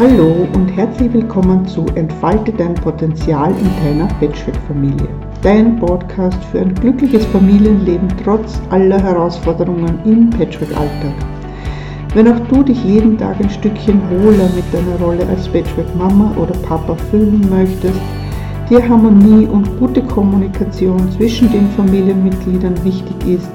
Hallo 0.00 0.48
und 0.54 0.68
herzlich 0.68 1.12
willkommen 1.12 1.66
zu 1.66 1.84
Entfalte 1.94 2.52
dein 2.52 2.72
Potenzial 2.72 3.50
in 3.50 3.84
deiner 3.84 4.06
Patchwork-Familie. 4.14 5.06
Dein 5.42 5.78
Podcast 5.78 6.42
für 6.44 6.60
ein 6.60 6.74
glückliches 6.74 7.26
Familienleben 7.26 8.08
trotz 8.24 8.62
aller 8.70 8.98
Herausforderungen 8.98 9.98
im 10.06 10.30
Patchwork-Alltag. 10.30 11.12
Wenn 12.14 12.28
auch 12.28 12.40
du 12.48 12.62
dich 12.62 12.82
jeden 12.82 13.18
Tag 13.18 13.40
ein 13.42 13.50
Stückchen 13.50 14.00
wohler 14.08 14.48
mit 14.56 14.64
deiner 14.72 14.98
Rolle 15.04 15.26
als 15.26 15.46
Patchwork-Mama 15.48 16.34
oder 16.38 16.54
Papa 16.66 16.96
fühlen 17.10 17.46
möchtest, 17.50 18.00
dir 18.70 18.88
Harmonie 18.88 19.46
und 19.48 19.78
gute 19.78 20.00
Kommunikation 20.00 21.12
zwischen 21.12 21.52
den 21.52 21.68
Familienmitgliedern 21.72 22.82
wichtig 22.84 23.16
ist, 23.28 23.50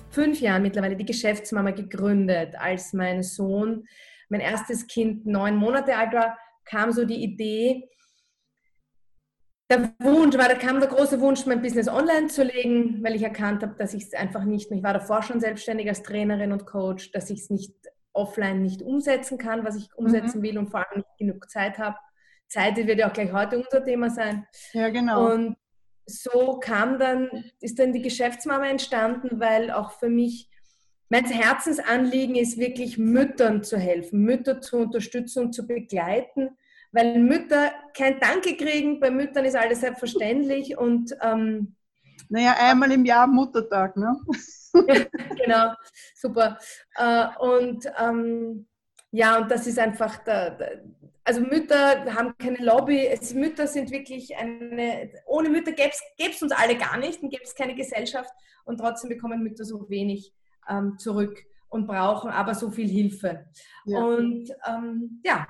fünf 0.09 0.41
Jahren 0.41 0.63
mittlerweile 0.63 0.97
die 0.97 1.05
Geschäftsmama 1.05 1.71
gegründet. 1.71 2.55
Als 2.59 2.91
mein 2.91 3.23
Sohn, 3.23 3.87
mein 4.27 4.41
erstes 4.41 4.85
Kind, 4.85 5.25
neun 5.25 5.55
Monate 5.55 5.95
alt 5.95 6.11
war, 6.11 6.37
kam 6.65 6.91
so 6.91 7.05
die 7.05 7.23
Idee, 7.23 7.87
der 9.69 9.93
Wunsch, 9.99 10.35
war, 10.37 10.47
da 10.47 10.55
kam 10.55 10.79
der 10.79 10.89
große 10.89 11.21
Wunsch, 11.21 11.45
mein 11.45 11.61
Business 11.61 11.87
online 11.87 12.27
zu 12.27 12.43
legen, 12.43 13.03
weil 13.03 13.15
ich 13.15 13.23
erkannt 13.23 13.61
habe, 13.61 13.75
dass 13.77 13.93
ich 13.93 14.03
es 14.03 14.13
einfach 14.13 14.43
nicht, 14.43 14.71
ich 14.71 14.83
war 14.83 14.93
davor 14.93 15.21
schon 15.21 15.39
selbstständig 15.39 15.87
als 15.87 16.01
Trainerin 16.01 16.51
und 16.51 16.65
Coach, 16.65 17.11
dass 17.11 17.29
ich 17.29 17.41
es 17.41 17.49
nicht 17.49 17.73
offline 18.13 18.61
nicht 18.61 18.81
umsetzen 18.81 19.37
kann, 19.37 19.63
was 19.63 19.75
ich 19.75 19.89
mhm. 19.91 20.05
umsetzen 20.05 20.39
mhm. 20.39 20.43
will 20.43 20.57
und 20.57 20.69
vor 20.69 20.79
allem 20.79 20.97
nicht 20.97 21.17
genug 21.17 21.49
Zeit 21.49 21.77
habe. 21.77 21.97
Zeit 22.47 22.77
wird 22.77 22.97
ja 22.97 23.09
auch 23.09 23.13
gleich 23.13 23.31
heute 23.31 23.57
unser 23.59 23.83
Thema 23.83 24.09
sein. 24.09 24.47
Ja, 24.73 24.89
genau. 24.89 25.31
Und 25.31 25.55
so 26.07 26.59
kam 26.59 26.97
dann, 26.97 27.29
ist 27.61 27.77
dann 27.77 27.93
die 27.93 28.01
Geschäftsmama 28.01 28.67
entstanden, 28.67 29.39
weil 29.39 29.69
auch 29.69 29.91
für 29.91 30.09
mich 30.09 30.49
mein 31.09 31.25
Herzensanliegen 31.25 32.35
ist 32.35 32.57
wirklich 32.57 32.97
Müttern 32.97 33.63
zu 33.63 33.77
helfen, 33.77 34.21
Mütter 34.21 34.61
zu 34.61 34.77
unterstützen 34.77 35.45
und 35.45 35.53
zu 35.53 35.67
begleiten, 35.67 36.49
weil 36.91 37.19
Mütter 37.19 37.71
kein 37.95 38.19
Danke 38.19 38.55
kriegen. 38.55 38.99
Bei 38.99 39.11
Müttern 39.11 39.45
ist 39.45 39.55
alles 39.55 39.81
selbstverständlich 39.81 40.77
und 40.77 41.15
ähm, 41.21 41.75
naja, 42.29 42.55
einmal 42.59 42.91
im 42.91 43.05
Jahr 43.05 43.25
Muttertag, 43.25 43.97
ne? 43.97 44.15
genau, 45.43 45.73
super. 46.15 46.59
Äh, 46.95 47.25
und 47.39 47.85
ähm, 47.97 48.67
ja, 49.11 49.39
und 49.39 49.49
das 49.49 49.65
ist 49.65 49.79
einfach, 49.79 50.17
der, 50.23 50.51
der, 50.51 50.83
also 51.23 51.41
Mütter 51.41 52.13
haben 52.13 52.37
keine 52.37 52.63
Lobby. 52.63 53.07
Es, 53.07 53.33
Mütter 53.33 53.65
sind 53.65 53.89
wirklich 53.89 54.35
eine, 54.37 55.09
ohne 55.25 55.49
Mütter 55.49 55.71
gäbe 55.71 55.91
es 56.17 56.41
uns 56.41 56.51
alle 56.51 56.77
gar 56.77 56.97
nicht 56.97 57.23
und 57.23 57.29
gäbe 57.29 57.43
es 57.43 57.55
keine 57.55 57.73
Gesellschaft 57.73 58.31
und 58.65 58.77
trotzdem 58.77 59.09
bekommen 59.09 59.41
Mütter 59.41 59.65
so 59.65 59.89
wenig 59.89 60.31
ähm, 60.69 60.99
zurück 60.99 61.43
und 61.69 61.87
brauchen 61.87 62.29
aber 62.29 62.53
so 62.53 62.69
viel 62.69 62.87
Hilfe. 62.87 63.45
Ja. 63.85 64.03
Und 64.03 64.51
ähm, 64.67 65.21
ja, 65.23 65.47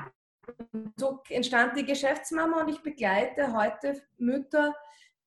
so 0.97 1.22
entstand 1.30 1.78
die 1.78 1.86
Geschäftsmama 1.86 2.61
und 2.61 2.69
ich 2.69 2.81
begleite 2.81 3.53
heute 3.53 4.02
Mütter, 4.17 4.73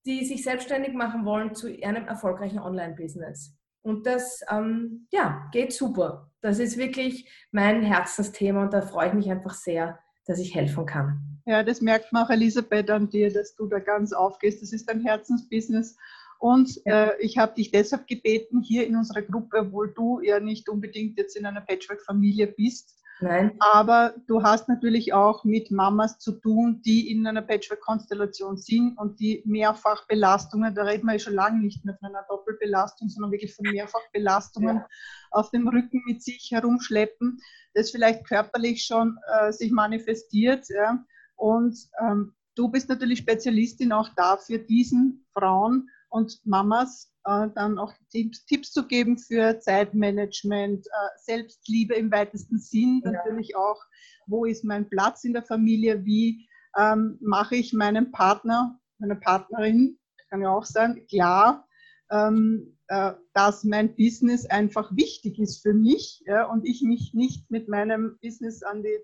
die 0.04 0.24
sich 0.24 0.42
selbstständig 0.42 0.94
machen 0.94 1.24
wollen 1.24 1.54
zu 1.54 1.68
einem 1.82 2.06
erfolgreichen 2.06 2.58
Online-Business. 2.58 3.54
Und 3.82 4.06
das 4.06 4.40
ähm, 4.50 5.06
ja, 5.10 5.48
geht 5.52 5.72
super. 5.72 6.30
Das 6.40 6.58
ist 6.58 6.76
wirklich 6.76 7.28
mein 7.50 7.82
Herzensthema 7.82 8.62
und 8.62 8.72
da 8.72 8.82
freue 8.82 9.08
ich 9.08 9.14
mich 9.14 9.30
einfach 9.30 9.54
sehr, 9.54 9.98
dass 10.26 10.38
ich 10.38 10.54
helfen 10.54 10.86
kann. 10.86 11.40
Ja, 11.46 11.64
das 11.64 11.80
merkt 11.80 12.12
man 12.12 12.24
auch 12.24 12.30
Elisabeth 12.30 12.88
an 12.90 13.10
dir, 13.10 13.32
dass 13.32 13.56
du 13.56 13.66
da 13.66 13.80
ganz 13.80 14.12
aufgehst. 14.12 14.62
Das 14.62 14.72
ist 14.72 14.88
dein 14.88 15.00
Herzensbusiness. 15.00 15.96
Und 16.38 16.80
ja. 16.84 17.06
äh, 17.06 17.20
ich 17.20 17.38
habe 17.38 17.54
dich 17.54 17.70
deshalb 17.70 18.06
gebeten, 18.06 18.60
hier 18.60 18.86
in 18.86 18.96
unserer 18.96 19.22
Gruppe, 19.22 19.58
obwohl 19.60 19.92
du 19.92 20.20
ja 20.20 20.40
nicht 20.40 20.68
unbedingt 20.68 21.18
jetzt 21.18 21.36
in 21.36 21.46
einer 21.46 21.60
Patchwork-Familie 21.60 22.48
bist, 22.48 22.96
Nein. 23.22 23.54
Aber 23.60 24.14
du 24.26 24.42
hast 24.42 24.68
natürlich 24.68 25.12
auch 25.12 25.44
mit 25.44 25.70
Mamas 25.70 26.18
zu 26.18 26.32
tun, 26.32 26.82
die 26.84 27.10
in 27.10 27.26
einer 27.26 27.42
Patchwork-Konstellation 27.42 28.56
sind 28.56 28.98
und 28.98 29.20
die 29.20 29.42
Mehrfachbelastungen, 29.44 30.74
da 30.74 30.82
reden 30.82 31.06
wir 31.06 31.12
ja 31.12 31.18
schon 31.20 31.34
lange 31.34 31.60
nicht 31.60 31.84
mehr 31.84 31.96
von 31.96 32.08
einer 32.08 32.24
Doppelbelastung, 32.28 33.08
sondern 33.08 33.30
wirklich 33.30 33.54
von 33.54 33.70
Mehrfachbelastungen 33.70 34.78
ja. 34.78 34.86
auf 35.30 35.50
dem 35.50 35.68
Rücken 35.68 36.02
mit 36.06 36.22
sich 36.22 36.50
herumschleppen, 36.50 37.40
das 37.74 37.90
vielleicht 37.90 38.26
körperlich 38.26 38.84
schon 38.84 39.18
äh, 39.32 39.52
sich 39.52 39.70
manifestiert. 39.70 40.66
Ja. 40.68 41.04
Und 41.36 41.78
ähm, 42.00 42.34
du 42.56 42.68
bist 42.68 42.88
natürlich 42.88 43.20
Spezialistin 43.20 43.92
auch 43.92 44.08
dafür, 44.16 44.58
diesen 44.58 45.24
Frauen 45.32 45.88
und 46.08 46.40
Mamas 46.44 47.11
äh, 47.24 47.48
dann 47.54 47.78
auch 47.78 47.92
Tipps, 48.10 48.44
Tipps, 48.46 48.72
zu 48.72 48.86
geben 48.86 49.18
für 49.18 49.60
Zeitmanagement, 49.60 50.86
äh, 50.86 50.90
Selbstliebe 51.18 51.94
im 51.94 52.10
weitesten 52.10 52.58
Sinn, 52.58 53.02
ja. 53.04 53.12
natürlich 53.12 53.56
auch, 53.56 53.80
wo 54.26 54.44
ist 54.44 54.64
mein 54.64 54.88
Platz 54.88 55.24
in 55.24 55.32
der 55.32 55.42
Familie, 55.42 56.04
wie 56.04 56.48
ähm, 56.78 57.18
mache 57.20 57.56
ich 57.56 57.72
meinem 57.72 58.12
Partner, 58.12 58.78
meiner 58.98 59.16
Partnerin, 59.16 59.98
kann 60.30 60.42
ja 60.42 60.50
auch 60.50 60.64
sein, 60.64 61.06
klar, 61.08 61.68
ähm, 62.10 62.78
äh, 62.88 63.12
dass 63.34 63.64
mein 63.64 63.94
Business 63.96 64.46
einfach 64.46 64.94
wichtig 64.96 65.38
ist 65.38 65.62
für 65.62 65.74
mich 65.74 66.22
ja, 66.26 66.46
und 66.46 66.66
ich 66.66 66.82
mich 66.82 67.14
nicht 67.14 67.50
mit 67.50 67.68
meinem 67.68 68.18
Business 68.22 68.62
an 68.62 68.82
die, 68.82 68.98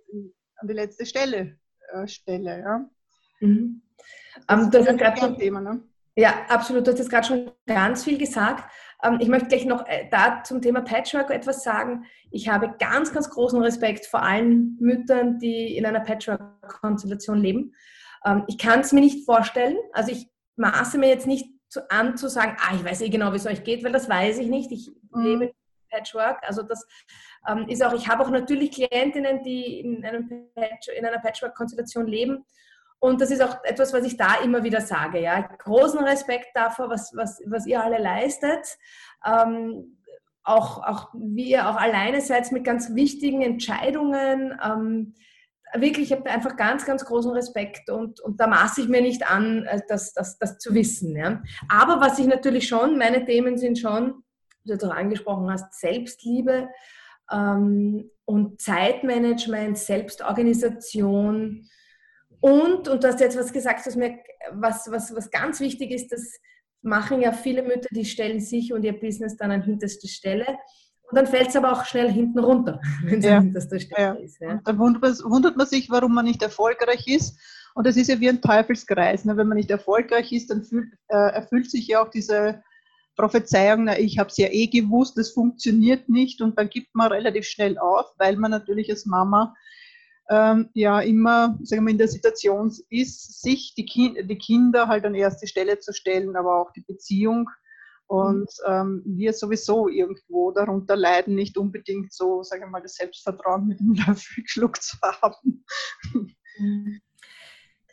an 0.57 0.69
die 0.69 0.75
letzte 0.75 1.05
Stelle 1.05 1.59
äh, 1.93 2.07
stelle. 2.07 2.61
Ja. 2.61 2.91
Mhm. 3.41 3.83
Das, 4.47 4.65
um, 4.65 4.71
das 4.71 4.87
ist 4.87 5.03
ein 5.03 5.39
Thema. 5.39 5.61
Ne? 5.61 5.83
Ja, 6.19 6.47
absolut. 6.49 6.84
Du 6.84 6.91
hast 6.91 6.99
jetzt 6.99 7.11
gerade 7.11 7.29
schon 7.29 7.53
ganz 7.65 8.03
viel 8.03 8.19
gesagt. 8.19 8.69
Ähm, 9.05 9.19
ich 9.21 9.29
möchte 9.29 9.47
gleich 9.47 9.65
noch 9.65 9.87
äh, 9.87 10.09
da 10.11 10.43
zum 10.43 10.61
Thema 10.61 10.81
Patchwork 10.81 11.31
etwas 11.31 11.62
sagen. 11.62 12.06
Ich 12.33 12.49
habe 12.49 12.75
ganz, 12.81 13.12
ganz 13.12 13.31
großen 13.31 13.62
Respekt 13.62 14.05
vor 14.05 14.25
allen 14.25 14.77
Müttern, 14.81 15.39
die 15.39 15.77
in 15.77 15.87
einer 15.87 16.01
Patchwork-Konstellation 16.01 17.39
leben. 17.41 17.73
Ähm, 18.25 18.43
ich 18.49 18.59
kann 18.59 18.81
es 18.81 18.91
mir 18.91 19.01
nicht 19.01 19.25
vorstellen. 19.27 19.77
Also 19.93 20.11
ich 20.11 20.27
maße 20.57 20.99
mir 20.99 21.09
jetzt 21.09 21.28
nicht 21.28 21.47
an 21.89 22.17
zu 22.17 22.28
sagen, 22.28 22.57
ah, 22.59 22.75
ich 22.75 22.84
weiß 22.84 23.01
eh 23.03 23.11
genau, 23.11 23.33
wie 23.33 23.37
es 23.37 23.47
euch 23.47 23.62
geht, 23.62 23.84
weil 23.84 23.93
das 23.93 24.09
weiß 24.09 24.39
ich 24.39 24.49
nicht. 24.49 24.73
Ich 24.73 24.91
mhm. 25.12 25.23
lebe 25.23 25.53
Patchwork. 25.89 26.43
Also 26.43 26.62
das 26.62 26.84
ähm, 27.49 27.69
ist 27.69 27.81
auch, 27.84 27.93
ich 27.93 28.09
habe 28.09 28.25
auch 28.25 28.31
natürlich 28.31 28.73
Klientinnen, 28.73 29.45
die 29.45 29.78
in, 29.78 30.03
Patch, 30.57 30.89
in 30.89 31.07
einer 31.07 31.21
Patchwork-Konstellation 31.21 32.09
leben 32.09 32.45
und 33.00 33.20
das 33.20 33.31
ist 33.31 33.42
auch 33.42 33.62
etwas, 33.64 33.92
was 33.92 34.04
ich 34.04 34.16
da 34.16 34.36
immer 34.42 34.64
wieder 34.64 34.81
sage. 34.81 35.20
Ja. 35.20 35.41
Großen 35.41 36.00
Respekt 36.00 36.48
davor, 36.54 36.91
was, 36.91 37.12
was, 37.14 37.41
was 37.47 37.66
ihr 37.66 37.82
alle 37.82 37.98
leistet. 37.98 38.66
Ähm, 39.25 39.98
auch, 40.42 40.82
auch 40.82 41.10
wie 41.14 41.50
ihr 41.50 41.69
auch 41.69 41.76
alleine 41.76 42.20
seid 42.20 42.50
mit 42.53 42.64
ganz 42.64 42.94
wichtigen 42.94 43.42
Entscheidungen. 43.42 44.59
Ähm, 44.64 45.14
wirklich, 45.75 46.10
ich 46.10 46.19
habe 46.19 46.31
einfach 46.31 46.56
ganz, 46.56 46.86
ganz 46.86 47.04
großen 47.04 47.31
Respekt 47.32 47.91
und, 47.91 48.20
und 48.20 48.41
da 48.41 48.47
maße 48.47 48.81
ich 48.81 48.88
mir 48.88 49.03
nicht 49.03 49.30
an, 49.30 49.65
äh, 49.66 49.80
das, 49.88 50.15
das, 50.15 50.38
das 50.38 50.59
zu 50.59 50.75
wissen. 50.75 51.15
Ja. 51.16 51.42
Aber 51.69 52.00
was 52.00 52.19
ich 52.19 52.26
natürlich 52.26 52.66
schon, 52.66 52.98
meine 52.98 53.25
Themen 53.25 53.59
sind 53.59 53.78
schon, 53.78 54.22
wie 54.65 54.76
du 54.76 54.91
angesprochen 54.91 55.50
hast, 55.50 55.78
Selbstliebe 55.78 56.69
ähm, 57.30 58.10
und 58.25 58.60
Zeitmanagement, 58.60 59.78
Selbstorganisation, 59.78 61.69
und, 62.41 62.88
und 62.88 63.03
du 63.03 63.09
hast 63.09 63.21
jetzt 63.21 63.38
was 63.38 63.53
gesagt, 63.53 63.87
was, 63.87 63.97
mir, 63.97 64.19
was, 64.53 64.91
was, 64.91 65.15
was 65.15 65.31
ganz 65.31 65.60
wichtig 65.60 65.91
ist, 65.91 66.12
das 66.12 66.38
machen 66.82 67.21
ja 67.21 67.32
viele 67.32 67.62
Mütter, 67.62 67.88
die 67.91 68.04
stellen 68.04 68.41
sich 68.41 68.72
und 68.72 68.84
ihr 68.84 68.99
Business 68.99 69.36
dann 69.36 69.51
an 69.51 69.63
hinterste 69.63 70.09
Stelle. 70.09 70.47
Und 71.10 71.16
dann 71.16 71.27
fällt 71.27 71.48
es 71.48 71.57
aber 71.57 71.72
auch 71.72 71.84
schnell 71.84 72.10
hinten 72.10 72.39
runter, 72.39 72.80
wenn 73.04 73.18
es 73.18 73.24
ja. 73.24 73.39
an 73.39 73.45
hinterster 73.45 73.80
Stelle 73.80 74.03
ja. 74.03 74.13
ist. 74.15 74.41
Ja. 74.41 74.60
Dann 74.65 74.78
wundert 74.78 75.57
man, 75.57 75.66
sich, 75.66 75.91
warum 75.91 76.15
man 76.15 76.27
nicht 76.27 76.42
erfolgreich 76.42 77.07
ist. 77.07 77.39
Und 77.74 77.86
das 77.86 77.97
ist 77.97 78.09
ja 78.09 78.21
wie 78.21 78.28
ein 78.28 78.42
Teufelskreis. 78.42 79.24
Ne? 79.24 79.36
Wenn 79.36 79.48
man 79.48 79.57
nicht 79.57 79.71
erfolgreich 79.71 80.33
ist, 80.33 80.51
dann 80.51 80.65
fühlt, 80.65 80.92
äh, 81.09 81.33
erfüllt 81.33 81.71
sich 81.71 81.89
ja 81.89 82.03
auch 82.03 82.10
diese 82.10 82.63
Prophezeiung, 83.16 83.84
na, 83.84 83.98
ich 83.98 84.18
habe 84.18 84.28
es 84.28 84.36
ja 84.36 84.48
eh 84.48 84.68
gewusst, 84.68 85.16
das 85.16 85.30
funktioniert 85.30 86.09
nicht. 86.09 86.41
Und 86.41 86.59
dann 86.59 86.68
gibt 86.68 86.95
man 86.95 87.10
relativ 87.10 87.47
schnell 87.47 87.78
auf, 87.78 88.07
weil 88.18 88.36
man 88.36 88.51
natürlich 88.51 88.91
als 88.91 89.07
Mama 89.07 89.54
ähm, 90.28 90.69
ja 90.75 91.01
immer 91.01 91.59
sagen 91.63 91.84
wir, 91.84 91.92
in 91.92 91.98
der 91.98 92.09
Situation 92.09 92.72
ist, 92.91 93.42
sich 93.42 93.75
die, 93.75 93.86
kind, 93.86 94.30
die 94.30 94.39
Kinder 94.39 94.89
halt 94.89 95.04
an 95.04 95.15
erste 95.15 95.47
Stelle 95.47 95.78
zu 95.78 95.92
stellen, 95.92 96.36
aber 96.36 96.60
auch 96.60 96.72
die 96.72 96.83
Beziehung. 96.83 97.48
Und 98.07 98.51
ähm, 98.66 99.03
wir 99.04 99.34
sowieso 99.34 99.89
irgendwo 99.89 100.51
darunter 100.51 100.97
leiden, 100.97 101.34
nicht 101.34 101.59
unbedingt 101.59 102.13
so, 102.13 102.42
sagen 102.42 102.63
wir 102.63 102.69
mal, 102.69 102.80
das 102.80 102.95
Selbstvertrauen 102.95 103.66
mit 103.66 103.80
dem 103.80 103.95
Löffel 104.07 104.42
geschluckt 104.42 104.83
zu 104.83 104.97
haben. 105.03 105.65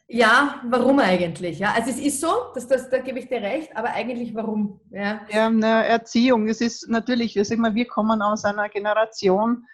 Ja, 0.08 0.62
warum 0.70 1.00
eigentlich? 1.00 1.60
Ja, 1.60 1.74
also 1.74 1.90
es 1.90 2.00
ist 2.00 2.22
so, 2.22 2.32
dass 2.54 2.68
das, 2.68 2.90
da 2.90 3.00
gebe 3.00 3.18
ich 3.18 3.28
dir 3.28 3.42
recht, 3.42 3.76
aber 3.76 3.90
eigentlich 3.90 4.36
warum? 4.36 4.80
Ja, 4.92 5.22
ja 5.30 5.48
eine 5.48 5.86
Erziehung. 5.86 6.48
Es 6.48 6.62
ist 6.62 6.88
natürlich, 6.90 7.36
wir, 7.36 7.58
mal, 7.58 7.74
wir 7.74 7.88
kommen 7.88 8.22
aus 8.22 8.46
einer 8.46 8.70
Generation, 8.70 9.66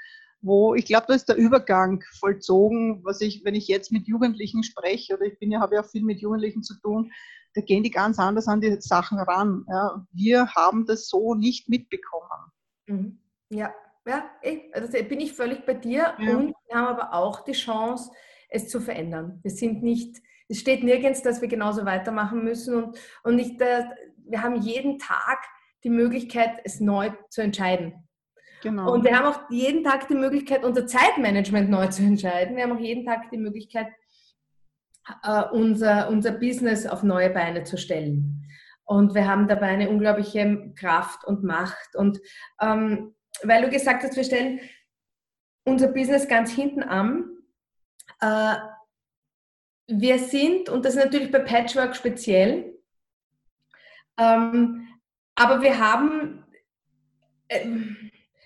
wo 0.41 0.73
ich 0.75 0.85
glaube, 0.85 1.05
da 1.07 1.13
ist 1.13 1.29
der 1.29 1.35
Übergang 1.35 2.03
vollzogen, 2.19 3.03
was 3.03 3.21
ich, 3.21 3.45
wenn 3.45 3.55
ich 3.55 3.67
jetzt 3.67 3.91
mit 3.91 4.07
Jugendlichen 4.07 4.63
spreche, 4.63 5.15
oder 5.15 5.25
ich 5.25 5.39
bin 5.39 5.51
ja, 5.51 5.59
habe 5.59 5.75
ja 5.75 5.81
auch 5.81 5.89
viel 5.89 6.03
mit 6.03 6.19
Jugendlichen 6.19 6.63
zu 6.63 6.79
tun, 6.79 7.11
da 7.53 7.61
gehen 7.61 7.83
die 7.83 7.91
ganz 7.91 8.17
anders 8.17 8.47
an 8.47 8.61
die 8.61 8.75
Sachen 8.79 9.19
ran. 9.19 9.65
Ja. 9.69 10.05
Wir 10.11 10.47
haben 10.55 10.85
das 10.85 11.07
so 11.07 11.35
nicht 11.35 11.69
mitbekommen. 11.69 12.51
Mhm. 12.87 13.19
Ja, 13.49 13.73
ja, 14.07 14.25
also 14.73 14.91
bin 14.91 15.19
ich 15.19 15.33
völlig 15.33 15.65
bei 15.65 15.73
dir 15.73 16.15
ja. 16.17 16.37
und 16.37 16.55
wir 16.67 16.75
haben 16.75 16.87
aber 16.87 17.13
auch 17.13 17.43
die 17.43 17.51
Chance, 17.51 18.11
es 18.49 18.69
zu 18.69 18.79
verändern. 18.79 19.39
Wir 19.43 19.51
sind 19.51 19.83
nicht, 19.83 20.17
es 20.47 20.59
steht 20.59 20.83
nirgends, 20.83 21.21
dass 21.21 21.41
wir 21.41 21.47
genauso 21.47 21.85
weitermachen 21.85 22.43
müssen 22.43 22.75
und, 22.75 22.99
und 23.23 23.35
nicht, 23.35 23.61
äh, 23.61 23.83
wir 24.17 24.41
haben 24.41 24.61
jeden 24.61 24.97
Tag 24.97 25.39
die 25.83 25.89
Möglichkeit, 25.89 26.59
es 26.63 26.79
neu 26.79 27.11
zu 27.29 27.41
entscheiden. 27.41 28.07
Genau. 28.61 28.93
Und 28.93 29.03
wir 29.03 29.17
haben 29.17 29.25
auch 29.25 29.49
jeden 29.49 29.83
Tag 29.83 30.07
die 30.07 30.15
Möglichkeit, 30.15 30.63
unser 30.63 30.85
Zeitmanagement 30.85 31.69
neu 31.69 31.87
zu 31.87 32.03
entscheiden. 32.03 32.55
Wir 32.55 32.63
haben 32.63 32.73
auch 32.73 32.79
jeden 32.79 33.05
Tag 33.05 33.29
die 33.31 33.37
Möglichkeit, 33.37 33.87
äh, 35.23 35.43
unser, 35.51 36.09
unser 36.09 36.31
Business 36.31 36.85
auf 36.85 37.03
neue 37.03 37.29
Beine 37.29 37.63
zu 37.63 37.77
stellen. 37.77 38.45
Und 38.83 39.15
wir 39.15 39.27
haben 39.27 39.47
dabei 39.47 39.67
eine 39.67 39.89
unglaubliche 39.89 40.73
Kraft 40.75 41.25
und 41.25 41.43
Macht. 41.43 41.95
Und 41.95 42.19
ähm, 42.61 43.15
weil 43.43 43.63
du 43.63 43.69
gesagt 43.69 44.03
hast, 44.03 44.15
wir 44.15 44.23
stellen 44.23 44.59
unser 45.63 45.87
Business 45.87 46.27
ganz 46.27 46.51
hinten 46.51 46.83
an. 46.83 47.29
Äh, 48.19 48.55
wir 49.87 50.19
sind, 50.19 50.69
und 50.69 50.85
das 50.85 50.95
ist 50.95 51.03
natürlich 51.03 51.31
bei 51.31 51.39
Patchwork 51.39 51.95
speziell, 51.95 52.77
ähm, 54.17 54.87
aber 55.35 55.61
wir 55.61 55.79
haben, 55.79 56.45
äh, 57.47 57.65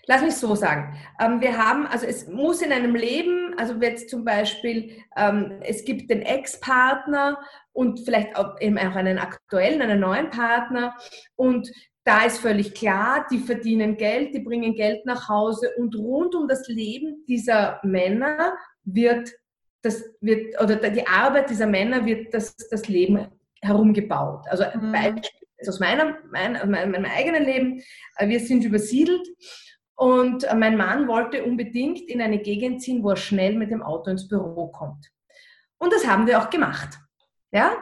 lass 0.07 0.21
mich 0.21 0.35
so 0.35 0.55
sagen, 0.55 0.97
ähm, 1.19 1.41
wir 1.41 1.57
haben, 1.57 1.87
also 1.87 2.05
es 2.05 2.27
muss 2.27 2.61
in 2.61 2.71
einem 2.71 2.95
Leben, 2.95 3.55
also 3.57 3.73
jetzt 3.81 4.09
zum 4.09 4.23
Beispiel, 4.23 4.91
ähm, 5.15 5.59
es 5.61 5.85
gibt 5.85 6.09
den 6.09 6.21
Ex-Partner 6.21 7.39
und 7.73 7.99
vielleicht 8.01 8.35
auch 8.35 8.59
eben 8.59 8.77
auch 8.77 8.95
einen 8.95 9.17
aktuellen, 9.17 9.81
einen 9.81 9.99
neuen 9.99 10.29
Partner 10.29 10.95
und 11.35 11.69
da 12.03 12.23
ist 12.23 12.39
völlig 12.39 12.75
klar, 12.75 13.25
die 13.31 13.39
verdienen 13.39 13.97
Geld, 13.97 14.35
die 14.35 14.39
bringen 14.39 14.75
Geld 14.75 15.05
nach 15.05 15.27
Hause 15.27 15.71
und 15.77 15.95
rund 15.95 16.35
um 16.35 16.47
das 16.47 16.67
Leben 16.67 17.25
dieser 17.27 17.79
Männer 17.83 18.55
wird 18.83 19.31
das 19.81 20.03
wird 20.19 20.59
oder 20.61 20.75
die 20.75 21.05
Arbeit 21.07 21.49
dieser 21.49 21.67
Männer 21.67 22.05
wird 22.05 22.33
das, 22.33 22.55
das 22.57 22.87
Leben 22.87 23.27
herumgebaut. 23.61 24.45
Also 24.49 24.63
ein 24.63 24.87
mhm. 24.87 24.91
Beispiel 24.91 25.45
aus 25.67 25.79
meinem, 25.79 26.15
mein, 26.31 26.53
meinem 26.69 27.05
eigenen 27.05 27.43
Leben. 27.43 27.81
Äh, 28.17 28.27
wir 28.27 28.39
sind 28.39 28.63
übersiedelt 28.63 29.27
und 29.95 30.44
äh, 30.44 30.56
mein 30.56 30.77
Mann 30.77 31.07
wollte 31.07 31.44
unbedingt 31.44 32.01
in 32.01 32.21
eine 32.21 32.39
Gegend 32.39 32.81
ziehen, 32.81 33.03
wo 33.03 33.12
er 33.12 33.18
schnell 33.18 33.56
mit 33.56 33.71
dem 33.71 33.81
Auto 33.81 34.12
ins 34.12 34.27
Büro 34.27 34.68
kommt. 34.68 35.12
Und 35.77 35.94
das 35.94 36.07
haben 36.07 36.27
wir 36.27 36.39
auch 36.39 36.50
gemacht. 36.50 36.97
Ja, 37.51 37.77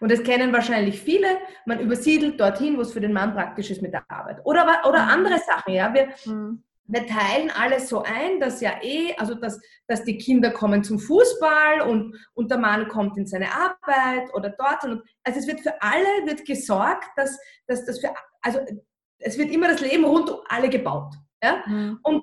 und 0.00 0.12
das 0.12 0.22
kennen 0.22 0.52
wahrscheinlich 0.52 1.00
viele. 1.00 1.38
Man 1.66 1.80
übersiedelt 1.80 2.40
dorthin, 2.40 2.76
wo 2.76 2.82
es 2.82 2.92
für 2.92 3.00
den 3.00 3.12
Mann 3.12 3.34
praktisch 3.34 3.70
ist 3.70 3.82
mit 3.82 3.92
der 3.92 4.04
Arbeit. 4.10 4.40
Oder, 4.44 4.64
oder 4.86 5.04
mhm. 5.04 5.10
andere 5.10 5.38
Sachen. 5.38 5.72
Ja? 5.72 5.92
Wir, 5.92 6.08
mhm. 6.24 6.62
wir 6.84 7.06
teilen 7.06 7.50
alles 7.50 7.88
so 7.88 8.02
ein, 8.02 8.40
dass 8.40 8.60
ja 8.60 8.72
eh, 8.82 9.14
also 9.16 9.34
dass, 9.34 9.60
dass 9.86 10.04
die 10.04 10.18
Kinder 10.18 10.50
kommen 10.50 10.84
zum 10.84 10.98
Fußball 10.98 11.82
und, 11.82 12.16
und 12.34 12.50
der 12.50 12.58
Mann 12.58 12.88
kommt 12.88 13.16
in 13.16 13.26
seine 13.26 13.48
Arbeit 13.52 14.32
oder 14.34 14.50
dort. 14.50 14.84
Und, 14.84 15.02
also 15.24 15.38
es 15.38 15.46
wird 15.46 15.60
für 15.60 15.80
alle 15.80 16.26
wird 16.26 16.44
gesorgt, 16.44 17.08
dass, 17.16 17.38
dass 17.66 17.84
das 17.84 18.00
für, 18.00 18.12
also 18.42 18.60
es 19.18 19.38
wird 19.38 19.50
immer 19.50 19.68
das 19.68 19.80
Leben 19.80 20.04
rund 20.04 20.30
um 20.30 20.38
alle 20.48 20.68
gebaut. 20.68 21.14
Ja? 21.42 21.62
Mhm. 21.66 21.98
Und 22.02 22.22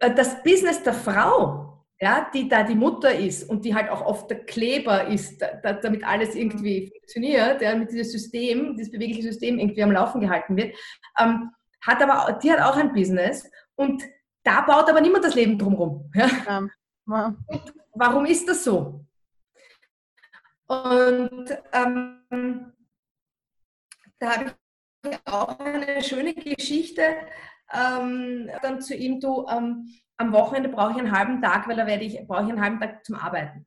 äh, 0.00 0.14
das 0.14 0.42
Business 0.42 0.82
der 0.82 0.94
Frau 0.94 1.68
ja, 2.00 2.30
die 2.32 2.48
da 2.48 2.62
die 2.62 2.76
Mutter 2.76 3.12
ist 3.12 3.48
und 3.48 3.64
die 3.64 3.74
halt 3.74 3.90
auch 3.90 4.02
oft 4.02 4.30
der 4.30 4.44
Kleber 4.44 5.08
ist, 5.08 5.40
da, 5.40 5.72
damit 5.72 6.04
alles 6.04 6.34
irgendwie 6.34 6.82
mhm. 6.82 6.90
funktioniert, 6.90 7.60
ja, 7.60 7.74
mit 7.74 7.90
diesem 7.90 8.04
System, 8.04 8.76
dieses 8.76 8.92
bewegliche 8.92 9.22
System 9.22 9.58
irgendwie 9.58 9.82
am 9.82 9.90
Laufen 9.90 10.20
gehalten 10.20 10.56
wird, 10.56 10.76
ähm, 11.18 11.50
hat 11.80 12.02
aber, 12.02 12.38
die 12.38 12.52
hat 12.52 12.60
auch 12.60 12.76
ein 12.76 12.92
Business 12.92 13.50
und 13.74 14.02
da 14.44 14.60
baut 14.60 14.88
aber 14.88 15.00
niemand 15.00 15.24
das 15.24 15.34
Leben 15.34 15.58
drumherum. 15.58 16.10
Ja? 16.14 16.28
Ja. 16.46 16.68
Ja. 17.06 17.36
Warum 17.94 18.26
ist 18.26 18.48
das 18.48 18.62
so? 18.64 19.04
Und 20.66 21.46
ähm, 21.72 22.72
da 24.18 24.36
habe 24.36 24.44
ich 24.44 24.52
auch 25.24 25.58
eine 25.58 26.02
schöne 26.02 26.34
Geschichte 26.34 27.02
ähm, 27.72 28.50
dann 28.62 28.80
zu 28.80 28.94
ihm, 28.94 29.20
du, 29.20 29.46
ähm, 29.48 29.88
am 30.16 30.32
Wochenende 30.32 30.68
brauche 30.68 30.92
ich 30.92 30.98
einen 30.98 31.12
halben 31.12 31.40
Tag, 31.40 31.68
weil 31.68 31.76
da 31.76 31.86
werde 31.86 32.04
ich, 32.04 32.18
brauche 32.26 32.44
ich 32.44 32.50
einen 32.50 32.60
halben 32.60 32.80
Tag 32.80 33.04
zum 33.04 33.14
Arbeiten. 33.16 33.66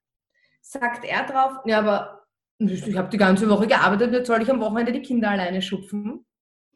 Sagt 0.62 1.06
er 1.06 1.24
drauf, 1.26 1.60
ja, 1.66 1.80
aber 1.80 2.26
ich 2.60 2.98
habe 2.98 3.10
die 3.10 3.18
ganze 3.18 3.50
Woche 3.50 3.68
gearbeitet, 3.68 4.14
jetzt 4.14 4.28
soll 4.28 4.42
ich 4.42 4.52
am 4.52 4.60
Wochenende 4.60 4.92
die 4.92 5.02
Kinder 5.02 5.32
alleine 5.32 5.62
schupfen. 5.62 6.26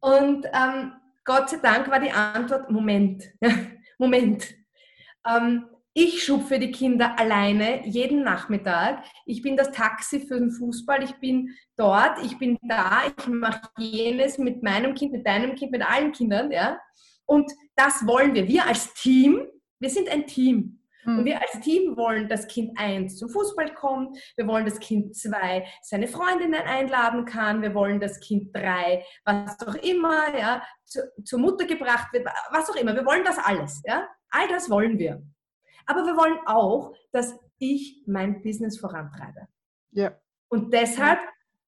Und 0.00 0.46
ähm, 0.52 0.92
Gott 1.24 1.50
sei 1.50 1.56
Dank 1.58 1.90
war 1.90 1.98
die 1.98 2.12
Antwort, 2.12 2.70
Moment, 2.70 3.24
Moment. 3.98 4.54
Ähm, 5.28 5.66
ich 5.98 6.22
schupfe 6.22 6.58
die 6.58 6.72
Kinder 6.72 7.18
alleine 7.18 7.86
jeden 7.86 8.22
Nachmittag. 8.22 9.02
Ich 9.24 9.40
bin 9.40 9.56
das 9.56 9.72
Taxi 9.72 10.20
für 10.20 10.38
den 10.38 10.50
Fußball. 10.50 11.02
Ich 11.02 11.14
bin 11.20 11.56
dort, 11.78 12.22
ich 12.22 12.36
bin 12.38 12.58
da, 12.68 13.04
ich 13.06 13.26
mache 13.26 13.70
jenes 13.78 14.36
mit 14.36 14.62
meinem 14.62 14.94
Kind, 14.94 15.12
mit 15.12 15.26
deinem 15.26 15.54
Kind, 15.54 15.72
mit 15.72 15.82
allen 15.82 16.12
Kindern. 16.12 16.52
Ja? 16.52 16.78
Und 17.24 17.50
das 17.76 18.06
wollen 18.06 18.34
wir. 18.34 18.46
Wir 18.46 18.66
als 18.66 18.92
Team, 18.92 19.46
wir 19.80 19.88
sind 19.88 20.10
ein 20.10 20.26
Team. 20.26 20.80
Und 21.06 21.18
hm. 21.18 21.24
wir 21.24 21.40
als 21.40 21.60
Team 21.60 21.96
wollen, 21.96 22.28
dass 22.28 22.46
Kind 22.46 22.78
1 22.78 23.16
zum 23.16 23.30
Fußball 23.30 23.72
kommt. 23.72 24.18
Wir 24.36 24.46
wollen, 24.46 24.66
dass 24.66 24.78
Kind 24.78 25.16
2 25.16 25.66
seine 25.80 26.08
Freundinnen 26.08 26.60
einladen 26.60 27.24
kann. 27.24 27.62
Wir 27.62 27.72
wollen, 27.72 28.00
dass 28.00 28.20
Kind 28.20 28.54
3, 28.54 29.02
was 29.24 29.66
auch 29.66 29.76
immer, 29.76 30.36
ja, 30.36 30.62
zu, 30.84 31.00
zur 31.24 31.38
Mutter 31.38 31.64
gebracht 31.64 32.12
wird, 32.12 32.28
was 32.50 32.68
auch 32.68 32.76
immer. 32.76 32.94
Wir 32.94 33.06
wollen 33.06 33.24
das 33.24 33.38
alles. 33.38 33.80
Ja? 33.86 34.06
All 34.28 34.46
das 34.48 34.68
wollen 34.68 34.98
wir. 34.98 35.22
Aber 35.86 36.04
wir 36.04 36.16
wollen 36.16 36.38
auch, 36.46 36.94
dass 37.12 37.38
ich 37.58 38.02
mein 38.06 38.42
Business 38.42 38.78
vorantreibe. 38.78 39.48
Ja. 39.92 40.16
Und 40.48 40.72
deshalb 40.72 41.20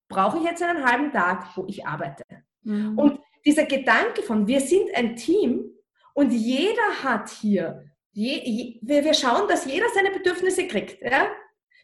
brauche 0.08 0.38
ich 0.38 0.44
jetzt 0.44 0.62
einen 0.62 0.84
halben 0.84 1.12
Tag, 1.12 1.56
wo 1.56 1.64
ich 1.66 1.86
arbeite. 1.86 2.24
Mhm. 2.62 2.98
Und 2.98 3.20
dieser 3.44 3.64
Gedanke 3.64 4.22
von, 4.22 4.46
wir 4.46 4.60
sind 4.60 4.94
ein 4.94 5.16
Team 5.16 5.70
und 6.14 6.30
jeder 6.32 7.02
hat 7.02 7.28
hier, 7.28 7.84
je, 8.12 8.40
je, 8.44 8.78
wir, 8.82 9.04
wir 9.04 9.14
schauen, 9.14 9.48
dass 9.48 9.64
jeder 9.64 9.86
seine 9.94 10.10
Bedürfnisse 10.10 10.66
kriegt. 10.66 11.00
Ja? 11.02 11.28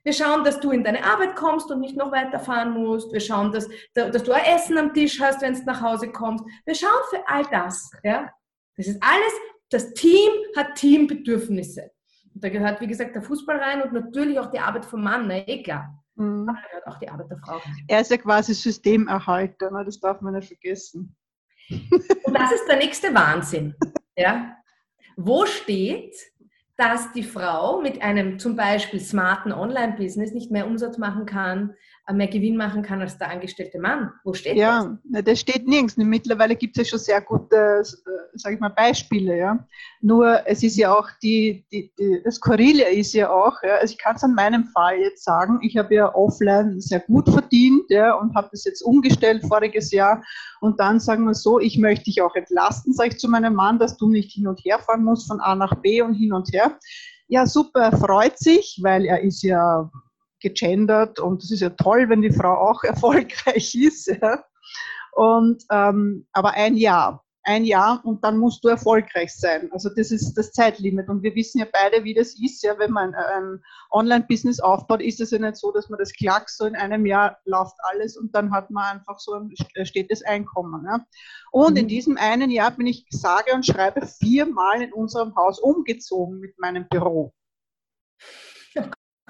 Wir 0.03 0.13
schauen, 0.13 0.45
dass 0.45 0.61
du 0.61 0.71
in 0.71 0.85
deine 0.85 1.05
Arbeit 1.05 1.37
kommst 1.37 1.71
und 1.71 1.81
nicht 1.81 1.97
noch 1.97 2.13
weiterfahren 2.13 2.73
musst. 2.73 3.13
Wir 3.13 3.21
schauen, 3.21 3.53
dass, 3.53 3.69
dass 3.95 4.23
du 4.23 4.33
ein 4.33 4.45
Essen 4.45 4.77
am 4.77 4.93
Tisch 4.93 5.21
hast, 5.21 5.41
wenn 5.41 5.55
du 5.55 5.63
nach 5.65 5.81
Hause 5.81 6.11
kommst. 6.11 6.45
Wir 6.67 6.75
schauen 6.75 7.03
für 7.09 7.27
all 7.27 7.45
das. 7.51 7.91
Ja? 8.03 8.31
Das 8.77 8.87
ist 8.87 9.03
alles, 9.03 9.33
das 9.71 9.95
Team 9.95 10.31
hat 10.57 10.75
Teambedürfnisse. 10.75 11.91
Da 12.35 12.49
gehört, 12.49 12.81
wie 12.81 12.87
gesagt, 12.87 13.15
der 13.15 13.23
Fußball 13.23 13.57
rein 13.57 13.83
und 13.83 13.93
natürlich 13.93 14.39
auch 14.39 14.51
die 14.51 14.59
Arbeit 14.59 14.85
vom 14.85 15.03
Mann, 15.03 15.29
ne? 15.29 15.47
eh 15.49 15.63
klar. 15.63 16.03
Mhm. 16.17 16.47
Da 16.47 16.53
gehört 16.69 16.87
auch 16.87 16.99
die 16.99 17.09
Arbeit 17.09 17.31
der 17.31 17.39
Frau 17.39 17.59
rein. 17.59 17.85
Er 17.89 18.01
ist 18.01 18.11
ja 18.11 18.17
quasi 18.17 18.55
Systemerhalter, 18.55 19.71
ne? 19.71 19.85
das 19.85 20.01
darf 20.01 20.21
man 20.21 20.35
nicht 20.35 20.49
vergessen. 20.49 21.17
Und 21.71 22.35
das 22.35 22.53
ist 22.53 22.67
der 22.69 22.77
nächste 22.77 23.15
Wahnsinn. 23.15 23.75
Ja? 24.17 24.57
Wo 25.17 25.47
steht, 25.47 26.15
dass 26.77 27.13
die 27.13 27.23
Frau 27.23 27.81
mit 27.81 28.03
einem 28.03 28.39
zum 28.39 28.57
Beispiel 28.57 29.01
smarten 29.01 29.53
Online-Business 29.53 30.33
nicht 30.33 30.51
mehr 30.51 30.67
Umsatz 30.67 30.99
machen 30.99 31.27
kann, 31.27 31.75
mehr 32.13 32.29
Gewinn 32.29 32.57
machen 32.57 32.83
kann 32.83 33.01
als 33.01 33.17
der 33.17 33.31
angestellte 33.31 33.79
Mann. 33.79 34.13
Wo 34.25 34.35
steht 34.35 34.57
ja, 34.57 34.85
das? 34.85 34.99
Ja, 35.11 35.23
das 35.23 35.41
steht 35.41 35.67
nirgends. 35.67 35.97
Mittlerweile 35.97 36.55
gibt 36.55 36.77
es 36.77 36.87
ja 36.87 36.91
schon 36.91 36.99
sehr 36.99 37.21
gute, 37.23 37.57
äh, 37.57 37.83
sage 38.35 38.57
ich 38.57 38.61
mal, 38.61 38.69
Beispiele. 38.69 39.39
Ja. 39.39 39.67
Nur 40.03 40.47
es 40.47 40.63
ist 40.63 40.77
ja 40.77 40.95
auch 40.95 41.09
die, 41.23 41.65
die, 41.73 41.93
die 41.99 42.21
das 42.23 42.35
Skurrile 42.35 42.91
ist 42.91 43.15
ja 43.15 43.31
auch, 43.31 43.63
ja, 43.63 43.77
also 43.77 43.93
ich 43.93 43.99
kann 43.99 44.17
es 44.17 44.23
an 44.23 44.35
meinem 44.35 44.65
Fall 44.65 44.99
jetzt 44.99 45.25
sagen, 45.25 45.61
ich 45.63 45.79
habe 45.79 45.95
ja 45.95 46.15
offline 46.15 46.79
sehr 46.81 47.01
gut 47.01 47.29
verdient 47.29 47.85
ja, 47.89 48.15
und 48.15 48.35
habe 48.35 48.49
das 48.53 48.65
jetzt 48.65 48.83
umgestellt 48.83 49.43
voriges 49.47 49.91
Jahr 49.91 50.23
und 50.61 50.79
dann 50.81 51.01
sagen 51.01 51.25
wir 51.25 51.35
so, 51.35 51.59
ich 51.59 51.79
möchte 51.79 52.05
dich 52.05 52.21
auch 52.21 52.35
entlasten, 52.35 52.93
sage 52.93 53.11
ich 53.11 53.19
zu 53.19 53.29
meinem 53.29 53.55
Mann, 53.55 53.79
dass 53.79 53.97
du 53.97 54.09
nicht 54.09 54.33
hin 54.33 54.47
und 54.47 54.61
her 54.65 54.79
fahren 54.79 55.05
musst 55.05 55.27
von 55.27 55.41
A 55.41 55.55
nach 55.55 55.75
B 55.77 56.03
und 56.03 56.15
hin 56.15 56.33
und 56.33 56.53
her. 56.53 56.79
Ja, 57.29 57.47
super, 57.47 57.81
er 57.81 57.97
freut 57.97 58.39
sich, 58.39 58.79
weil 58.83 59.07
er 59.07 59.23
ist 59.23 59.43
ja 59.43 59.91
gegendert 60.45 61.19
und 61.19 61.43
es 61.43 61.51
ist 61.51 61.61
ja 61.61 61.71
toll, 61.71 62.09
wenn 62.09 62.23
die 62.23 62.31
Frau 62.33 62.55
auch 62.55 62.85
erfolgreich 62.95 63.75
ist. 63.75 64.07
Ja. 64.07 64.45
Und, 65.13 65.65
ähm, 65.73 66.27
aber 66.33 66.53
ein 66.53 66.77
Jahr. 66.77 67.25
ein 67.47 67.65
Jahr 67.65 68.01
und 68.05 68.25
dann 68.25 68.39
musst 68.39 68.65
du 68.65 68.69
erfolgreich 68.69 69.35
sein. 69.35 69.69
Also 69.73 69.91
das 69.95 70.11
ist 70.11 70.33
das 70.35 70.51
Zeitlimit. 70.53 71.09
Und 71.09 71.23
wir 71.23 71.35
wissen 71.35 71.59
ja 71.59 71.67
beide, 71.71 72.03
wie 72.03 72.15
das 72.15 72.35
ist. 72.41 72.63
Ja, 72.63 72.79
wenn 72.79 72.91
man 72.91 73.15
ein 73.15 73.63
Online-Business 73.91 74.61
aufbaut, 74.61 75.03
ist 75.03 75.21
es 75.21 75.31
ja 75.31 75.39
nicht 75.39 75.57
so, 75.57 75.71
dass 75.71 75.91
man 75.91 75.99
das 75.99 76.13
klackt, 76.13 76.51
so 76.51 76.65
in 76.65 76.75
einem 76.75 77.05
Jahr 77.05 77.37
läuft 77.45 77.77
alles 77.91 78.17
und 78.17 78.35
dann 78.35 78.51
hat 78.51 78.71
man 78.71 78.97
einfach 78.97 79.19
so 79.19 79.35
ein 79.35 79.53
stetes 79.85 80.25
Einkommen. 80.25 80.87
Ja. 80.87 81.05
Und 81.53 81.73
mhm. 81.73 81.81
in 81.81 81.89
diesem 81.89 82.17
einen 82.17 82.51
Jahr 82.51 82.71
bin 82.71 82.87
ich 82.87 83.07
sage 83.11 83.53
und 83.55 83.67
schreibe 83.67 84.07
viermal 84.07 84.81
in 84.83 84.93
unserem 84.93 85.35
Haus 85.37 85.59
umgezogen 85.59 86.41
mit 86.41 86.59
meinem 86.59 86.89
Büro. 86.89 87.35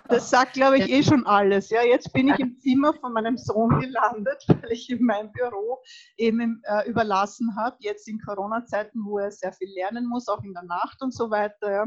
Das 0.06 0.28
sagt, 0.28 0.52
glaube 0.52 0.78
ich, 0.78 0.90
eh 0.90 1.02
schon 1.02 1.26
alles. 1.26 1.70
Ja, 1.70 1.82
jetzt 1.82 2.12
bin 2.12 2.28
ich 2.28 2.38
im 2.38 2.58
Zimmer 2.58 2.92
von 2.92 3.14
meinem 3.14 3.38
Sohn 3.38 3.80
gelandet, 3.80 4.44
weil 4.48 4.72
ich 4.72 4.90
ihm 4.90 5.04
mein 5.04 5.32
Büro 5.32 5.82
eben 6.18 6.62
äh, 6.64 6.88
überlassen 6.88 7.56
habe, 7.56 7.76
jetzt 7.80 8.06
in 8.06 8.20
Corona-Zeiten, 8.20 9.04
wo 9.04 9.18
er 9.18 9.30
sehr 9.30 9.52
viel 9.52 9.72
lernen 9.74 10.06
muss, 10.06 10.28
auch 10.28 10.42
in 10.44 10.52
der 10.52 10.64
Nacht 10.64 11.00
und 11.00 11.14
so 11.14 11.30
weiter. 11.30 11.86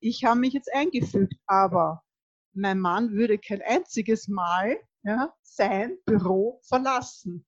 Ich 0.00 0.24
habe 0.24 0.40
mich 0.40 0.54
jetzt 0.54 0.72
eingefügt, 0.74 1.34
aber 1.46 2.02
mein 2.52 2.80
Mann 2.80 3.12
würde 3.12 3.38
kein 3.38 3.62
einziges 3.62 4.26
Mal 4.26 4.76
ja, 5.04 5.32
sein 5.42 5.98
Büro 6.04 6.60
verlassen. 6.64 7.46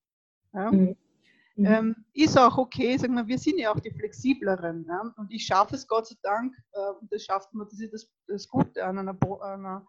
Ja. 0.53 0.71
Mhm. 0.71 0.95
Mhm. 1.57 1.65
Ähm, 1.65 1.95
ist 2.13 2.37
auch 2.37 2.57
okay, 2.57 2.97
sagen 2.97 3.15
wir, 3.15 3.27
wir 3.27 3.39
sind 3.39 3.57
ja 3.57 3.73
auch 3.73 3.79
die 3.79 3.91
flexibleren. 3.91 4.85
Ja? 4.87 5.13
Und 5.15 5.31
ich 5.31 5.45
schaffe 5.45 5.75
es 5.75 5.87
Gott 5.87 6.07
sei 6.07 6.15
Dank, 6.21 6.53
äh, 6.73 6.91
und 6.99 7.11
das 7.11 7.23
schafft 7.23 7.53
man, 7.53 7.67
das 7.69 7.79
ist 7.79 7.93
das, 7.93 8.11
das 8.27 8.47
Gute 8.49 8.83
an 8.83 8.97
einer, 8.97 9.17
einer 9.41 9.85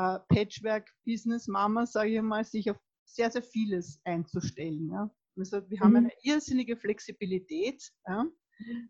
äh, 0.00 0.18
Patchwork-Business-Mama, 0.28 1.86
sage 1.86 2.16
ich 2.16 2.22
mal, 2.22 2.44
sich 2.44 2.70
auf 2.70 2.78
sehr, 3.04 3.30
sehr 3.30 3.42
vieles 3.42 4.00
einzustellen. 4.04 4.88
Ja. 4.90 5.10
Also 5.36 5.68
wir 5.68 5.78
mhm. 5.78 5.84
haben 5.84 5.96
eine 5.96 6.12
irrsinnige 6.22 6.76
Flexibilität, 6.76 7.82
ja, 8.06 8.24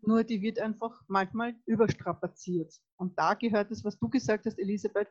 nur 0.01 0.23
die 0.23 0.41
wird 0.41 0.59
einfach 0.59 1.01
manchmal 1.07 1.55
überstrapaziert. 1.65 2.73
Und 2.97 3.17
da 3.17 3.33
gehört 3.33 3.71
es, 3.71 3.83
was 3.83 3.97
du 3.97 4.09
gesagt 4.09 4.45
hast, 4.45 4.59
Elisabeth, 4.59 5.07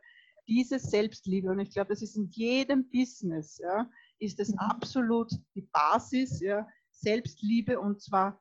diese 0.46 0.78
Selbstliebe. 0.78 1.50
Und 1.50 1.60
ich 1.60 1.70
glaube, 1.70 1.88
das 1.88 2.02
ist 2.02 2.16
in 2.16 2.28
jedem 2.30 2.88
Business, 2.90 3.58
ja, 3.58 3.90
ist 4.18 4.40
es 4.40 4.50
mhm. 4.50 4.58
absolut 4.58 5.30
die 5.54 5.68
Basis, 5.72 6.40
ja, 6.40 6.66
Selbstliebe 6.90 7.80
und 7.80 8.02
zwar 8.02 8.40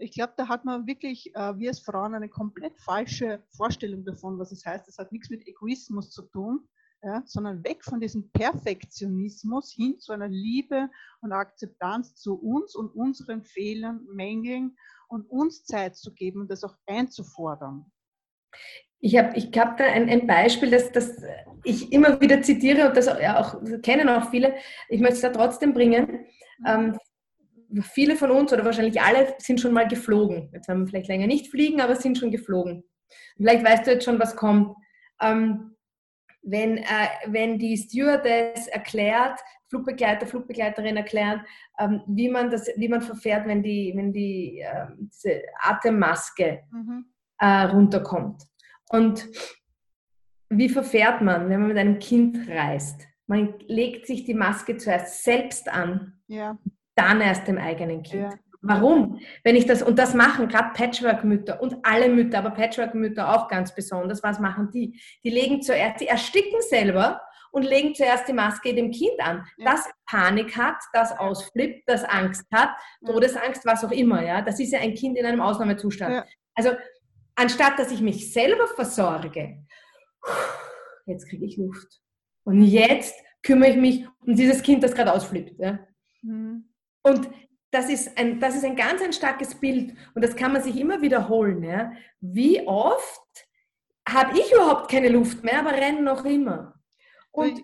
ich 0.00 0.12
glaube, 0.12 0.32
da 0.36 0.48
hat 0.48 0.64
man 0.64 0.86
wirklich, 0.86 1.34
äh, 1.34 1.58
wir 1.58 1.70
als 1.70 1.80
Frauen, 1.80 2.14
eine 2.14 2.28
komplett 2.28 2.78
falsche 2.80 3.42
Vorstellung 3.56 4.04
davon, 4.04 4.38
was 4.38 4.52
es 4.52 4.64
heißt. 4.64 4.88
Das 4.88 4.98
hat 4.98 5.12
nichts 5.12 5.30
mit 5.30 5.46
Egoismus 5.46 6.10
zu 6.10 6.22
tun, 6.22 6.66
ja, 7.02 7.22
sondern 7.26 7.62
weg 7.64 7.84
von 7.84 8.00
diesem 8.00 8.30
Perfektionismus 8.32 9.72
hin 9.72 9.98
zu 9.98 10.12
einer 10.12 10.28
Liebe 10.28 10.88
und 11.20 11.32
Akzeptanz 11.32 12.14
zu 12.14 12.34
uns 12.34 12.74
und 12.74 12.88
unseren 12.94 13.44
Fehlern, 13.44 14.06
Mängeln 14.12 14.76
und 15.08 15.28
uns 15.30 15.64
Zeit 15.64 15.96
zu 15.96 16.12
geben 16.12 16.42
und 16.42 16.50
das 16.50 16.64
auch 16.64 16.76
einzufordern. 16.86 17.90
Ich 19.00 19.16
habe 19.16 19.36
ich 19.36 19.46
hab 19.58 19.76
da 19.78 19.84
ein, 19.84 20.08
ein, 20.08 20.26
Beispiel, 20.26 20.70
das, 20.70 20.92
das 20.92 21.22
ich 21.64 21.92
immer 21.92 22.20
wieder 22.20 22.42
zitiere 22.42 22.88
und 22.88 22.96
das 22.96 23.08
auch, 23.08 23.62
kennen 23.82 24.08
auch 24.08 24.30
viele. 24.30 24.54
Ich 24.88 25.00
möchte 25.00 25.16
es 25.16 25.20
da 25.22 25.30
trotzdem 25.30 25.72
bringen. 25.72 26.26
Ähm, 26.66 26.98
viele 27.82 28.16
von 28.16 28.30
uns 28.30 28.52
oder 28.52 28.64
wahrscheinlich 28.64 29.00
alle 29.00 29.34
sind 29.38 29.60
schon 29.60 29.72
mal 29.72 29.86
geflogen. 29.86 30.50
Jetzt 30.52 30.68
werden 30.68 30.82
wir 30.82 30.88
vielleicht 30.88 31.08
länger 31.08 31.26
nicht 31.26 31.48
fliegen, 31.50 31.80
aber 31.80 31.96
sind 31.96 32.18
schon 32.18 32.30
geflogen. 32.30 32.84
Vielleicht 33.36 33.64
weißt 33.64 33.86
du 33.86 33.92
jetzt 33.92 34.04
schon, 34.04 34.18
was 34.18 34.36
kommt. 34.36 34.76
Ähm, 35.20 35.76
wenn, 36.42 36.78
äh, 36.78 37.08
wenn 37.26 37.58
die 37.58 37.76
Stewardess 37.76 38.66
erklärt, 38.68 39.38
Flugbegleiter, 39.68 40.26
Flugbegleiterin 40.26 40.96
erklären, 40.96 41.44
ähm, 41.78 42.02
wie, 42.06 42.28
man 42.28 42.50
das, 42.50 42.68
wie 42.76 42.88
man 42.88 43.02
verfährt, 43.02 43.46
wenn 43.46 43.62
die, 43.62 43.92
wenn 43.94 44.12
die 44.12 44.60
äh, 44.60 44.86
diese 44.98 45.42
Atemmaske 45.60 46.62
mhm. 46.72 47.06
äh, 47.38 47.62
runterkommt. 47.64 48.42
Und 48.88 49.28
wie 50.48 50.68
verfährt 50.68 51.20
man, 51.20 51.48
wenn 51.48 51.60
man 51.60 51.68
mit 51.68 51.78
einem 51.78 51.98
Kind 51.98 52.48
reist? 52.48 53.06
Man 53.26 53.54
legt 53.68 54.06
sich 54.06 54.24
die 54.24 54.34
Maske 54.34 54.76
zuerst 54.76 55.22
selbst 55.22 55.68
an. 55.68 56.20
Ja 56.26 56.58
dann 56.94 57.20
erst 57.20 57.48
dem 57.48 57.58
eigenen 57.58 58.02
Kind. 58.02 58.32
Ja. 58.32 58.38
Warum? 58.62 59.20
Wenn 59.42 59.56
ich 59.56 59.64
das, 59.64 59.82
und 59.82 59.98
das 59.98 60.12
machen 60.12 60.48
gerade 60.48 60.72
Patchwork-Mütter 60.74 61.62
und 61.62 61.76
alle 61.82 62.10
Mütter, 62.10 62.38
aber 62.38 62.50
Patchwork-Mütter 62.50 63.34
auch 63.34 63.48
ganz 63.48 63.74
besonders, 63.74 64.22
was 64.22 64.38
machen 64.38 64.70
die? 64.70 65.00
Die 65.24 65.30
legen 65.30 65.62
zuerst, 65.62 66.00
die 66.00 66.08
ersticken 66.08 66.60
selber 66.60 67.22
und 67.52 67.62
legen 67.62 67.94
zuerst 67.94 68.28
die 68.28 68.34
Maske 68.34 68.74
dem 68.74 68.90
Kind 68.90 69.18
an, 69.18 69.46
ja. 69.56 69.72
das 69.72 69.88
Panik 70.06 70.56
hat, 70.56 70.76
das 70.92 71.18
ausflippt, 71.18 71.84
das 71.86 72.04
Angst 72.04 72.44
hat, 72.52 72.70
Todesangst, 73.04 73.64
was 73.64 73.84
auch 73.84 73.92
immer. 73.92 74.22
Ja, 74.24 74.42
Das 74.42 74.60
ist 74.60 74.72
ja 74.72 74.80
ein 74.80 74.94
Kind 74.94 75.18
in 75.18 75.24
einem 75.24 75.40
Ausnahmezustand. 75.40 76.14
Ja. 76.14 76.24
Also 76.54 76.72
anstatt 77.34 77.78
dass 77.78 77.90
ich 77.90 78.02
mich 78.02 78.32
selber 78.32 78.66
versorge, 78.68 79.64
jetzt 81.06 81.28
kriege 81.28 81.46
ich 81.46 81.56
Luft. 81.56 82.00
Und 82.44 82.62
jetzt 82.62 83.14
kümmere 83.42 83.70
ich 83.70 83.76
mich 83.76 84.06
um 84.20 84.34
dieses 84.34 84.62
Kind, 84.62 84.82
das 84.82 84.94
gerade 84.94 85.12
ausflippt. 85.12 85.58
Ja? 85.58 85.78
Mhm. 86.22 86.69
Und 87.02 87.30
das 87.70 87.88
ist 87.88 88.18
ein, 88.18 88.40
das 88.40 88.56
ist 88.56 88.64
ein 88.64 88.76
ganz 88.76 89.00
ein 89.00 89.12
starkes 89.12 89.54
Bild 89.54 89.94
und 90.14 90.22
das 90.22 90.34
kann 90.34 90.52
man 90.52 90.62
sich 90.62 90.76
immer 90.76 91.02
wiederholen. 91.02 91.62
Ja? 91.62 91.92
Wie 92.20 92.66
oft 92.66 93.46
habe 94.08 94.38
ich 94.38 94.52
überhaupt 94.52 94.90
keine 94.90 95.08
Luft 95.08 95.44
mehr, 95.44 95.60
aber 95.60 95.72
renne 95.72 96.02
noch 96.02 96.24
immer. 96.24 96.74
Und, 97.30 97.62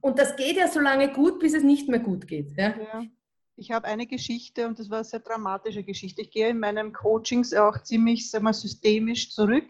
und 0.00 0.18
das 0.18 0.36
geht 0.36 0.56
ja 0.56 0.68
so 0.68 0.80
lange 0.80 1.10
gut, 1.12 1.38
bis 1.40 1.54
es 1.54 1.62
nicht 1.62 1.88
mehr 1.88 2.00
gut 2.00 2.26
geht. 2.26 2.52
Ja? 2.56 2.76
ja. 2.76 3.04
Ich 3.56 3.72
habe 3.72 3.88
eine 3.88 4.06
Geschichte 4.06 4.68
und 4.68 4.78
das 4.78 4.90
war 4.90 4.98
eine 4.98 5.04
sehr 5.04 5.20
dramatische 5.20 5.82
Geschichte. 5.82 6.22
Ich 6.22 6.30
gehe 6.30 6.50
in 6.50 6.60
meinen 6.60 6.92
Coachings 6.92 7.54
auch 7.54 7.82
ziemlich 7.82 8.30
sagen 8.30 8.44
wir, 8.44 8.52
systemisch 8.52 9.32
zurück 9.32 9.68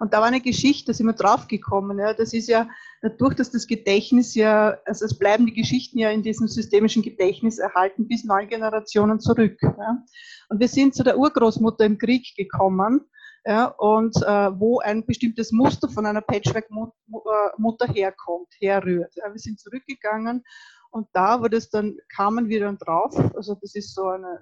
und 0.00 0.14
da 0.14 0.20
war 0.20 0.28
eine 0.28 0.40
Geschichte, 0.40 0.86
da 0.86 0.94
sind 0.94 1.06
wir 1.06 1.12
draufgekommen. 1.12 1.98
Ja. 1.98 2.14
Das 2.14 2.32
ist 2.32 2.48
ja 2.48 2.68
dadurch, 3.02 3.34
dass 3.34 3.50
das 3.50 3.66
Gedächtnis 3.66 4.34
ja, 4.34 4.78
also 4.86 5.04
es 5.04 5.18
bleiben 5.18 5.44
die 5.44 5.52
Geschichten 5.52 5.98
ja 5.98 6.10
in 6.10 6.22
diesem 6.22 6.48
systemischen 6.48 7.02
Gedächtnis 7.02 7.58
erhalten 7.58 8.08
bis 8.08 8.24
neun 8.24 8.48
Generationen 8.48 9.20
zurück. 9.20 9.58
Ja. 9.62 10.02
Und 10.48 10.58
wir 10.58 10.68
sind 10.68 10.94
zu 10.94 11.04
der 11.04 11.18
Urgroßmutter 11.18 11.84
im 11.84 11.98
Krieg 11.98 12.34
gekommen. 12.34 13.02
Ja, 13.46 13.66
und 13.78 14.16
äh, 14.16 14.60
wo 14.60 14.80
ein 14.80 15.06
bestimmtes 15.06 15.50
Muster 15.50 15.88
von 15.88 16.04
einer 16.04 16.20
Patchwork-Mutter 16.20 17.86
herkommt, 17.86 18.48
herrührt. 18.58 19.14
Ja, 19.16 19.32
wir 19.32 19.38
sind 19.38 19.58
zurückgegangen 19.58 20.44
und 20.90 21.08
da, 21.14 21.40
wo 21.40 21.48
das 21.48 21.70
dann 21.70 21.96
kamen 22.14 22.48
wir 22.48 22.60
dann 22.60 22.76
drauf, 22.76 23.16
also 23.34 23.54
das 23.54 23.74
ist 23.74 23.94
so 23.94 24.08
eine 24.08 24.40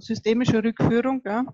systemische 0.00 0.62
Rückführung, 0.62 1.22
ja, 1.24 1.44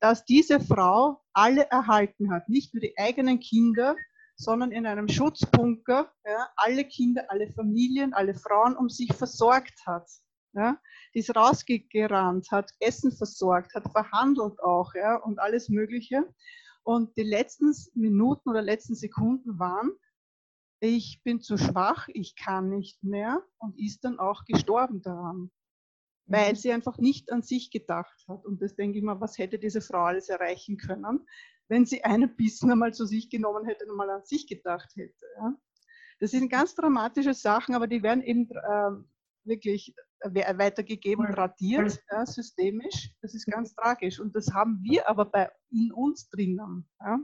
dass 0.00 0.24
diese 0.24 0.60
Frau 0.60 1.22
alle 1.32 1.68
erhalten 1.70 2.30
hat, 2.32 2.48
nicht 2.48 2.74
nur 2.74 2.80
die 2.80 2.96
eigenen 2.98 3.40
Kinder, 3.40 3.96
sondern 4.36 4.72
in 4.72 4.86
einem 4.86 5.08
Schutzbunker 5.08 6.12
ja, 6.26 6.48
alle 6.56 6.84
Kinder, 6.84 7.24
alle 7.28 7.50
Familien, 7.52 8.12
alle 8.14 8.34
Frauen 8.34 8.76
um 8.76 8.88
sich 8.88 9.12
versorgt 9.12 9.86
hat. 9.86 10.08
Ja, 10.52 10.78
die 11.14 11.18
ist 11.18 11.34
rausgerannt, 11.34 12.50
hat 12.52 12.70
Essen 12.78 13.10
versorgt, 13.10 13.74
hat 13.74 13.90
verhandelt 13.90 14.62
auch 14.62 14.94
ja, 14.94 15.16
und 15.16 15.40
alles 15.40 15.68
Mögliche. 15.68 16.28
Und 16.84 17.16
die 17.16 17.22
letzten 17.22 17.74
Minuten 17.94 18.50
oder 18.50 18.62
letzten 18.62 18.94
Sekunden 18.94 19.58
waren, 19.58 19.92
ich 20.80 21.22
bin 21.24 21.40
zu 21.40 21.56
schwach, 21.56 22.08
ich 22.12 22.36
kann 22.36 22.68
nicht 22.68 23.02
mehr 23.02 23.42
und 23.58 23.78
ist 23.80 24.04
dann 24.04 24.18
auch 24.18 24.44
gestorben 24.44 25.00
daran 25.02 25.50
weil 26.26 26.52
mhm. 26.52 26.56
sie 26.56 26.72
einfach 26.72 26.98
nicht 26.98 27.30
an 27.32 27.42
sich 27.42 27.70
gedacht 27.70 28.24
hat. 28.28 28.44
Und 28.44 28.62
das 28.62 28.74
denke 28.74 28.98
ich 28.98 29.04
mal, 29.04 29.20
was 29.20 29.38
hätte 29.38 29.58
diese 29.58 29.80
Frau 29.80 30.04
alles 30.04 30.28
erreichen 30.28 30.76
können, 30.76 31.26
wenn 31.68 31.86
sie 31.86 32.04
einen 32.04 32.34
Bissen 32.36 32.70
einmal 32.70 32.92
zu 32.92 33.06
sich 33.06 33.30
genommen 33.30 33.64
hätte 33.66 33.86
und 33.86 33.96
mal 33.96 34.10
an 34.10 34.24
sich 34.24 34.46
gedacht 34.46 34.90
hätte. 34.96 35.26
Ja? 35.36 35.54
Das 36.20 36.30
sind 36.30 36.50
ganz 36.50 36.74
dramatische 36.74 37.34
Sachen, 37.34 37.74
aber 37.74 37.86
die 37.86 38.02
werden 38.02 38.22
eben 38.22 38.48
äh, 38.50 38.90
wirklich 39.44 39.94
weitergegeben, 40.24 41.26
radiert, 41.26 41.98
ja, 42.10 42.24
systemisch. 42.24 43.10
Das 43.20 43.34
ist 43.34 43.46
ganz 43.46 43.74
tragisch. 43.74 44.18
Und 44.18 44.34
das 44.34 44.52
haben 44.52 44.80
wir 44.82 45.08
aber 45.08 45.26
bei 45.26 45.50
in 45.70 45.92
uns 45.92 46.28
drinnen. 46.30 46.88
Ja, 47.00 47.18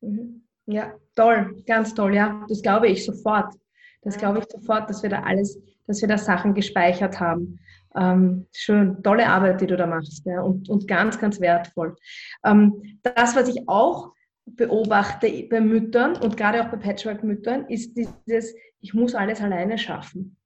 mhm. 0.00 0.46
ja 0.66 0.94
toll, 1.14 1.62
ganz 1.66 1.94
toll, 1.94 2.14
ja. 2.14 2.44
Das 2.48 2.60
glaube 2.62 2.88
ich 2.88 3.04
sofort. 3.04 3.54
Das 4.02 4.16
glaube 4.16 4.40
ich 4.40 4.46
sofort, 4.50 4.88
dass 4.88 5.02
wir 5.02 5.10
da 5.10 5.22
alles, 5.22 5.58
dass 5.90 6.00
wir 6.00 6.08
da 6.08 6.18
Sachen 6.18 6.54
gespeichert 6.54 7.18
haben. 7.20 7.58
Ähm, 7.96 8.46
schön, 8.52 9.02
tolle 9.02 9.26
Arbeit, 9.26 9.60
die 9.60 9.66
du 9.66 9.76
da 9.76 9.86
machst 9.86 10.24
ja, 10.24 10.40
und, 10.40 10.68
und 10.68 10.86
ganz, 10.86 11.18
ganz 11.18 11.40
wertvoll. 11.40 11.96
Ähm, 12.44 13.00
das, 13.02 13.34
was 13.34 13.48
ich 13.48 13.68
auch 13.68 14.12
beobachte 14.46 15.48
bei 15.50 15.60
Müttern 15.60 16.16
und 16.16 16.36
gerade 16.36 16.62
auch 16.62 16.70
bei 16.70 16.76
Patchwork-Müttern, 16.76 17.66
ist 17.66 17.94
dieses, 17.96 18.54
ich 18.80 18.94
muss 18.94 19.14
alles 19.14 19.40
alleine 19.40 19.76
schaffen. 19.76 20.36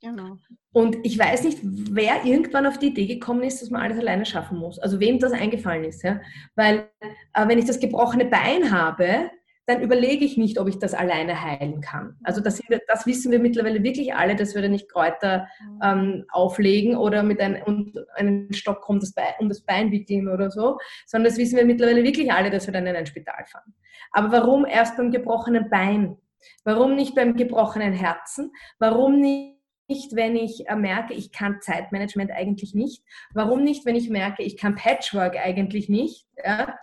Genau. 0.00 0.38
Und 0.72 0.98
ich 1.04 1.18
weiß 1.18 1.44
nicht, 1.44 1.58
wer 1.62 2.24
irgendwann 2.24 2.66
auf 2.66 2.78
die 2.78 2.88
Idee 2.88 3.06
gekommen 3.06 3.42
ist, 3.42 3.60
dass 3.60 3.70
man 3.70 3.82
alles 3.82 3.98
alleine 3.98 4.24
schaffen 4.24 4.58
muss. 4.58 4.78
Also 4.78 5.00
wem 5.00 5.18
das 5.18 5.32
eingefallen 5.32 5.84
ist. 5.84 6.02
Ja? 6.02 6.20
Weil 6.54 6.88
äh, 7.00 7.48
wenn 7.48 7.58
ich 7.58 7.64
das 7.66 7.80
gebrochene 7.80 8.26
Bein 8.26 8.70
habe, 8.70 9.30
dann 9.66 9.82
überlege 9.82 10.24
ich 10.24 10.36
nicht, 10.36 10.58
ob 10.60 10.68
ich 10.68 10.78
das 10.78 10.94
alleine 10.94 11.42
heilen 11.42 11.80
kann. 11.80 12.16
Also 12.22 12.40
das, 12.40 12.62
das 12.86 13.06
wissen 13.06 13.32
wir 13.32 13.40
mittlerweile 13.40 13.82
wirklich 13.82 14.14
alle, 14.14 14.36
dass 14.36 14.54
wir 14.54 14.62
da 14.62 14.68
nicht 14.68 14.88
Kräuter 14.88 15.48
mhm. 15.60 15.80
ähm, 15.82 16.24
auflegen 16.30 16.96
oder 16.96 17.22
mit 17.22 17.40
einem, 17.40 17.62
und 17.64 17.98
einen 18.14 18.52
Stock 18.52 18.88
um 18.88 19.00
das, 19.00 19.12
Bein, 19.12 19.34
um 19.40 19.48
das 19.48 19.62
Bein 19.62 19.90
wickeln 19.90 20.28
oder 20.28 20.50
so, 20.50 20.78
sondern 21.06 21.30
das 21.30 21.38
wissen 21.38 21.56
wir 21.56 21.64
mittlerweile 21.64 22.04
wirklich 22.04 22.32
alle, 22.32 22.50
dass 22.50 22.66
wir 22.66 22.72
dann 22.72 22.86
in 22.86 22.96
ein 22.96 23.06
Spital 23.06 23.44
fahren. 23.46 23.74
Aber 24.12 24.30
warum 24.30 24.64
erst 24.64 24.96
beim 24.96 25.10
gebrochenen 25.10 25.68
Bein? 25.68 26.16
Warum 26.64 26.94
nicht 26.94 27.16
beim 27.16 27.34
gebrochenen 27.34 27.92
Herzen? 27.92 28.52
Warum 28.78 29.20
nicht 29.20 29.56
nicht, 29.88 30.16
wenn 30.16 30.34
ich 30.36 30.68
äh, 30.68 30.74
merke, 30.74 31.14
ich 31.14 31.30
kann 31.30 31.60
Zeitmanagement 31.60 32.30
eigentlich 32.32 32.74
nicht? 32.74 33.04
Warum 33.32 33.62
nicht, 33.62 33.86
wenn 33.86 33.94
ich 33.94 34.10
merke, 34.10 34.42
ich 34.42 34.56
kann 34.56 34.74
Patchwork 34.74 35.36
eigentlich 35.36 35.88
nicht? 35.88 36.26
Ja? 36.44 36.76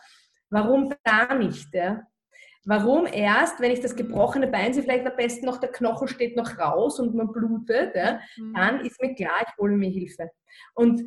Warum 0.50 0.94
da 1.04 1.36
nicht? 1.36 1.74
Ja? 1.74 2.04
Warum 2.66 3.06
erst, 3.06 3.60
wenn 3.60 3.72
ich 3.72 3.82
das 3.82 3.96
gebrochene 3.96 4.48
Bein 4.48 4.74
sehe, 4.74 4.84
vielleicht 4.84 5.06
am 5.06 5.16
besten 5.18 5.46
noch 5.46 5.58
der 5.58 5.72
Knochen 5.72 6.08
steht 6.08 6.38
noch 6.38 6.58
raus 6.58 7.00
und 7.00 7.14
man 7.14 7.32
blutet, 7.32 7.94
ja, 7.96 8.20
mhm. 8.38 8.54
dann 8.54 8.80
ist 8.86 9.02
mir 9.02 9.14
klar, 9.16 9.36
ich 9.42 9.58
hole 9.58 9.76
mir 9.76 9.90
Hilfe. 9.90 10.30
Und 10.74 11.04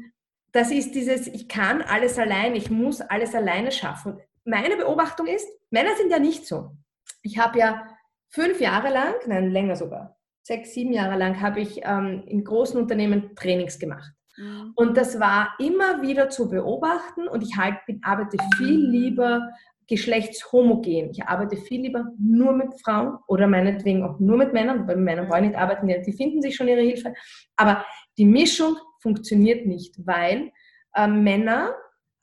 das 0.52 0.70
ist 0.70 0.94
dieses, 0.94 1.26
ich 1.26 1.48
kann 1.48 1.82
alles 1.82 2.18
allein, 2.18 2.54
ich 2.54 2.70
muss 2.70 3.00
alles 3.00 3.34
alleine 3.34 3.72
schaffen. 3.72 4.18
Meine 4.44 4.76
Beobachtung 4.76 5.26
ist, 5.26 5.48
Männer 5.70 5.96
sind 5.96 6.10
ja 6.10 6.18
nicht 6.18 6.46
so. 6.46 6.72
Ich 7.22 7.38
habe 7.38 7.58
ja 7.58 7.86
fünf 8.28 8.60
Jahre 8.60 8.90
lang, 8.92 9.14
nein, 9.26 9.50
länger 9.50 9.76
sogar, 9.76 10.18
sechs, 10.42 10.74
sieben 10.74 10.92
Jahre 10.92 11.16
lang 11.16 11.40
habe 11.40 11.60
ich 11.60 11.80
ähm, 11.84 12.22
in 12.26 12.44
großen 12.44 12.80
Unternehmen 12.80 13.34
Trainings 13.34 13.78
gemacht. 13.78 14.12
Mhm. 14.36 14.72
Und 14.76 14.96
das 14.96 15.18
war 15.18 15.54
immer 15.58 16.02
wieder 16.02 16.28
zu 16.28 16.48
beobachten 16.48 17.28
und 17.28 17.42
ich 17.42 17.56
halt, 17.56 17.76
arbeite 18.02 18.36
viel 18.56 18.78
lieber 18.78 19.48
geschlechtshomogen. 19.88 21.10
Ich 21.10 21.24
arbeite 21.24 21.56
viel 21.56 21.82
lieber 21.82 22.06
nur 22.18 22.52
mit 22.52 22.80
Frauen 22.80 23.18
oder 23.28 23.46
meinetwegen 23.46 24.02
auch 24.02 24.18
nur 24.18 24.36
mit 24.36 24.52
Männern, 24.52 24.86
weil 24.88 24.96
Männer 24.96 25.28
wollen 25.28 25.48
nicht 25.48 25.56
arbeiten, 25.56 25.86
die 25.86 26.12
finden 26.12 26.42
sich 26.42 26.56
schon 26.56 26.68
ihre 26.68 26.80
Hilfe. 26.80 27.14
Aber 27.56 27.84
die 28.18 28.24
Mischung 28.24 28.76
funktioniert 29.00 29.66
nicht, 29.66 29.94
weil 30.04 30.50
äh, 30.94 31.06
Männer, 31.06 31.74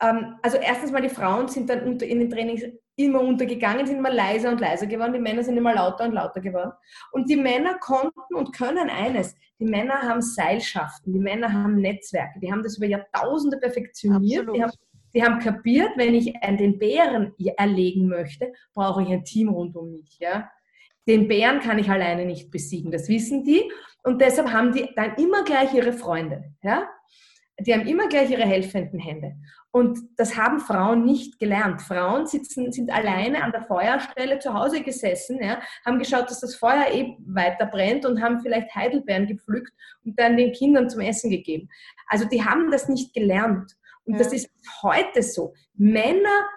ähm, 0.01 0.35
also 0.41 0.57
erstens 0.57 0.91
mal 0.91 1.01
die 1.01 1.09
Frauen 1.09 1.47
sind 1.47 1.69
dann 1.69 1.83
unter, 1.83 2.05
in 2.05 2.19
den 2.19 2.29
Trainings 2.29 2.63
immer 2.95 3.21
untergegangen, 3.21 3.87
sind 3.87 3.97
immer 3.97 4.11
leiser 4.11 4.49
und 4.49 4.59
leiser 4.59 4.85
geworden, 4.85 5.13
die 5.13 5.19
Männer 5.19 5.43
sind 5.43 5.57
immer 5.57 5.73
lauter 5.73 6.05
und 6.05 6.13
lauter 6.13 6.41
geworden. 6.41 6.71
Und 7.11 7.29
die 7.29 7.35
Männer 7.35 7.75
konnten 7.79 8.35
und 8.35 8.55
können 8.55 8.89
eines, 8.89 9.35
die 9.59 9.65
Männer 9.65 10.01
haben 10.01 10.21
Seilschaften, 10.21 11.13
die 11.13 11.19
Männer 11.19 11.51
haben 11.51 11.75
Netzwerke, 11.75 12.39
die 12.39 12.51
haben 12.51 12.61
das 12.61 12.77
über 12.77 12.85
Jahrtausende 12.85 13.57
perfektioniert, 13.57 14.47
die 14.53 14.61
haben 14.61 14.71
Sie 15.13 15.23
haben 15.23 15.39
kapiert, 15.39 15.91
wenn 15.95 16.15
ich 16.15 16.33
den 16.59 16.79
Bären 16.79 17.33
erlegen 17.57 18.07
möchte, 18.07 18.51
brauche 18.73 19.03
ich 19.03 19.09
ein 19.09 19.23
Team 19.23 19.49
rund 19.49 19.75
um 19.75 19.91
mich. 19.91 20.17
Ja? 20.19 20.49
Den 21.07 21.27
Bären 21.27 21.59
kann 21.59 21.77
ich 21.77 21.89
alleine 21.89 22.25
nicht 22.25 22.49
besiegen, 22.49 22.91
das 22.91 23.07
wissen 23.07 23.43
die. 23.43 23.71
Und 24.03 24.21
deshalb 24.21 24.51
haben 24.51 24.73
die 24.73 24.89
dann 24.95 25.15
immer 25.15 25.43
gleich 25.43 25.73
ihre 25.73 25.93
Freunde. 25.93 26.43
Ja? 26.63 26.89
Die 27.59 27.73
haben 27.73 27.85
immer 27.85 28.07
gleich 28.07 28.31
ihre 28.31 28.45
helfenden 28.45 28.99
Hände. 28.99 29.35
Und 29.69 29.99
das 30.17 30.37
haben 30.37 30.59
Frauen 30.59 31.03
nicht 31.03 31.39
gelernt. 31.39 31.81
Frauen 31.81 32.25
sitzen, 32.25 32.71
sind 32.71 32.91
alleine 32.91 33.43
an 33.43 33.51
der 33.51 33.63
Feuerstelle 33.63 34.39
zu 34.39 34.53
Hause 34.53 34.81
gesessen, 34.81 35.39
ja, 35.41 35.61
haben 35.85 35.97
geschaut, 35.97 36.29
dass 36.29 36.41
das 36.41 36.55
Feuer 36.55 36.85
eh 36.91 37.15
weiter 37.25 37.65
brennt 37.65 38.05
und 38.05 38.21
haben 38.21 38.39
vielleicht 38.41 38.73
Heidelbeeren 38.75 39.25
gepflückt 39.25 39.73
und 40.05 40.19
dann 40.19 40.37
den 40.37 40.51
Kindern 40.51 40.89
zum 40.89 41.01
Essen 41.01 41.31
gegeben. 41.31 41.69
Also 42.07 42.25
die 42.25 42.43
haben 42.43 42.69
das 42.69 42.87
nicht 42.87 43.13
gelernt. 43.13 43.75
Und 44.05 44.13
ja. 44.13 44.19
das 44.19 44.33
ist 44.33 44.49
heute 44.81 45.21
so. 45.21 45.53
Männer, 45.75 46.47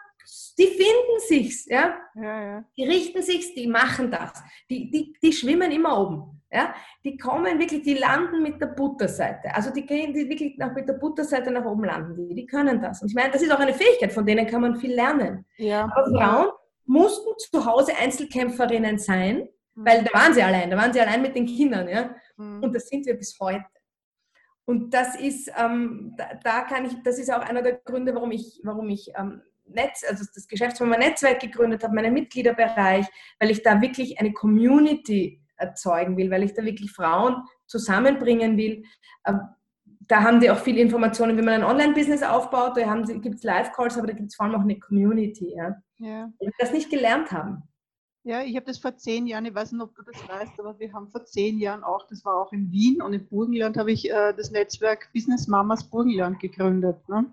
die 0.59 0.67
finden 0.67 1.21
sich's, 1.27 1.67
ja? 1.67 1.97
Ja, 2.15 2.43
ja. 2.43 2.65
Die 2.77 2.85
richten 2.85 3.23
sich's, 3.23 3.55
die 3.55 3.67
machen 3.67 4.11
das. 4.11 4.33
Die, 4.71 4.91
die, 4.91 5.17
die 5.23 5.33
schwimmen 5.33 5.71
immer 5.71 6.01
oben. 6.01 6.43
Ja? 6.51 6.75
Die 7.05 7.17
kommen 7.17 7.59
wirklich, 7.59 7.83
die 7.83 7.95
landen 7.95 8.43
mit 8.43 8.61
der 8.61 8.69
Butterseite. 8.69 9.55
Also 9.55 9.71
die 9.71 9.85
gehen 9.85 10.15
die 10.15 10.29
wirklich 10.29 10.57
nach, 10.57 10.75
mit 10.75 10.89
der 10.89 10.95
Butterseite 10.95 11.51
nach 11.51 11.65
oben 11.65 11.85
landen. 11.85 12.17
Die, 12.17 12.35
die 12.35 12.47
können 12.47 12.81
das. 12.81 13.03
Und 13.03 13.09
ich 13.09 13.15
meine, 13.15 13.31
das 13.31 13.43
ist 13.43 13.53
auch 13.53 13.59
eine 13.59 13.75
Fähigkeit, 13.75 14.13
von 14.13 14.25
denen 14.27 14.47
kann 14.47 14.63
man 14.63 14.77
viel 14.77 14.95
lernen. 14.95 15.45
Ja. 15.57 15.85
Aber 15.85 16.07
Frauen 16.07 16.49
mussten 16.87 17.31
zu 17.39 17.65
Hause 17.65 17.93
Einzelkämpferinnen 17.97 18.99
sein, 18.99 19.49
mhm. 19.75 19.87
weil 19.87 20.05
da 20.05 20.19
waren 20.19 20.35
sie 20.35 20.43
allein, 20.43 20.71
da 20.71 20.77
waren 20.77 20.93
sie 20.93 21.01
allein 21.01 21.23
mit 21.23 21.35
den 21.35 21.47
Kindern. 21.47 21.89
Ja? 21.89 22.15
Mhm. 22.37 22.63
Und 22.63 22.75
das 22.75 22.89
sind 22.89 23.05
wir 23.07 23.15
bis 23.15 23.39
heute. 23.41 23.65
Und 24.67 24.93
das 24.93 25.15
ist, 25.15 25.51
ähm, 25.57 26.17
da, 26.43 26.63
kann 26.63 26.85
ich, 26.85 26.93
das 27.05 27.19
ist 27.19 27.33
auch 27.33 27.41
einer 27.41 27.63
der 27.63 27.75
Gründe, 27.85 28.15
warum 28.15 28.33
ich, 28.33 28.61
warum 28.65 28.89
ich 28.89 29.11
ähm, 29.17 29.41
Netz, 29.65 30.05
also 30.09 30.25
das 30.35 30.49
Geschäftsführer-Netzwerk 30.49 31.41
gegründet 31.41 31.85
habe, 31.85 31.95
meinen 31.95 32.13
Mitgliederbereich, 32.13 33.07
weil 33.39 33.51
ich 33.51 33.63
da 33.63 33.81
wirklich 33.81 34.21
eine 34.21 34.33
Community 34.33 35.41
erzeugen 35.57 36.17
will, 36.17 36.31
weil 36.31 36.43
ich 36.43 36.55
da 36.55 36.65
wirklich 36.65 36.91
Frauen 36.91 37.45
zusammenbringen 37.67 38.57
will. 38.57 38.85
Ähm, 39.27 39.41
da 40.09 40.23
haben 40.23 40.41
die 40.41 40.51
auch 40.51 40.59
viele 40.59 40.81
Informationen, 40.81 41.37
wie 41.37 41.43
man 41.43 41.55
ein 41.55 41.65
Online-Business 41.65 42.23
aufbaut. 42.23 42.77
Da 42.77 43.03
gibt 43.03 43.37
es 43.37 43.43
Live-Calls, 43.43 43.99
aber 43.99 44.07
da 44.07 44.13
gibt 44.13 44.29
es 44.29 44.37
vor 44.37 44.47
allem 44.47 44.55
auch 44.55 44.61
eine 44.61 44.79
Community. 44.79 45.55
Ja? 45.57 45.77
Ja. 45.99 46.29
Die 46.41 46.51
das 46.59 46.73
nicht 46.73 46.91
gelernt 46.91 47.33
haben. 47.33 47.63
Ja, 48.27 48.43
ich 48.43 48.57
habe 48.57 48.67
das 48.67 48.79
vor 48.79 48.97
zehn 48.97 49.29
Jahren, 49.29 49.45
ich 49.47 49.55
weiß 49.55 49.71
nicht, 49.71 49.81
ob 49.81 49.95
du 49.95 50.03
das 50.03 50.17
weißt, 50.29 50.59
aber 50.59 50.77
wir 50.81 50.93
haben 50.93 51.09
vor 51.09 51.25
zehn 51.25 51.61
Jahren 51.61 51.85
auch, 51.85 52.09
das 52.09 52.25
war 52.25 52.35
auch 52.35 52.53
in 52.53 52.73
Wien 52.73 53.01
und 53.01 53.13
im 53.13 53.25
Burgenland 53.25 53.77
habe 53.77 53.93
ich 53.93 54.11
äh, 54.11 54.35
das 54.37 54.51
Netzwerk 54.51 55.13
Business 55.15 55.47
Mamas 55.47 55.85
Burgenland 55.85 56.41
gegründet. 56.41 57.09
Ne? 57.09 57.27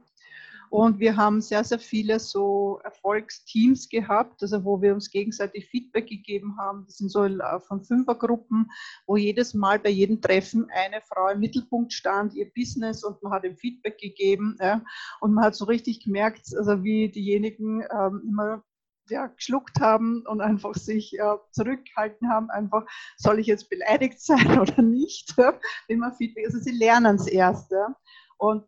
Und 0.70 1.00
wir 1.00 1.18
haben 1.18 1.42
sehr, 1.42 1.64
sehr 1.64 1.80
viele 1.80 2.20
so 2.20 2.80
Erfolgsteams 2.84 3.90
gehabt, 3.90 4.44
also 4.44 4.64
wo 4.66 4.84
wir 4.84 4.94
uns 4.94 5.10
gegenseitig 5.10 5.68
Feedback 5.68 6.06
gegeben 6.06 6.58
haben. 6.60 6.84
Das 6.86 6.98
sind 6.98 7.10
so 7.10 7.24
äh, 7.24 7.60
von 7.62 7.82
Fünfergruppen, 7.82 8.70
wo 9.08 9.18
jedes 9.18 9.56
Mal 9.56 9.80
bei 9.80 9.90
jedem 9.90 10.22
Treffen 10.22 10.68
eine 10.70 11.02
Frau 11.02 11.28
im 11.30 11.40
Mittelpunkt 11.40 11.92
stand, 11.92 12.36
ihr 12.36 12.52
Business 12.56 13.04
und 13.04 13.20
man 13.24 13.34
hat 13.34 13.46
ihm 13.46 13.58
Feedback 13.58 13.98
gegeben. 13.98 14.58
Ja. 14.60 14.84
Und 15.22 15.34
man 15.34 15.46
hat 15.46 15.56
so 15.56 15.66
richtig 15.66 16.04
gemerkt, 16.04 16.56
also 16.56 16.84
wie 16.84 17.10
diejenigen 17.10 17.82
ähm, 17.92 18.22
immer 18.28 18.64
ja, 19.10 19.28
geschluckt 19.28 19.80
haben 19.80 20.24
und 20.28 20.42
einfach 20.42 20.76
sich 20.76 21.12
ja, 21.12 21.39
zurückhalten 21.52 22.30
haben, 22.30 22.50
einfach, 22.50 22.86
soll 23.18 23.39
ich 23.39 23.48
jetzt 23.48 23.70
beleidigt 23.70 24.22
sein 24.22 24.60
oder 24.60 24.82
nicht? 24.82 25.34
Ja, 25.38 25.60
immer 25.88 26.13
Feedback, 26.13 26.46
also 26.46 26.60
sie 26.60 26.72
lernen 26.72 27.16
es 27.16 27.28
erst. 27.28 27.72
Ja. 27.72 27.96
Und 28.38 28.66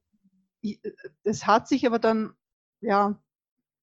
es 1.24 1.45
hat 1.45 1.67
sich 1.67 1.86
aber 1.86 2.00
dann, 2.00 2.34
ja, 2.82 3.19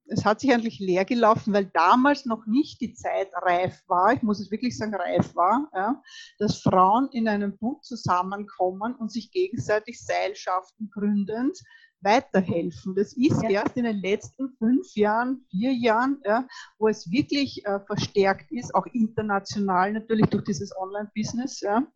es 0.07 0.25
hat 0.25 0.41
sich 0.41 0.53
eigentlich 0.53 0.79
leer 0.79 1.05
gelaufen, 1.05 1.53
weil 1.53 1.67
damals 1.67 2.27
noch 2.27 2.45
nicht 2.47 2.81
die 2.81 2.93
Zeit 2.93 3.29
reif 3.35 3.83
war, 3.87 4.13
ich 4.13 4.23
muss 4.23 4.41
es 4.41 4.51
wirklich 4.51 4.77
sagen, 4.77 4.95
reif 4.95 5.35
war, 5.37 5.71
ja, 5.73 6.03
dass 6.39 6.61
Frauen 6.61 7.09
in 7.13 7.29
einem 7.29 7.57
Bund 7.57 7.85
zusammenkommen 7.85 8.95
und 8.97 9.13
sich 9.13 9.31
gegenseitig 9.31 10.05
Seilschaften 10.05 10.91
gründend 10.91 11.59
weiterhelfen. 12.03 12.95
Das 12.95 13.13
ist 13.15 13.43
ja. 13.43 13.51
erst 13.51 13.77
in 13.77 13.85
den 13.85 14.01
letzten 14.01 14.51
fünf 14.59 14.95
Jahren, 14.95 15.45
vier 15.51 15.73
Jahren, 15.73 16.21
ja, 16.25 16.47
wo 16.79 16.89
es 16.89 17.11
wirklich 17.11 17.65
äh, 17.65 17.81
verstärkt 17.81 18.51
ist, 18.51 18.75
auch 18.75 18.87
international 18.87 19.93
natürlich 19.93 20.27
durch 20.27 20.45
dieses 20.45 20.77
Online-Business, 20.77 21.61
ja, 21.61 21.87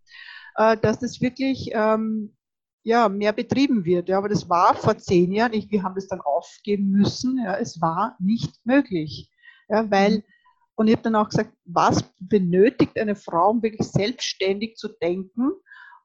äh, 0.56 0.76
dass 0.76 0.98
das 0.98 1.20
wirklich 1.20 1.70
ähm, 1.72 2.36
ja, 2.86 3.08
mehr 3.08 3.32
betrieben 3.32 3.84
wird. 3.84 4.08
Ja, 4.08 4.18
aber 4.18 4.28
das 4.28 4.48
war 4.48 4.76
vor 4.76 4.96
zehn 4.96 5.32
Jahren, 5.32 5.52
ich, 5.52 5.70
wir 5.72 5.82
haben 5.82 5.96
das 5.96 6.06
dann 6.06 6.20
aufgeben 6.20 6.90
müssen, 6.90 7.38
ja, 7.44 7.56
es 7.56 7.80
war 7.80 8.16
nicht 8.20 8.64
möglich. 8.64 9.28
Ja, 9.68 9.90
weil, 9.90 10.18
mhm. 10.18 10.22
und 10.76 10.86
ich 10.86 10.94
habe 10.94 11.02
dann 11.02 11.16
auch 11.16 11.28
gesagt, 11.28 11.52
was 11.64 12.04
benötigt 12.20 12.96
eine 12.96 13.16
Frau, 13.16 13.50
um 13.50 13.62
wirklich 13.62 13.88
selbstständig 13.88 14.76
zu 14.76 14.88
denken? 14.88 15.50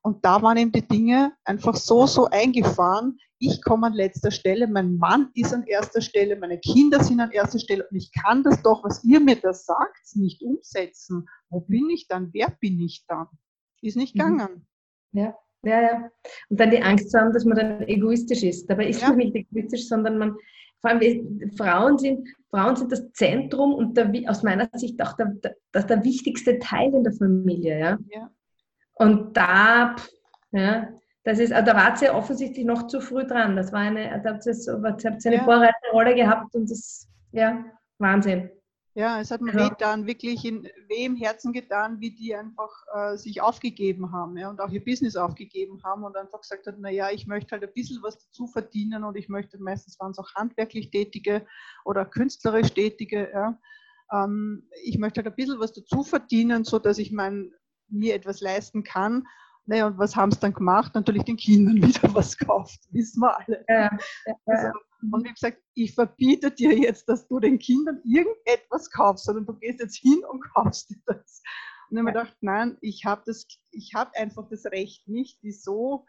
Und 0.02 0.26
da 0.26 0.42
waren 0.42 0.58
eben 0.58 0.72
die 0.72 0.88
Dinge 0.88 1.34
einfach 1.46 1.76
so, 1.76 2.08
so 2.08 2.26
eingefahren. 2.26 3.20
Ich 3.44 3.64
komme 3.64 3.88
an 3.88 3.94
letzter 3.94 4.30
Stelle, 4.30 4.68
mein 4.68 4.98
Mann 4.98 5.32
ist 5.34 5.52
an 5.52 5.64
erster 5.64 6.00
Stelle, 6.00 6.36
meine 6.36 6.60
Kinder 6.60 7.04
sind 7.04 7.20
an 7.20 7.32
erster 7.32 7.58
Stelle 7.58 7.88
und 7.90 7.98
ich 7.98 8.12
kann 8.14 8.44
das 8.44 8.62
doch, 8.62 8.84
was 8.84 9.04
ihr 9.04 9.20
mir 9.20 9.36
da 9.36 9.52
sagt, 9.52 10.16
nicht 10.16 10.44
umsetzen. 10.44 11.28
Wo 11.50 11.62
bin 11.62 11.90
ich 11.90 12.08
dann? 12.08 12.30
Wer 12.34 12.56
bin 12.60 12.80
ich 12.80 13.04
dann? 13.08 13.26
Ist 13.82 13.98
nicht 13.98 14.16
mhm. 14.16 14.20
gegangen. 14.20 14.68
Ja, 15.14 15.36
ja, 15.64 15.82
ja. 15.82 16.12
Und 16.50 16.60
dann 16.60 16.70
die 16.70 16.84
Angst 16.84 17.10
zu 17.10 17.20
haben, 17.20 17.34
dass 17.34 17.44
man 17.44 17.58
dann 17.58 17.82
egoistisch 17.88 18.44
ist. 18.44 18.70
Dabei 18.70 18.90
ist 18.90 19.02
ja. 19.02 19.10
man 19.10 19.18
nicht 19.18 19.36
egoistisch, 19.36 19.88
sondern 19.88 20.20
man, 20.20 20.36
vor 20.80 20.92
allem 20.92 21.52
Frauen 21.58 21.98
sind, 21.98 22.30
Frauen 22.52 22.76
sind 22.76 22.92
das 22.92 23.12
Zentrum 23.14 23.74
und 23.74 23.98
der, 23.98 24.12
aus 24.28 24.44
meiner 24.44 24.70
Sicht 24.74 25.02
auch 25.02 25.14
der, 25.14 25.34
der, 25.74 25.84
der 25.84 26.04
wichtigste 26.04 26.60
Teil 26.60 26.94
in 26.94 27.04
der 27.04 27.14
Familie. 27.14 27.80
Ja. 27.80 28.00
ja. 28.12 28.32
Und 28.94 29.36
da, 29.36 29.96
ja, 30.52 30.90
das 31.24 31.40
ist, 31.40 31.52
da 31.52 31.76
war 31.76 31.96
sie 31.96 32.10
offensichtlich 32.10 32.66
noch 32.66 32.88
zu 32.88 33.00
früh 33.00 33.26
dran. 33.26 33.56
Das 33.56 33.72
war 33.72 33.82
eine, 33.82 34.22
da 34.24 34.34
habt 34.34 34.46
ihr 34.46 35.32
eine 35.32 35.36
ja. 35.36 35.44
vorreitende 35.44 35.92
Rolle 35.92 36.16
gehabt 36.16 36.56
und 36.56 36.70
das, 36.70 37.08
ja, 37.32 37.64
Wahnsinn. 38.00 38.50
Ja, 38.94 39.22
es 39.22 39.32
hat 39.32 39.40
mir 39.40 39.56
ja. 39.56 39.70
dann 39.80 40.06
wirklich 40.06 40.44
in, 40.44 40.64
weh 40.90 41.06
im 41.06 41.16
Herzen 41.16 41.54
getan, 41.54 42.02
wie 42.02 42.14
die 42.14 42.36
einfach 42.36 42.70
äh, 42.94 43.16
sich 43.16 43.42
aufgegeben 43.42 44.12
haben 44.12 44.36
ja, 44.38 44.50
und 44.50 44.60
auch 44.60 44.70
ihr 44.70 44.84
Business 44.84 45.16
aufgegeben 45.16 45.82
haben 45.84 46.04
und 46.04 46.18
einfach 46.18 46.42
gesagt 46.42 46.68
hat, 46.68 46.78
naja, 46.78 47.10
ich 47.10 47.26
möchte 47.26 47.52
halt 47.52 47.64
ein 47.64 47.74
bisschen 47.74 48.04
was 48.04 48.18
dazu 48.18 48.48
verdienen 48.48 49.06
und 49.06 49.16
ich 49.16 49.30
möchte, 49.30 49.58
meistens 49.64 49.98
waren 50.00 50.12
es 50.12 50.20
auch 50.20 50.36
handwerklich 50.36 50.92
Tätige 50.92 51.46
oder 51.86 52.04
künstlerisch 52.04 52.74
Tätige, 52.74 53.30
ja, 53.32 53.58
ähm, 54.12 54.68
ich 54.84 54.98
möchte 54.98 55.20
halt 55.20 55.28
ein 55.28 55.36
bisschen 55.36 55.62
was 55.62 55.72
dazu 55.72 56.04
verdienen, 56.04 56.66
so 56.66 56.78
dass 56.78 56.98
ich 56.98 57.14
mein, 57.14 57.54
mir 57.88 58.14
etwas 58.16 58.42
leisten 58.42 58.84
kann. 58.84 59.26
Naja, 59.66 59.88
und 59.88 59.98
was 59.98 60.16
haben 60.16 60.32
sie 60.32 60.40
dann 60.40 60.54
gemacht? 60.54 60.94
Natürlich 60.96 61.24
den 61.24 61.38
Kindern 61.38 61.76
wieder 61.82 62.14
was 62.14 62.38
gekauft, 62.38 62.80
wissen 62.92 63.22
wir 63.22 63.38
alle. 63.38 63.64
Ja, 63.68 63.98
ja, 64.26 64.36
also, 64.46 64.68
und 65.02 65.26
wie 65.26 65.34
gesagt, 65.34 65.60
ich 65.74 65.94
verbiete 65.94 66.52
dir 66.52 66.78
jetzt, 66.78 67.08
dass 67.10 67.28
du 67.28 67.40
den 67.40 67.60
Kindern 67.60 68.02
irgendetwas 68.04 68.90
kaufst, 68.92 69.26
sondern 69.26 69.46
du 69.46 69.54
gehst 69.54 69.80
jetzt 69.80 69.98
hin 69.98 70.24
und 70.30 70.42
kaufst 70.54 70.90
dir 70.90 71.00
das. 71.06 71.42
Und 71.90 71.98
dann 71.98 72.08
habe 72.08 72.10
ich 72.10 72.24
gedacht, 72.24 72.38
nein, 72.42 72.78
ich 72.82 73.06
habe 73.06 73.24
das, 73.26 73.48
einfach 74.14 74.48
das 74.50 74.66
Recht 74.66 75.08
nicht, 75.08 75.42
die 75.44 75.52
so 75.52 76.06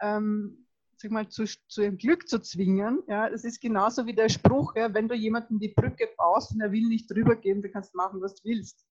ähm, 0.00 0.66
sag 0.96 1.10
mal, 1.10 1.28
zu, 1.28 1.44
zu 1.68 1.82
ihrem 1.82 1.98
Glück 1.98 2.28
zu 2.28 2.40
zwingen. 2.40 3.02
Ja, 3.06 3.28
das 3.28 3.44
ist 3.44 3.60
genauso 3.60 4.06
wie 4.06 4.14
der 4.14 4.28
Spruch, 4.28 4.74
ja, 4.76 4.92
wenn 4.94 5.08
du 5.08 5.14
jemanden 5.14 5.58
die 5.58 5.68
Brücke 5.68 6.08
baust 6.16 6.52
und 6.52 6.60
er 6.60 6.72
will 6.72 6.86
nicht 6.88 7.10
drüber 7.10 7.36
gehen, 7.36 7.62
dann 7.62 7.72
kannst 7.72 7.94
du 7.94 7.98
machen, 7.98 8.20
was 8.20 8.34
du 8.36 8.48
willst. 8.48 8.86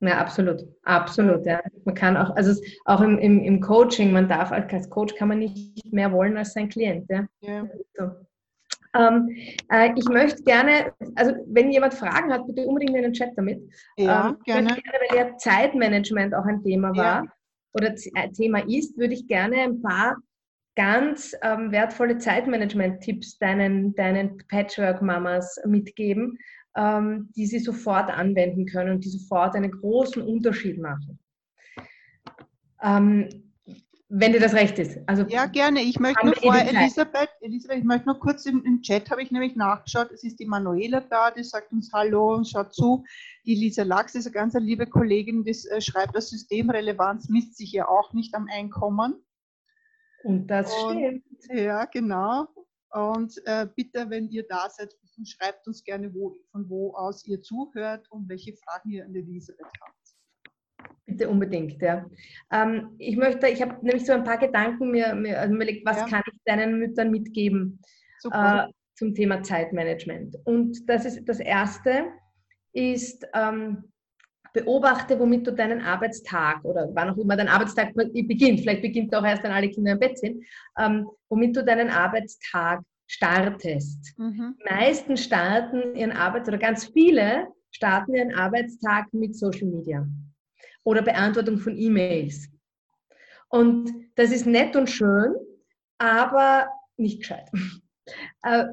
Ja, 0.00 0.18
absolut, 0.18 0.62
absolut. 0.82 1.46
Ja. 1.46 1.60
Man 1.84 1.94
kann 1.94 2.16
auch, 2.16 2.36
also 2.36 2.60
auch 2.84 3.00
im, 3.00 3.18
im, 3.18 3.42
im 3.42 3.60
Coaching, 3.60 4.12
man 4.12 4.28
darf 4.28 4.52
als 4.52 4.90
Coach 4.90 5.14
kann 5.14 5.28
man 5.28 5.38
nicht 5.38 5.92
mehr 5.92 6.12
wollen 6.12 6.36
als 6.36 6.52
sein 6.52 6.68
Klient. 6.68 7.08
Ja. 7.08 7.26
ja. 7.40 7.66
So. 7.94 8.10
Ähm, 8.96 9.36
äh, 9.70 9.92
ich 9.96 10.08
möchte 10.08 10.42
gerne, 10.42 10.92
also 11.14 11.34
wenn 11.46 11.70
jemand 11.70 11.94
Fragen 11.94 12.32
hat, 12.32 12.46
bitte 12.46 12.66
unbedingt 12.66 12.96
in 12.96 13.02
den 13.02 13.12
Chat 13.12 13.30
damit. 13.36 13.60
Ja, 13.96 14.28
ähm, 14.28 14.36
gerne. 14.44 14.68
gerne. 14.68 14.98
Weil 15.08 15.18
ja 15.18 15.36
Zeitmanagement 15.36 16.34
auch 16.34 16.44
ein 16.44 16.62
Thema 16.62 16.90
war 16.90 17.24
ja. 17.24 17.32
oder 17.72 17.94
ein 18.14 18.32
Thema 18.32 18.60
ist, 18.68 18.96
würde 18.98 19.14
ich 19.14 19.26
gerne 19.26 19.56
ein 19.62 19.82
paar 19.82 20.16
ganz 20.76 21.34
ähm, 21.42 21.72
wertvolle 21.72 22.18
Zeitmanagement-Tipps 22.18 23.38
deinen, 23.38 23.94
deinen 23.94 24.36
Patchwork-Mamas 24.48 25.58
mitgeben, 25.64 26.38
ähm, 26.76 27.30
die 27.34 27.46
sie 27.46 27.58
sofort 27.58 28.10
anwenden 28.10 28.66
können 28.66 28.92
und 28.92 29.04
die 29.04 29.08
sofort 29.08 29.54
einen 29.54 29.70
großen 29.70 30.22
Unterschied 30.22 30.78
machen. 30.78 31.18
Ähm, 32.82 33.28
wenn 34.08 34.32
dir 34.32 34.38
das 34.38 34.54
recht 34.54 34.78
ist. 34.78 34.98
Also, 35.06 35.24
ja, 35.28 35.46
gerne. 35.46 35.80
Ich 35.80 35.98
möchte 35.98 36.24
nur 36.24 36.36
vorher, 36.36 36.68
Elisabeth, 36.68 37.28
Elisabeth, 37.40 37.78
ich 37.78 37.84
möchte 37.84 38.06
nur 38.06 38.20
kurz 38.20 38.46
im, 38.46 38.64
im 38.64 38.80
Chat, 38.80 39.10
habe 39.10 39.20
ich 39.20 39.32
nämlich 39.32 39.56
nachgeschaut, 39.56 40.12
es 40.12 40.22
ist 40.22 40.38
die 40.38 40.46
Manuela 40.46 41.00
da, 41.00 41.32
die 41.32 41.42
sagt 41.42 41.72
uns 41.72 41.90
Hallo 41.92 42.34
und 42.34 42.46
schaut 42.46 42.72
zu. 42.72 43.04
Die 43.44 43.56
Lisa 43.56 43.82
Lachs 43.82 44.14
ist 44.14 44.26
eine 44.26 44.34
ganz 44.34 44.54
liebe 44.54 44.86
Kollegin, 44.86 45.42
die 45.42 45.50
äh, 45.50 45.80
schreibt, 45.80 46.14
das 46.14 46.30
Systemrelevanz 46.30 47.28
misst 47.28 47.56
sich 47.56 47.72
ja 47.72 47.88
auch 47.88 48.12
nicht 48.12 48.32
am 48.36 48.46
Einkommen. 48.48 49.14
Und 50.22 50.46
das 50.46 50.72
und, 50.84 50.98
stimmt. 50.98 51.24
Ja, 51.52 51.84
genau. 51.86 52.46
Und 52.90 53.34
äh, 53.44 53.66
bitte, 53.74 54.08
wenn 54.08 54.28
ihr 54.28 54.46
da 54.48 54.68
seid, 54.70 54.94
schreibt 55.24 55.66
uns 55.66 55.82
gerne, 55.84 56.12
wo, 56.12 56.36
von 56.52 56.68
wo 56.68 56.92
aus 56.94 57.26
ihr 57.26 57.40
zuhört 57.40 58.10
und 58.10 58.28
welche 58.28 58.54
Fragen 58.54 58.90
ihr 58.90 59.04
an 59.04 59.14
Elisabeth 59.14 59.66
habt. 59.80 59.96
Bitte 61.06 61.28
unbedingt, 61.28 61.80
ja. 61.80 62.04
Ähm, 62.52 62.94
ich 62.98 63.16
möchte, 63.16 63.48
ich 63.48 63.62
habe 63.62 63.74
nämlich 63.84 64.04
so 64.04 64.12
ein 64.12 64.24
paar 64.24 64.38
Gedanken 64.38 64.90
mir, 64.90 65.14
mir 65.14 65.40
also 65.40 65.54
überlegt, 65.54 65.86
was 65.86 65.98
ja. 65.98 66.06
kann 66.06 66.22
ich 66.30 66.38
deinen 66.44 66.78
Müttern 66.78 67.10
mitgeben 67.10 67.80
äh, 68.30 68.64
zum 68.94 69.14
Thema 69.14 69.42
Zeitmanagement. 69.42 70.36
Und 70.44 70.88
das 70.88 71.04
ist 71.04 71.24
das 71.24 71.40
erste 71.40 72.06
ist, 72.72 73.26
ähm, 73.34 73.84
beobachte, 74.52 75.18
womit 75.18 75.46
du 75.46 75.52
deinen 75.52 75.82
Arbeitstag 75.82 76.64
oder 76.64 76.88
wann 76.92 77.10
auch 77.10 77.18
immer 77.18 77.36
dein 77.36 77.48
Arbeitstag 77.48 77.94
beginnt, 77.94 78.60
vielleicht 78.60 78.82
beginnt 78.82 79.12
er 79.12 79.20
auch 79.20 79.24
erst, 79.24 79.42
wenn 79.42 79.50
alle 79.52 79.70
Kinder 79.70 79.92
im 79.92 79.98
Bett 79.98 80.18
sind, 80.18 80.44
ähm, 80.78 81.08
womit 81.28 81.56
du 81.56 81.64
deinen 81.64 81.90
Arbeitstag 81.90 82.80
startest. 83.06 84.18
Mhm. 84.18 84.56
Die 84.58 84.74
meisten 84.74 85.16
starten 85.16 85.94
ihren 85.94 86.12
Arbeits- 86.12 86.48
oder 86.48 86.58
ganz 86.58 86.86
viele 86.86 87.48
starten 87.70 88.14
ihren 88.14 88.34
Arbeitstag 88.34 89.12
mit 89.12 89.36
Social 89.36 89.66
Media 89.66 90.06
oder 90.84 91.02
Beantwortung 91.02 91.58
von 91.58 91.76
E-Mails. 91.76 92.48
Und 93.48 93.92
das 94.16 94.32
ist 94.32 94.46
nett 94.46 94.76
und 94.76 94.88
schön, 94.88 95.34
aber 95.98 96.68
nicht 96.96 97.20
gescheit. 97.20 97.50
Äh, 98.42 98.66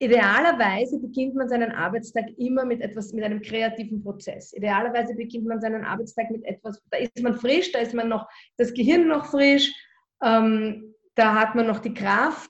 Idealerweise 0.00 1.00
beginnt 1.00 1.34
man 1.34 1.48
seinen 1.48 1.72
Arbeitstag 1.72 2.26
immer 2.36 2.64
mit 2.64 2.80
etwas, 2.80 3.12
mit 3.12 3.24
einem 3.24 3.42
kreativen 3.42 4.00
Prozess. 4.00 4.52
Idealerweise 4.52 5.14
beginnt 5.16 5.46
man 5.46 5.60
seinen 5.60 5.84
Arbeitstag 5.84 6.30
mit 6.30 6.44
etwas, 6.44 6.80
da 6.90 6.98
ist 6.98 7.20
man 7.20 7.34
frisch, 7.34 7.72
da 7.72 7.80
ist 7.80 7.94
man 7.94 8.08
noch, 8.08 8.28
das 8.56 8.72
Gehirn 8.72 9.08
noch 9.08 9.26
frisch, 9.26 9.74
ähm, 10.22 10.94
da 11.16 11.34
hat 11.34 11.56
man 11.56 11.66
noch 11.66 11.80
die 11.80 11.94
Kraft, 11.94 12.48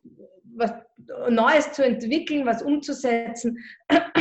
was 0.57 0.73
Neues 1.31 1.73
zu 1.73 1.85
entwickeln, 1.85 2.47
was 2.47 2.62
umzusetzen. 2.62 3.59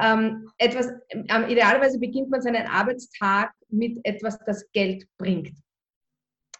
ähm, 0.00 0.48
etwas, 0.58 0.88
ähm, 1.12 1.48
idealerweise 1.48 1.98
beginnt 1.98 2.30
man 2.30 2.42
seinen 2.42 2.66
Arbeitstag 2.66 3.52
mit 3.68 3.98
etwas, 4.04 4.38
das 4.46 4.70
Geld 4.72 5.06
bringt. 5.18 5.52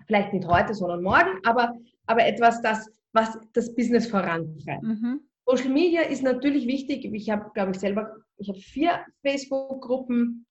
Vielleicht 0.07 0.33
nicht 0.33 0.47
heute, 0.47 0.75
sondern 0.75 1.03
morgen, 1.03 1.38
aber, 1.44 1.75
aber 2.07 2.27
etwas, 2.27 2.62
das, 2.62 2.88
was 3.12 3.38
das 3.53 3.75
Business 3.75 4.07
vorantreibt. 4.07 4.83
Mhm. 4.83 5.21
Social 5.47 5.71
Media 5.71 6.03
ist 6.03 6.23
natürlich 6.23 6.66
wichtig. 6.66 7.05
Ich 7.05 7.31
habe, 7.31 7.51
glaube 7.55 7.73
ich, 7.73 7.79
selber, 7.79 8.16
ich 8.37 8.49
habe 8.49 8.61
vier 8.61 9.05
Facebook-Gruppen, 9.23 10.47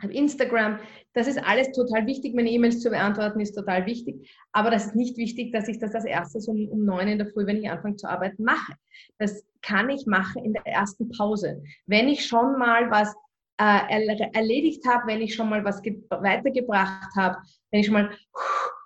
habe 0.00 0.12
Instagram. 0.12 0.78
Das 1.12 1.26
ist 1.26 1.38
alles 1.38 1.72
total 1.72 2.06
wichtig. 2.06 2.34
Meine 2.34 2.50
E-Mails 2.50 2.80
zu 2.80 2.90
beantworten 2.90 3.40
ist 3.40 3.54
total 3.54 3.86
wichtig. 3.86 4.30
Aber 4.52 4.70
das 4.70 4.86
ist 4.86 4.96
nicht 4.96 5.16
wichtig, 5.16 5.52
dass 5.52 5.68
ich 5.68 5.78
das 5.78 5.94
als 5.94 6.04
erstes 6.04 6.48
um, 6.48 6.68
um 6.68 6.84
neun 6.84 7.08
in 7.08 7.18
der 7.18 7.26
Früh, 7.26 7.46
wenn 7.46 7.56
ich 7.56 7.70
anfange 7.70 7.96
zu 7.96 8.08
arbeiten, 8.08 8.44
mache. 8.44 8.74
Das 9.18 9.44
kann 9.62 9.90
ich 9.90 10.06
machen 10.06 10.44
in 10.44 10.52
der 10.52 10.66
ersten 10.66 11.08
Pause. 11.10 11.62
Wenn 11.86 12.08
ich 12.08 12.26
schon 12.26 12.58
mal 12.58 12.90
was 12.90 13.14
äh, 13.60 14.06
erledigt 14.32 14.86
habe, 14.86 15.08
wenn 15.08 15.20
ich 15.20 15.34
schon 15.34 15.48
mal 15.48 15.64
was 15.64 15.82
weitergebracht 15.82 17.14
habe, 17.16 17.38
wenn 17.70 17.80
ich 17.80 17.86
schon 17.86 17.94
mal 17.94 18.10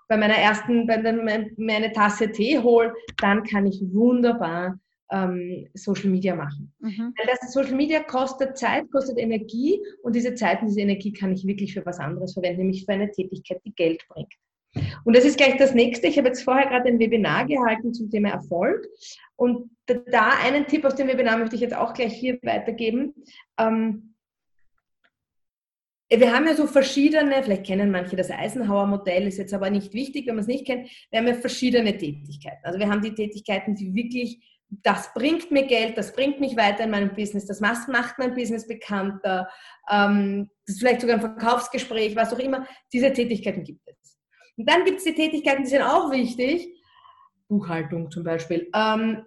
bei 0.09 0.17
meiner 0.17 0.37
ersten, 0.37 0.87
bei 0.87 0.99
meine 1.57 1.93
Tasse 1.93 2.31
Tee 2.31 2.59
hole, 2.59 2.93
dann 3.19 3.45
kann 3.45 3.67
ich 3.67 3.83
wunderbar 3.93 4.79
ähm, 5.11 5.69
Social 5.75 6.11
Media 6.11 6.35
machen. 6.35 6.73
Mhm. 6.81 7.15
Weil 7.17 7.27
das 7.27 7.53
Social 7.53 7.75
Media 7.75 8.01
kostet 8.03 8.57
Zeit, 8.57 8.91
kostet 8.91 9.19
Energie 9.19 9.81
und 10.03 10.15
diese 10.15 10.35
Zeit 10.35 10.61
und 10.63 10.69
diese 10.69 10.81
Energie 10.81 11.13
kann 11.13 11.33
ich 11.33 11.47
wirklich 11.47 11.75
für 11.75 11.85
was 11.85 11.99
anderes 11.99 12.35
verwenden, 12.35 12.63
nämlich 12.63 12.85
für 12.85 12.93
eine 12.93 13.11
Tätigkeit, 13.11 13.61
die 13.65 13.75
Geld 13.75 14.07
bringt. 14.09 14.33
Und 15.05 15.15
das 15.15 15.25
ist 15.25 15.37
gleich 15.37 15.57
das 15.59 15.75
nächste. 15.75 16.07
Ich 16.07 16.17
habe 16.17 16.29
jetzt 16.29 16.45
vorher 16.45 16.67
gerade 16.67 16.89
ein 16.89 16.99
Webinar 16.99 17.47
gehalten 17.47 17.93
zum 17.93 18.11
Thema 18.11 18.31
Erfolg. 18.31 18.87
Und 19.37 19.71
da 19.87 20.31
einen 20.43 20.67
Tipp 20.67 20.85
aus 20.85 20.95
dem 20.95 21.09
Webinar 21.09 21.37
möchte 21.39 21.57
ich 21.57 21.61
jetzt 21.61 21.77
auch 21.77 21.93
gleich 21.93 22.15
hier 22.15 22.39
weitergeben. 22.43 23.15
Ähm, 23.59 24.15
wir 26.09 26.33
haben 26.33 26.47
ja 26.47 26.55
so 26.55 26.67
verschiedene, 26.67 27.43
vielleicht 27.43 27.65
kennen 27.65 27.91
manche 27.91 28.17
das 28.17 28.31
Eisenhower-Modell, 28.31 29.27
ist 29.27 29.39
jetzt 29.39 29.55
aber 29.55 29.71
nicht 29.71 29.95
wichtig, 29.95 30.27
wenn 30.27 30.35
man 30.35 30.43
es 30.43 30.49
nicht 30.49 30.67
kennt. 30.67 30.91
Wir 31.11 31.19
haben 31.19 31.27
ja 31.27 31.35
verschiedene 31.35 31.97
Tätigkeiten. 31.97 32.65
Also 32.65 32.79
wir 32.79 32.89
haben 32.89 33.01
die 33.01 33.15
Tätigkeiten, 33.15 33.75
die 33.75 33.95
wirklich 33.95 34.52
das 34.83 35.13
bringt 35.13 35.51
mir 35.51 35.67
Geld, 35.67 35.99
das 35.99 36.15
bringt 36.15 36.41
mich 36.41 36.57
weiter 36.57 36.85
in 36.85 36.91
meinem 36.91 37.15
Business, 37.15 37.47
das 37.47 37.61
macht 37.61 38.19
mein 38.19 38.35
Business 38.35 38.67
bekannter, 38.67 39.49
ähm, 39.91 40.49
das 40.67 40.77
ist 40.77 40.81
vielleicht 40.81 41.03
sogar 41.03 41.17
ein 41.17 41.21
Verkaufsgespräch, 41.21 42.17
was 42.17 42.33
auch 42.33 42.39
immer. 42.39 42.67
Diese 42.93 43.13
Tätigkeiten 43.13 43.65
gibt 43.65 43.87
es. 43.87 44.19
Und 44.57 44.69
dann 44.69 44.85
gibt 44.85 44.99
es 44.99 45.05
die 45.05 45.15
Tätigkeiten, 45.15 45.65
die 45.65 45.69
sind 45.69 45.83
auch 45.83 46.11
wichtig, 46.11 46.69
Buchhaltung 47.49 48.11
zum 48.11 48.25
Beispiel, 48.25 48.71
ähm, 48.75 49.27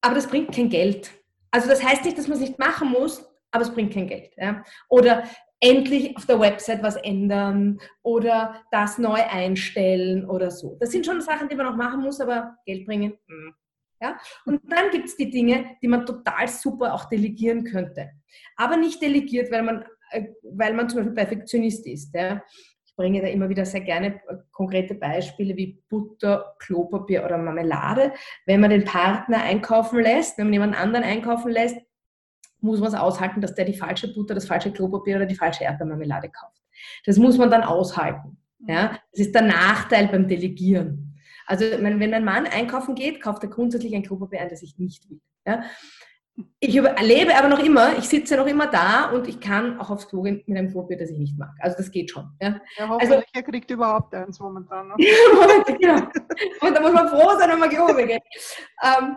aber 0.00 0.14
das 0.14 0.26
bringt 0.26 0.52
kein 0.52 0.68
Geld. 0.68 1.12
Also 1.50 1.68
das 1.68 1.82
heißt 1.82 2.04
nicht, 2.04 2.18
dass 2.18 2.26
man 2.26 2.38
es 2.38 2.48
nicht 2.48 2.58
machen 2.58 2.90
muss, 2.90 3.24
aber 3.52 3.62
es 3.62 3.72
bringt 3.72 3.94
kein 3.94 4.08
Geld. 4.08 4.32
Ja? 4.36 4.64
Oder 4.88 5.24
endlich 5.60 6.16
auf 6.16 6.26
der 6.26 6.40
Website 6.40 6.82
was 6.82 6.96
ändern 6.96 7.80
oder 8.02 8.62
das 8.70 8.98
neu 8.98 9.20
einstellen 9.20 10.28
oder 10.28 10.50
so. 10.50 10.76
Das 10.80 10.90
sind 10.90 11.06
schon 11.06 11.20
Sachen, 11.20 11.48
die 11.48 11.56
man 11.56 11.66
auch 11.66 11.76
machen 11.76 12.02
muss, 12.02 12.20
aber 12.20 12.56
Geld 12.64 12.86
bringen, 12.86 13.18
mh 13.26 13.46
hm. 13.46 13.54
Ja? 14.00 14.18
Und 14.44 14.60
dann 14.70 14.90
gibt 14.90 15.06
es 15.06 15.16
die 15.16 15.30
Dinge, 15.30 15.76
die 15.82 15.88
man 15.88 16.06
total 16.06 16.48
super 16.48 16.94
auch 16.94 17.06
delegieren 17.06 17.64
könnte. 17.64 18.10
Aber 18.56 18.76
nicht 18.76 19.02
delegiert, 19.02 19.50
weil 19.50 19.62
man, 19.62 19.84
äh, 20.10 20.28
weil 20.42 20.74
man 20.74 20.88
zum 20.88 20.98
Beispiel 20.98 21.14
Perfektionist 21.14 21.86
ist. 21.86 22.14
Ja? 22.14 22.42
Ich 22.86 22.94
bringe 22.94 23.20
da 23.20 23.28
immer 23.28 23.48
wieder 23.48 23.64
sehr 23.64 23.80
gerne 23.80 24.20
äh, 24.28 24.36
konkrete 24.52 24.94
Beispiele 24.94 25.56
wie 25.56 25.82
Butter, 25.88 26.54
Klopapier 26.58 27.24
oder 27.24 27.38
Marmelade. 27.38 28.12
Wenn 28.46 28.60
man 28.60 28.70
den 28.70 28.84
Partner 28.84 29.42
einkaufen 29.42 30.00
lässt, 30.00 30.38
wenn 30.38 30.46
man 30.46 30.54
jemand 30.54 30.80
anderen 30.80 31.04
einkaufen 31.04 31.50
lässt, 31.50 31.76
muss 32.60 32.80
man 32.80 32.88
es 32.88 32.94
aushalten, 32.94 33.40
dass 33.40 33.54
der 33.54 33.64
die 33.64 33.76
falsche 33.76 34.12
Butter, 34.12 34.34
das 34.34 34.46
falsche 34.46 34.72
Klopapier 34.72 35.16
oder 35.16 35.26
die 35.26 35.36
falsche 35.36 35.64
Erdbeermarmelade 35.64 36.28
kauft. 36.28 36.60
Das 37.04 37.16
muss 37.16 37.38
man 37.38 37.50
dann 37.50 37.62
aushalten. 37.62 38.38
Ja? 38.66 38.98
Das 39.12 39.20
ist 39.26 39.34
der 39.34 39.42
Nachteil 39.42 40.08
beim 40.08 40.26
Delegieren. 40.26 41.07
Also 41.48 41.64
wenn 41.64 42.14
ein 42.14 42.24
Mann 42.24 42.46
einkaufen 42.46 42.94
geht, 42.94 43.22
kauft 43.22 43.42
er 43.42 43.48
grundsätzlich 43.48 43.94
ein 43.94 44.02
Klopapier 44.02 44.40
ein, 44.40 44.50
das 44.50 44.62
ich 44.62 44.78
nicht 44.78 45.08
will. 45.08 45.18
Ja? 45.46 45.64
Ich 46.60 46.76
erlebe 46.76 47.34
aber 47.34 47.48
noch 47.48 47.58
immer, 47.58 47.96
ich 47.96 48.06
sitze 48.06 48.36
noch 48.36 48.46
immer 48.46 48.66
da 48.66 49.10
und 49.10 49.26
ich 49.26 49.40
kann 49.40 49.80
auch 49.80 49.90
aufs 49.90 50.08
Klo 50.08 50.22
gehen 50.22 50.44
mit 50.46 50.58
einem 50.58 50.70
Klopapier, 50.70 50.98
das 50.98 51.10
ich 51.10 51.18
nicht 51.18 51.38
mag. 51.38 51.54
Also 51.58 51.78
das 51.78 51.90
geht 51.90 52.10
schon. 52.10 52.30
Ja, 52.40 52.60
ja 52.76 52.96
also, 52.96 53.22
er 53.32 53.42
kriegt 53.42 53.70
überhaupt 53.70 54.14
eins 54.14 54.38
momentan. 54.38 54.88
Ne? 54.88 54.94
genau. 55.80 56.02
Und 56.60 56.76
da 56.76 56.80
muss 56.80 56.92
man 56.92 57.08
froh 57.08 57.36
sein, 57.38 57.50
wenn 57.50 57.58
man 57.58 57.70
gehoben 57.70 58.06
geht. 58.06 58.22
Ähm, 58.84 59.16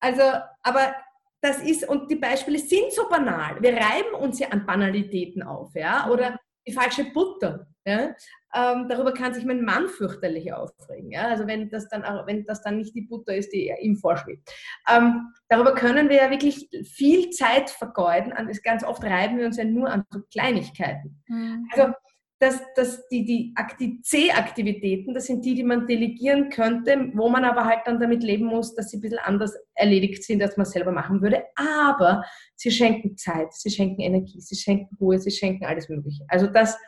also, 0.00 0.22
aber 0.62 0.94
das 1.42 1.58
ist, 1.62 1.86
und 1.86 2.10
die 2.10 2.16
Beispiele 2.16 2.58
sind 2.58 2.92
so 2.92 3.08
banal. 3.08 3.60
Wir 3.60 3.74
reiben 3.76 4.14
uns 4.18 4.38
ja 4.38 4.48
an 4.48 4.64
Banalitäten 4.64 5.42
auf, 5.42 5.74
ja, 5.74 6.08
oder 6.10 6.40
die 6.66 6.72
falsche 6.72 7.04
Butter. 7.04 7.66
Ja? 7.84 8.14
Ähm, 8.54 8.86
darüber 8.88 9.12
kann 9.12 9.34
sich 9.34 9.44
mein 9.44 9.64
Mann 9.64 9.88
fürchterlich 9.88 10.52
aufregen. 10.52 11.10
Ja? 11.10 11.28
Also 11.28 11.46
wenn 11.46 11.68
das, 11.70 11.88
dann, 11.88 12.02
wenn 12.26 12.44
das 12.44 12.62
dann 12.62 12.78
nicht 12.78 12.94
die 12.94 13.02
Butter 13.02 13.34
ist, 13.34 13.52
die 13.52 13.72
ihm 13.80 13.96
vorschwebt. 13.96 14.50
Ähm, 14.90 15.32
darüber 15.48 15.74
können 15.74 16.08
wir 16.08 16.16
ja 16.16 16.30
wirklich 16.30 16.68
viel 16.84 17.30
Zeit 17.30 17.70
vergeuden. 17.70 18.32
Ganz 18.64 18.84
oft 18.84 19.04
reiben 19.04 19.38
wir 19.38 19.46
uns 19.46 19.56
ja 19.56 19.64
nur 19.64 19.90
an 19.90 20.04
so 20.10 20.20
Kleinigkeiten. 20.30 21.22
Mhm. 21.28 21.68
Also 21.72 21.92
dass, 22.40 22.60
dass 22.76 23.08
die, 23.08 23.24
die, 23.24 23.54
die 23.80 24.00
C-Aktivitäten, 24.00 25.12
das 25.12 25.26
sind 25.26 25.44
die, 25.44 25.54
die 25.54 25.64
man 25.64 25.86
delegieren 25.86 26.50
könnte, 26.50 27.10
wo 27.14 27.28
man 27.28 27.44
aber 27.44 27.64
halt 27.64 27.80
dann 27.84 27.98
damit 27.98 28.22
leben 28.22 28.46
muss, 28.46 28.74
dass 28.74 28.90
sie 28.90 28.98
ein 28.98 29.00
bisschen 29.00 29.18
anders 29.18 29.54
erledigt 29.74 30.22
sind, 30.22 30.40
als 30.42 30.56
man 30.56 30.66
selber 30.66 30.92
machen 30.92 31.20
würde. 31.20 31.42
Aber 31.56 32.24
sie 32.54 32.70
schenken 32.70 33.16
Zeit, 33.16 33.52
sie 33.52 33.70
schenken 33.70 34.02
Energie, 34.02 34.40
sie 34.40 34.54
schenken 34.54 34.96
Ruhe, 35.00 35.18
sie 35.18 35.32
schenken 35.32 35.64
alles 35.64 35.88
Mögliche. 35.88 36.24
Also 36.28 36.46
das, 36.46 36.78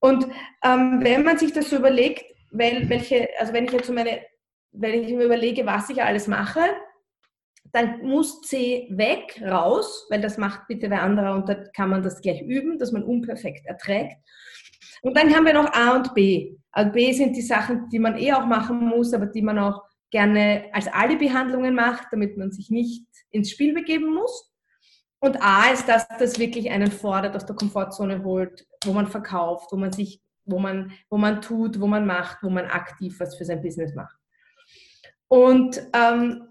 und 0.00 0.26
ähm, 0.64 1.00
wenn 1.02 1.24
man 1.24 1.38
sich 1.38 1.52
das 1.52 1.70
so 1.70 1.76
überlegt, 1.76 2.24
weil, 2.50 2.88
welche, 2.88 3.28
also 3.38 3.52
wenn 3.52 3.64
ich 3.64 3.72
jetzt 3.72 3.86
so 3.86 3.92
meine, 3.92 4.20
wenn 4.72 5.02
ich 5.02 5.12
mir 5.12 5.24
überlege, 5.24 5.66
was 5.66 5.88
ich 5.90 6.02
alles 6.02 6.26
mache, 6.26 6.60
dann 7.72 8.02
muss 8.02 8.42
C 8.42 8.86
weg, 8.90 9.40
raus, 9.42 10.06
weil 10.10 10.20
das 10.20 10.38
macht 10.38 10.66
bitte 10.68 10.88
wer 10.90 11.02
anderer 11.02 11.34
und 11.34 11.48
da 11.48 11.54
kann 11.74 11.90
man 11.90 12.02
das 12.02 12.20
gleich 12.20 12.40
üben, 12.42 12.78
dass 12.78 12.92
man 12.92 13.02
unperfekt 13.02 13.66
erträgt. 13.66 14.16
Und 15.02 15.16
dann 15.16 15.34
haben 15.34 15.46
wir 15.46 15.54
noch 15.54 15.72
A 15.72 15.94
und 15.96 16.14
B. 16.14 16.56
Also 16.70 16.92
B 16.92 17.12
sind 17.12 17.36
die 17.36 17.42
Sachen, 17.42 17.88
die 17.90 17.98
man 17.98 18.18
eh 18.18 18.32
auch 18.32 18.46
machen 18.46 18.86
muss, 18.86 19.12
aber 19.12 19.26
die 19.26 19.42
man 19.42 19.58
auch 19.58 19.82
gerne 20.10 20.66
als 20.72 20.88
Alibi-Handlungen 20.88 21.74
macht, 21.74 22.08
damit 22.12 22.36
man 22.36 22.50
sich 22.50 22.70
nicht 22.70 23.04
ins 23.30 23.50
Spiel 23.50 23.74
begeben 23.74 24.14
muss. 24.14 24.52
Und 25.20 25.42
A 25.42 25.70
ist 25.72 25.88
das, 25.88 26.06
das 26.18 26.38
wirklich 26.38 26.70
einen 26.70 26.90
fordert, 26.90 27.34
aus 27.34 27.46
der 27.46 27.56
Komfortzone 27.56 28.22
holt, 28.22 28.66
wo 28.84 28.92
man 28.92 29.06
verkauft, 29.06 29.72
wo 29.72 29.76
man 29.76 29.92
sich, 29.92 30.20
wo 30.44 30.58
man, 30.58 30.92
wo 31.08 31.16
man 31.16 31.40
tut, 31.40 31.80
wo 31.80 31.86
man 31.86 32.06
macht, 32.06 32.42
wo 32.42 32.50
man 32.50 32.66
aktiv 32.66 33.18
was 33.18 33.36
für 33.36 33.44
sein 33.44 33.62
Business 33.62 33.94
macht. 33.94 34.16
Und 35.28 35.82
ähm, 35.94 36.48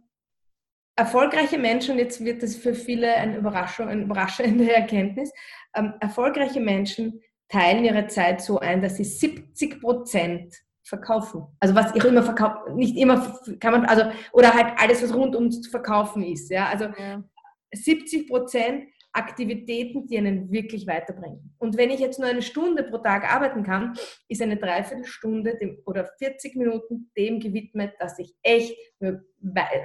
erfolgreiche 0.95 1.58
Menschen, 1.58 1.97
jetzt 1.97 2.23
wird 2.23 2.43
das 2.43 2.56
für 2.56 2.73
viele 2.73 3.13
eine 3.15 3.38
Überraschung, 3.38 3.88
eine 3.88 4.01
überraschende 4.01 4.71
Erkenntnis, 4.75 5.32
ähm, 5.75 5.93
erfolgreiche 5.99 6.60
Menschen 6.60 7.21
teilen 7.49 7.86
ihre 7.86 8.08
Zeit 8.08 8.41
so 8.41 8.60
ein, 8.60 8.82
dass 8.82 8.97
sie 8.97 9.04
70 9.04 9.82
Prozent 9.82 10.56
verkaufen. 10.84 11.45
Also 11.60 11.75
was 11.75 11.95
ich 11.95 12.04
immer 12.04 12.23
verkaufe, 12.23 12.73
nicht 12.73 12.97
immer 12.97 13.39
kann 13.60 13.71
man, 13.71 13.86
also, 13.86 14.04
oder 14.34 14.54
halt 14.54 14.73
alles, 14.78 15.01
was 15.04 15.13
rund 15.13 15.36
ums 15.36 15.67
Verkaufen 15.67 16.23
ist. 16.23 16.49
Ja? 16.49 16.67
Also 16.67 16.86
ja. 16.86 17.23
70 17.75 18.27
Prozent 18.27 18.85
Aktivitäten, 19.15 20.07
die 20.07 20.17
einen 20.17 20.51
wirklich 20.51 20.85
weiterbringen. 20.88 21.55
Und 21.57 21.77
wenn 21.77 21.89
ich 21.89 22.01
jetzt 22.01 22.19
nur 22.19 22.27
eine 22.27 22.41
Stunde 22.41 22.83
pro 22.83 22.97
Tag 22.97 23.23
arbeiten 23.33 23.63
kann, 23.63 23.93
ist 24.27 24.41
eine 24.41 24.57
Dreiviertelstunde 24.57 25.57
dem, 25.57 25.81
oder 25.85 26.05
40 26.17 26.57
Minuten 26.57 27.11
dem 27.17 27.39
gewidmet, 27.39 27.93
dass 27.97 28.19
ich 28.19 28.35
echt 28.43 28.77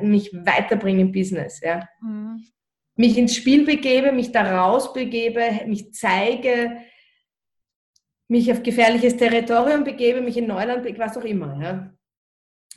mich 0.01 0.33
weiterbringe 0.33 1.03
im 1.03 1.13
Business. 1.13 1.61
Ja? 1.61 1.89
Mhm. 2.03 2.45
Mich 2.97 3.17
ins 3.17 3.37
Spiel 3.37 3.65
begebe, 3.65 4.11
mich 4.11 4.33
daraus 4.33 4.93
begebe, 4.93 5.61
mich 5.67 5.93
zeige, 5.93 6.79
mich 8.27 8.51
auf 8.51 8.65
gefährliches 8.65 9.17
Territorium 9.17 9.85
begebe, 9.85 10.21
mich 10.23 10.37
in 10.37 10.49
Neuland, 10.49 10.85
was 10.99 11.17
auch 11.17 11.25
immer. 11.25 11.63
Ja. 11.63 11.95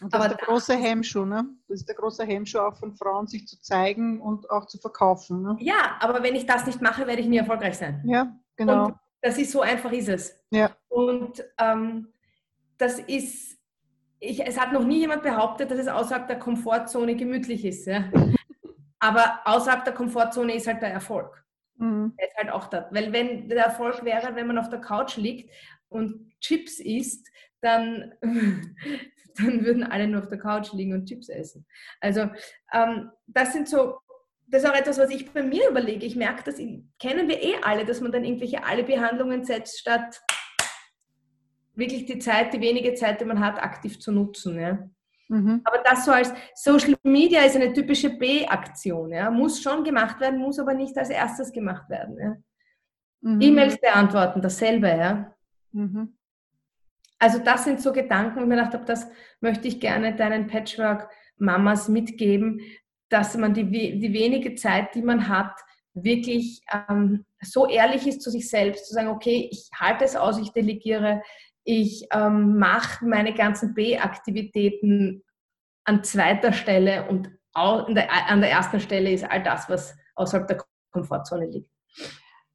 Und 0.03 0.13
das 0.13 0.21
aber 0.21 0.31
ist 0.31 0.39
der 0.39 0.47
große 0.47 0.75
Hemmschuh, 0.75 1.25
ne? 1.25 1.45
Das 1.67 1.79
ist 1.79 1.87
der 1.87 1.95
große 1.95 2.25
Hemmschuh 2.25 2.59
auch 2.59 2.75
von 2.75 2.93
Frauen, 2.93 3.27
sich 3.27 3.47
zu 3.47 3.59
zeigen 3.61 4.19
und 4.19 4.49
auch 4.49 4.65
zu 4.65 4.77
verkaufen. 4.77 5.41
Ne? 5.41 5.55
Ja, 5.59 5.97
aber 5.99 6.21
wenn 6.23 6.35
ich 6.35 6.45
das 6.45 6.65
nicht 6.65 6.81
mache, 6.81 7.07
werde 7.07 7.21
ich 7.21 7.27
nie 7.27 7.37
erfolgreich 7.37 7.77
sein. 7.77 8.01
Ja, 8.05 8.35
genau. 8.57 8.87
Und 8.87 8.95
das 9.21 9.37
ist 9.37 9.51
so 9.51 9.61
einfach 9.61 9.91
ist 9.93 10.09
es. 10.09 10.37
Ja. 10.51 10.71
Und 10.89 11.43
ähm, 11.57 12.09
das 12.77 12.99
ist, 12.99 13.57
ich, 14.19 14.45
es 14.45 14.59
hat 14.59 14.73
noch 14.73 14.83
nie 14.83 14.99
jemand 14.99 15.23
behauptet, 15.23 15.71
dass 15.71 15.79
es 15.79 15.87
außerhalb 15.87 16.27
der 16.27 16.39
Komfortzone 16.39 17.15
gemütlich 17.15 17.63
ist. 17.63 17.87
Ja? 17.87 18.03
aber 18.99 19.39
außerhalb 19.45 19.85
der 19.85 19.93
Komfortzone 19.93 20.55
ist 20.55 20.67
halt 20.67 20.81
der 20.81 20.91
Erfolg. 20.91 21.45
Mhm. 21.77 22.13
Der 22.19 22.27
ist 22.27 22.37
halt 22.37 22.49
auch 22.49 22.67
da. 22.67 22.89
Weil 22.91 23.13
wenn 23.13 23.47
der 23.47 23.65
Erfolg 23.65 24.03
wäre, 24.03 24.35
wenn 24.35 24.47
man 24.47 24.57
auf 24.57 24.69
der 24.69 24.81
Couch 24.81 25.15
liegt 25.15 25.49
und 25.87 26.31
Chips 26.41 26.79
isst, 26.79 27.29
dann, 27.63 28.13
dann 28.21 29.65
würden 29.65 29.83
alle 29.83 30.07
nur 30.07 30.21
auf 30.21 30.29
der 30.29 30.39
Couch 30.39 30.73
liegen 30.73 30.93
und 30.93 31.05
Chips 31.05 31.29
essen. 31.29 31.65
Also 31.99 32.29
ähm, 32.73 33.11
das 33.27 33.53
sind 33.53 33.67
so, 33.67 33.97
das 34.47 34.63
ist 34.63 34.69
auch 34.69 34.75
etwas, 34.75 34.99
was 34.99 35.09
ich 35.09 35.31
bei 35.31 35.41
mir 35.41 35.69
überlege. 35.69 36.05
Ich 36.05 36.15
merke, 36.15 36.43
das 36.43 36.57
kennen 36.57 37.27
wir 37.27 37.41
eh 37.41 37.55
alle, 37.63 37.85
dass 37.85 38.01
man 38.01 38.11
dann 38.11 38.23
irgendwelche 38.23 38.63
Alle-Behandlungen 38.63 39.43
setzt, 39.43 39.79
statt 39.79 40.21
wirklich 41.75 42.05
die 42.05 42.19
Zeit, 42.19 42.53
die 42.53 42.61
wenige 42.61 42.93
Zeit, 42.93 43.21
die 43.21 43.25
man 43.25 43.39
hat, 43.39 43.61
aktiv 43.61 43.99
zu 43.99 44.11
nutzen. 44.11 44.59
Ja? 44.59 44.77
Mhm. 45.29 45.61
Aber 45.63 45.79
das 45.83 46.05
so 46.05 46.11
als 46.11 46.31
Social 46.55 46.95
Media 47.03 47.41
ist 47.41 47.55
eine 47.55 47.73
typische 47.73 48.11
B-Aktion. 48.11 49.11
Ja? 49.11 49.31
Muss 49.31 49.61
schon 49.61 49.83
gemacht 49.83 50.19
werden, 50.19 50.39
muss 50.39 50.59
aber 50.59 50.73
nicht 50.73 50.97
als 50.97 51.09
erstes 51.09 51.51
gemacht 51.51 51.89
werden. 51.89 52.17
Ja? 52.19 52.35
Mhm. 53.21 53.41
E-Mails 53.41 53.79
beantworten, 53.79 54.41
dasselbe. 54.41 54.89
Ja? 54.89 55.35
Mhm. 55.71 56.15
Also 57.23 57.39
das 57.39 57.63
sind 57.63 57.79
so 57.79 57.93
Gedanken, 57.93 58.35
wo 58.35 58.41
ich 58.41 58.47
mir 58.47 58.57
gedacht 58.57 58.73
habe, 58.73 58.83
das 58.83 59.07
möchte 59.39 59.65
ich 59.69 59.79
gerne 59.79 60.13
deinen 60.13 60.47
Patchwork-Mamas 60.47 61.87
mitgeben, 61.87 62.59
dass 63.07 63.37
man 63.37 63.53
die, 63.53 63.63
die 63.97 64.11
wenige 64.11 64.55
Zeit, 64.55 64.93
die 64.93 65.01
man 65.01 65.29
hat, 65.29 65.57
wirklich 65.93 66.59
ähm, 66.89 67.23
so 67.41 67.65
ehrlich 67.65 68.05
ist 68.07 68.21
zu 68.21 68.29
sich 68.29 68.49
selbst, 68.49 68.89
zu 68.89 68.93
sagen, 68.93 69.07
okay, 69.07 69.47
ich 69.49 69.69
halte 69.73 70.03
es 70.03 70.17
aus, 70.17 70.37
ich 70.37 70.51
delegiere, 70.51 71.21
ich 71.63 72.05
ähm, 72.11 72.57
mache 72.57 73.05
meine 73.05 73.33
ganzen 73.33 73.73
B-Aktivitäten 73.73 75.23
an 75.85 76.03
zweiter 76.03 76.51
Stelle 76.51 77.07
und 77.07 77.29
der, 77.55 78.11
an 78.27 78.41
der 78.41 78.51
ersten 78.51 78.81
Stelle 78.81 79.13
ist 79.13 79.23
all 79.23 79.41
das, 79.43 79.69
was 79.69 79.95
außerhalb 80.15 80.45
der 80.45 80.57
Komfortzone 80.91 81.45
liegt. 81.45 81.71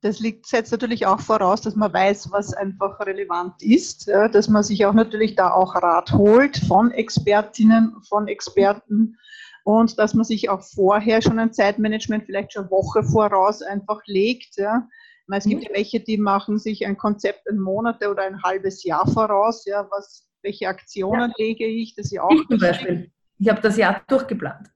Das 0.00 0.20
liegt, 0.20 0.46
setzt 0.46 0.70
natürlich 0.70 1.06
auch 1.06 1.20
voraus, 1.20 1.61
dass 1.61 1.74
man 1.74 1.92
weiß, 1.92 2.30
was 2.30 2.54
einfach 2.54 3.00
relevant 3.00 3.61
ist, 3.62 4.06
ja, 4.06 4.28
dass 4.28 4.48
man 4.48 4.62
sich 4.62 4.87
auch 4.87 4.92
natürlich 4.92 5.34
da 5.34 5.50
auch 5.50 5.74
Rat 5.74 6.12
holt 6.12 6.56
von 6.56 6.92
Expertinnen, 6.92 7.96
von 8.08 8.28
Experten 8.28 9.16
und 9.64 9.98
dass 9.98 10.14
man 10.14 10.24
sich 10.24 10.48
auch 10.48 10.62
vorher 10.62 11.20
schon 11.20 11.38
ein 11.38 11.52
Zeitmanagement 11.52 12.24
vielleicht 12.26 12.52
schon 12.52 12.62
eine 12.62 12.70
Woche 12.70 13.02
voraus 13.02 13.61
einfach 13.61 14.00
legt. 14.06 14.56
Ja. 14.56 14.88
Es 15.30 15.44
gibt 15.44 15.64
ja 15.64 15.70
welche, 15.74 16.00
die 16.00 16.16
machen 16.16 16.58
sich 16.58 16.87
ein 16.87 16.96
Konzept 16.96 17.48
ein 17.48 17.58
Monat 17.58 18.02
oder 18.06 18.22
ein 18.22 18.42
halbes 18.42 18.84
Jahr 18.84 19.06
voraus. 19.06 19.66
Ja, 19.66 19.87
was, 19.90 20.26
welche 20.42 20.68
Aktionen 20.68 21.34
ja. 21.37 21.44
lege 21.44 21.66
ich? 21.66 21.94
Das 21.96 22.06
ist 22.06 22.12
ja 22.12 22.22
auch 22.22 22.30
ich 22.30 22.48
zum 22.48 22.58
Beispiel. 22.58 23.11
Ich 23.38 23.48
habe 23.48 23.61
das 23.61 23.76
Jahr 23.76 24.02
durchgeplant. 24.08 24.68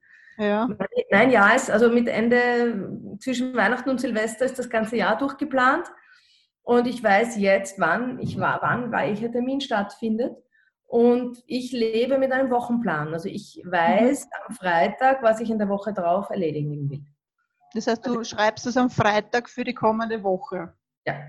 Ja. 0.42 0.68
Nein, 1.10 1.30
ja, 1.30 1.50
ist 1.54 1.70
also 1.70 1.88
mit 1.88 2.08
Ende 2.08 3.16
zwischen 3.20 3.54
Weihnachten 3.54 3.88
und 3.90 4.00
Silvester 4.00 4.44
ist 4.44 4.58
das 4.58 4.68
ganze 4.68 4.96
Jahr 4.96 5.16
durchgeplant. 5.16 5.86
Und 6.62 6.86
ich 6.86 7.02
weiß 7.02 7.36
jetzt, 7.38 7.78
wann, 7.78 8.18
ich 8.18 8.38
war, 8.38 8.60
wann 8.62 8.90
welcher 8.90 9.30
Termin 9.30 9.60
stattfindet. 9.60 10.36
Und 10.84 11.42
ich 11.46 11.72
lebe 11.72 12.18
mit 12.18 12.32
einem 12.32 12.50
Wochenplan. 12.50 13.12
Also 13.12 13.28
ich 13.28 13.62
weiß 13.64 14.26
mhm. 14.26 14.30
am 14.46 14.54
Freitag, 14.54 15.22
was 15.22 15.40
ich 15.40 15.50
in 15.50 15.58
der 15.58 15.68
Woche 15.68 15.92
drauf 15.92 16.28
erledigen 16.30 16.90
will. 16.90 17.04
Das 17.74 17.86
heißt, 17.86 18.06
du 18.06 18.22
schreibst 18.24 18.66
es 18.66 18.76
am 18.76 18.90
Freitag 18.90 19.48
für 19.48 19.64
die 19.64 19.74
kommende 19.74 20.22
Woche. 20.22 20.74
Ja. 21.06 21.20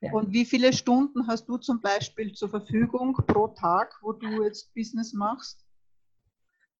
ja. 0.00 0.12
Und 0.12 0.32
wie 0.32 0.44
viele 0.44 0.72
Stunden 0.72 1.28
hast 1.28 1.46
du 1.46 1.58
zum 1.58 1.80
Beispiel 1.80 2.32
zur 2.32 2.48
Verfügung 2.48 3.14
pro 3.14 3.48
Tag, 3.48 3.94
wo 4.02 4.12
du 4.12 4.42
jetzt 4.42 4.74
Business 4.74 5.12
machst? 5.12 5.61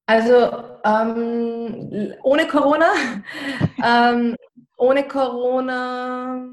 Also 0.05 0.33
ähm, 0.83 2.13
ohne 2.23 2.47
Corona, 2.47 2.91
ähm, 3.83 4.35
ohne 4.77 5.07
Corona 5.07 6.45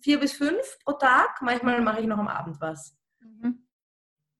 vier 0.00 0.20
bis 0.20 0.32
fünf 0.32 0.78
pro 0.84 0.92
Tag. 0.92 1.40
Manchmal 1.42 1.80
mache 1.80 2.00
ich 2.00 2.06
noch 2.06 2.18
am 2.18 2.28
Abend 2.28 2.60
was. 2.60 2.96
Mhm. 3.20 3.66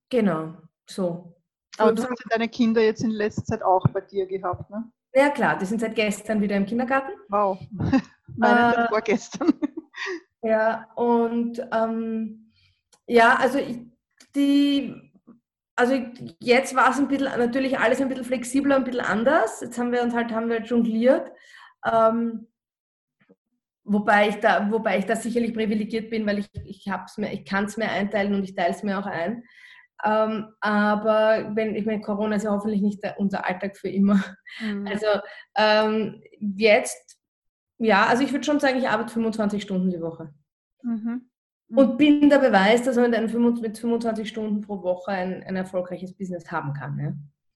Genau, 0.08 0.54
so. 0.88 1.36
Aber 1.78 1.92
du 1.92 2.02
hast 2.02 2.24
deine 2.30 2.48
Kinder 2.48 2.82
jetzt 2.82 3.02
in 3.02 3.10
letzter 3.10 3.44
Zeit 3.44 3.62
auch 3.62 3.86
bei 3.88 4.02
dir 4.02 4.26
gehabt, 4.26 4.70
ne? 4.70 4.90
Ja 5.14 5.30
klar, 5.30 5.58
die 5.58 5.66
sind 5.66 5.80
seit 5.80 5.94
gestern 5.94 6.40
wieder 6.40 6.56
im 6.56 6.66
Kindergarten. 6.66 7.12
Wow, 7.28 7.58
meine 8.36 8.76
äh, 8.76 8.88
vorgestern. 8.88 9.52
Ja, 10.42 10.88
und 10.96 11.64
ähm, 11.72 12.50
ja, 13.06 13.36
also 13.36 13.58
ich, 13.58 13.78
die, 14.34 15.11
also 15.76 15.94
jetzt 16.40 16.74
war 16.76 16.90
es 16.90 16.98
ein 16.98 17.08
bisschen, 17.08 17.26
natürlich 17.38 17.78
alles 17.78 18.00
ein 18.00 18.08
bisschen 18.08 18.24
flexibler, 18.24 18.76
ein 18.76 18.84
bisschen 18.84 19.00
anders. 19.00 19.60
Jetzt 19.60 19.78
haben 19.78 19.92
wir 19.92 20.02
uns 20.02 20.14
halt, 20.14 20.32
haben 20.32 20.48
wir 20.48 20.62
jongliert. 20.62 21.30
Ähm, 21.90 22.48
wobei 23.84 24.28
ich 24.28 24.36
da, 24.36 24.70
wobei 24.70 24.98
ich 24.98 25.06
da 25.06 25.16
sicherlich 25.16 25.54
privilegiert 25.54 26.10
bin, 26.10 26.26
weil 26.26 26.38
ich, 26.40 26.48
ich 26.64 26.86
mir, 27.16 27.32
ich 27.32 27.44
kann 27.44 27.64
es 27.64 27.76
mir 27.76 27.88
einteilen 27.88 28.34
und 28.34 28.44
ich 28.44 28.54
teile 28.54 28.70
es 28.70 28.82
mir 28.82 28.98
auch 28.98 29.06
ein. 29.06 29.44
Ähm, 30.04 30.48
aber 30.60 31.52
wenn, 31.54 31.74
ich 31.74 31.86
meine, 31.86 32.00
Corona 32.00 32.36
ist 32.36 32.44
ja 32.44 32.50
hoffentlich 32.50 32.82
nicht 32.82 33.02
der, 33.02 33.18
unser 33.18 33.46
Alltag 33.46 33.76
für 33.76 33.88
immer. 33.88 34.22
Mhm. 34.60 34.86
Also 34.86 35.06
ähm, 35.56 36.22
jetzt, 36.38 37.18
ja, 37.78 38.06
also 38.06 38.22
ich 38.22 38.32
würde 38.32 38.44
schon 38.44 38.60
sagen, 38.60 38.78
ich 38.78 38.88
arbeite 38.88 39.12
25 39.12 39.62
Stunden 39.62 39.90
die 39.90 40.00
Woche. 40.00 40.34
Mhm. 40.82 41.30
Mhm. 41.72 41.78
Und 41.78 41.98
bin 41.98 42.28
der 42.28 42.38
Beweis, 42.38 42.82
dass 42.82 42.96
man 42.96 43.10
mit 43.10 43.78
25 43.78 44.28
Stunden 44.28 44.60
pro 44.60 44.82
Woche 44.82 45.12
ein, 45.12 45.42
ein 45.42 45.56
erfolgreiches 45.56 46.12
Business 46.12 46.50
haben 46.50 46.74
kann. 46.74 46.98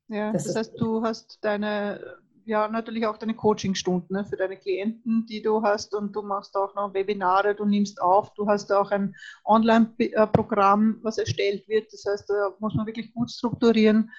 Ja, 0.08 0.16
ja 0.16 0.32
das, 0.32 0.44
das 0.44 0.56
heißt, 0.56 0.80
du 0.80 1.02
hast 1.02 1.38
deine 1.42 2.00
ja 2.46 2.68
natürlich 2.68 3.06
auch 3.06 3.18
deine 3.18 3.34
Coachingstunden 3.34 4.16
ne, 4.16 4.24
für 4.24 4.36
deine 4.36 4.56
Klienten, 4.56 5.26
die 5.26 5.42
du 5.42 5.62
hast 5.62 5.94
und 5.94 6.14
du 6.14 6.22
machst 6.22 6.56
auch 6.56 6.74
noch 6.76 6.94
Webinare, 6.94 7.56
du 7.56 7.64
nimmst 7.64 8.00
auf, 8.00 8.32
du 8.34 8.46
hast 8.46 8.72
auch 8.72 8.92
ein 8.92 9.14
Online-Programm, 9.44 11.00
was 11.02 11.18
erstellt 11.18 11.68
wird. 11.68 11.92
Das 11.92 12.04
heißt, 12.08 12.30
da 12.30 12.54
muss 12.60 12.74
man 12.74 12.86
wirklich 12.86 13.12
gut 13.12 13.32
strukturieren, 13.32 14.10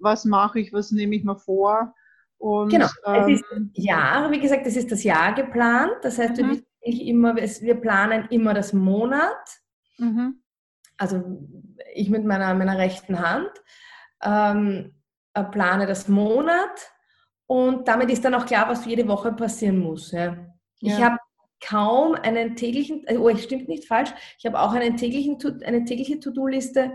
was 0.00 0.24
mache 0.24 0.58
ich, 0.58 0.72
was 0.72 0.90
nehme 0.90 1.14
ich 1.14 1.24
mir 1.24 1.36
vor. 1.36 1.94
Und, 2.38 2.70
genau, 2.70 2.88
ähm, 3.06 3.32
es 3.32 3.40
ist 3.40 3.44
Jahr, 3.74 4.30
wie 4.32 4.40
gesagt, 4.40 4.66
es 4.66 4.76
ist 4.76 4.90
das 4.90 5.04
Jahr 5.04 5.32
geplant. 5.34 5.94
Das 6.02 6.18
heißt, 6.18 6.42
mhm. 6.42 6.62
Wir, 6.86 7.06
immer, 7.06 7.36
wir 7.36 7.74
planen 7.74 8.28
immer 8.30 8.54
das 8.54 8.72
Monat. 8.72 9.36
Mhm. 9.98 10.42
Also 10.96 11.22
ich 11.94 12.08
mit 12.10 12.24
meiner, 12.24 12.54
meiner 12.54 12.78
rechten 12.78 13.18
Hand 13.18 13.50
ähm, 14.22 14.94
äh, 15.34 15.44
plane 15.44 15.86
das 15.86 16.08
Monat 16.08 16.90
und 17.46 17.86
damit 17.86 18.10
ist 18.10 18.24
dann 18.24 18.34
auch 18.34 18.46
klar, 18.46 18.68
was 18.68 18.86
jede 18.86 19.06
Woche 19.06 19.32
passieren 19.32 19.78
muss. 19.78 20.12
Ja. 20.12 20.36
Ich 20.80 21.02
habe 21.02 21.18
kaum 21.60 22.14
einen 22.14 22.56
täglichen, 22.56 23.06
äh, 23.06 23.16
oh, 23.16 23.28
es 23.28 23.44
stimmt 23.44 23.68
nicht 23.68 23.86
falsch, 23.86 24.10
ich 24.38 24.46
habe 24.46 24.58
auch 24.58 24.72
einen 24.72 24.96
täglichen, 24.96 25.38
eine 25.64 25.84
tägliche 25.84 26.20
To-Do-Liste, 26.20 26.92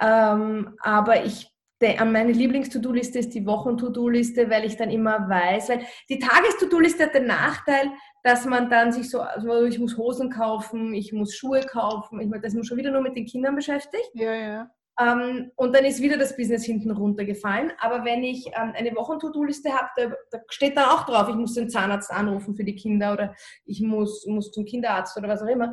ähm, 0.00 0.76
aber 0.80 1.24
ich 1.24 1.52
meine 1.80 2.32
Lieblings-To-Do-Liste 2.32 3.20
ist 3.20 3.34
die 3.34 3.46
Wochen-To-Do-Liste, 3.46 4.50
weil 4.50 4.64
ich 4.64 4.76
dann 4.76 4.90
immer 4.90 5.28
weiß, 5.28 5.68
weil 5.68 5.86
die 6.08 6.18
Tages-To-Do-Liste 6.18 7.04
hat 7.04 7.14
den 7.14 7.26
Nachteil, 7.26 7.92
dass 8.22 8.44
man 8.44 8.68
dann 8.68 8.92
sich 8.92 9.10
so, 9.10 9.20
also 9.20 9.64
ich 9.64 9.78
muss 9.78 9.96
Hosen 9.96 10.30
kaufen, 10.30 10.94
ich 10.94 11.12
muss 11.12 11.34
Schuhe 11.34 11.60
kaufen, 11.60 12.20
ich 12.20 12.28
meine, 12.28 12.42
das 12.42 12.52
ist 12.52 12.56
man 12.56 12.64
schon 12.64 12.78
wieder 12.78 12.90
nur 12.90 13.02
mit 13.02 13.16
den 13.16 13.26
Kindern 13.26 13.54
beschäftigt. 13.54 14.10
Ja, 14.14 14.34
ja. 14.34 14.70
Ähm, 15.00 15.52
und 15.54 15.76
dann 15.76 15.84
ist 15.84 16.02
wieder 16.02 16.18
das 16.18 16.36
Business 16.36 16.64
hinten 16.64 16.90
runtergefallen. 16.90 17.72
Aber 17.78 18.04
wenn 18.04 18.24
ich 18.24 18.46
ähm, 18.48 18.72
eine 18.74 18.94
Wochen-To-Do-Liste 18.96 19.72
habe, 19.72 19.88
da, 19.96 20.06
da, 20.30 20.38
steht 20.48 20.76
dann 20.76 20.86
auch 20.86 21.06
drauf, 21.06 21.28
ich 21.28 21.36
muss 21.36 21.54
den 21.54 21.70
Zahnarzt 21.70 22.10
anrufen 22.10 22.56
für 22.56 22.64
die 22.64 22.74
Kinder 22.74 23.12
oder 23.12 23.34
ich 23.64 23.80
muss, 23.80 24.26
muss 24.26 24.50
zum 24.50 24.64
Kinderarzt 24.64 25.16
oder 25.16 25.28
was 25.28 25.42
auch 25.42 25.46
immer. 25.46 25.72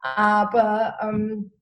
Aber, 0.00 0.96
ähm, 1.02 1.52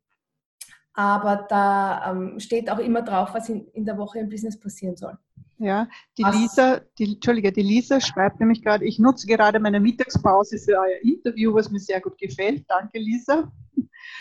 aber 0.94 1.46
da 1.50 2.12
ähm, 2.12 2.40
steht 2.40 2.70
auch 2.70 2.78
immer 2.78 3.02
drauf, 3.02 3.34
was 3.34 3.48
in, 3.50 3.66
in 3.68 3.84
der 3.84 3.98
Woche 3.98 4.18
im 4.18 4.30
Business 4.30 4.58
passieren 4.58 4.96
soll. 4.96 5.18
Ja, 5.62 5.86
die 6.18 6.24
Lisa, 6.24 6.80
die, 6.98 7.14
Entschuldige, 7.14 7.52
die 7.52 7.62
Lisa 7.62 8.00
schreibt 8.00 8.40
nämlich 8.40 8.64
gerade, 8.64 8.84
ich 8.84 8.98
nutze 8.98 9.28
gerade 9.28 9.60
meine 9.60 9.78
Mittagspause 9.78 10.58
für 10.58 10.72
euer 10.72 11.00
Interview, 11.02 11.54
was 11.54 11.70
mir 11.70 11.78
sehr 11.78 12.00
gut 12.00 12.18
gefällt. 12.18 12.64
Danke, 12.68 12.98
Lisa. 12.98 13.52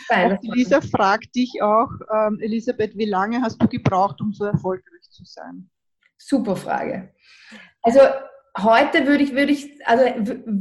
Nein, 0.08 0.38
die 0.44 0.52
Lisa 0.52 0.82
fragt 0.82 1.36
dich 1.36 1.60
auch, 1.64 1.90
ähm, 2.14 2.38
Elisabeth, 2.42 2.96
wie 2.96 3.06
lange 3.06 3.42
hast 3.42 3.60
du 3.60 3.68
gebraucht, 3.68 4.22
um 4.22 4.32
so 4.34 4.46
erfolgreich 4.46 5.02
zu 5.10 5.24
sein? 5.26 5.68
Super 6.16 6.56
Frage. 6.56 7.12
Also 7.82 8.02
heute 8.60 9.08
würde 9.08 9.24
ich, 9.24 9.34
würde 9.34 9.52
ich, 9.52 9.72
also 9.88 10.04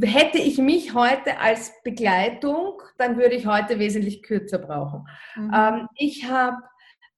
hätte 0.03 0.39
ich 0.39 0.57
mich 0.57 0.95
heute 0.95 1.39
als 1.41 1.73
Begleitung, 1.85 2.81
dann 2.97 3.19
würde 3.19 3.35
ich 3.35 3.47
heute 3.47 3.79
wesentlich 3.79 4.23
kürzer 4.23 4.59
brauchen. 4.59 5.07
Mhm. 5.37 5.53
Ähm, 5.55 5.89
ich 5.97 6.25
habe 6.27 6.57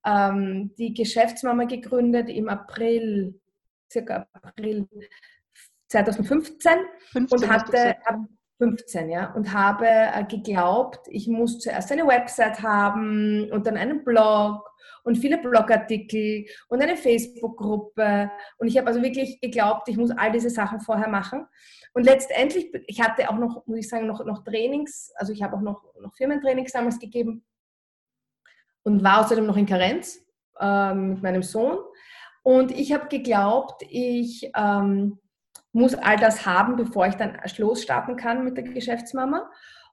ähm, 0.05 0.73
die 0.77 0.93
Geschäftsmama 0.93 1.63
gegründet 1.63 2.27
im 2.27 2.49
April 2.49 3.39
circa 3.93 4.27
April 4.33 4.87
2015 5.89 6.71
15 7.11 7.39
und 7.39 7.53
hatte 7.53 7.95
15, 8.59 9.09
ja, 9.09 9.33
und 9.33 9.53
habe 9.53 9.87
äh, 9.87 10.23
geglaubt, 10.23 11.07
ich 11.09 11.27
muss 11.27 11.59
zuerst 11.59 11.91
eine 11.91 12.07
Website 12.07 12.61
haben 12.61 13.49
und 13.51 13.67
dann 13.67 13.77
einen 13.77 14.03
Blog 14.03 14.69
und 15.03 15.17
viele 15.17 15.37
Blogartikel 15.37 16.45
und 16.69 16.81
eine 16.81 16.95
Facebook-Gruppe. 16.95 18.31
Und 18.57 18.67
ich 18.67 18.77
habe 18.77 18.87
also 18.87 19.01
wirklich 19.01 19.41
geglaubt, 19.41 19.89
ich 19.89 19.97
muss 19.97 20.11
all 20.11 20.31
diese 20.31 20.49
Sachen 20.49 20.79
vorher 20.79 21.09
machen. 21.09 21.45
Und 21.93 22.03
letztendlich, 22.03 22.71
ich 22.87 23.01
hatte 23.01 23.29
auch 23.29 23.37
noch, 23.37 23.67
muss 23.67 23.79
ich 23.79 23.89
sagen, 23.89 24.07
noch, 24.07 24.23
noch 24.25 24.43
Trainings, 24.43 25.11
also 25.15 25.33
ich 25.33 25.43
habe 25.43 25.57
auch 25.57 25.61
noch, 25.61 25.83
noch 25.99 26.13
Firmentrainings 26.15 26.71
damals 26.71 26.99
gegeben 26.99 27.43
und 28.83 29.03
war 29.03 29.25
außerdem 29.25 29.45
noch 29.45 29.57
in 29.57 29.65
Karenz 29.65 30.19
äh, 30.59 30.93
mit 30.93 31.21
meinem 31.21 31.43
Sohn. 31.43 31.79
Und 32.43 32.71
ich 32.71 32.91
habe 32.93 33.07
geglaubt, 33.07 33.83
ich 33.89 34.51
ähm, 34.55 35.19
muss 35.71 35.95
all 35.95 36.17
das 36.17 36.45
haben, 36.45 36.75
bevor 36.75 37.07
ich 37.07 37.15
dann 37.15 37.39
losstarten 37.57 38.17
kann 38.17 38.43
mit 38.43 38.57
der 38.57 38.65
Geschäftsmama. 38.65 39.49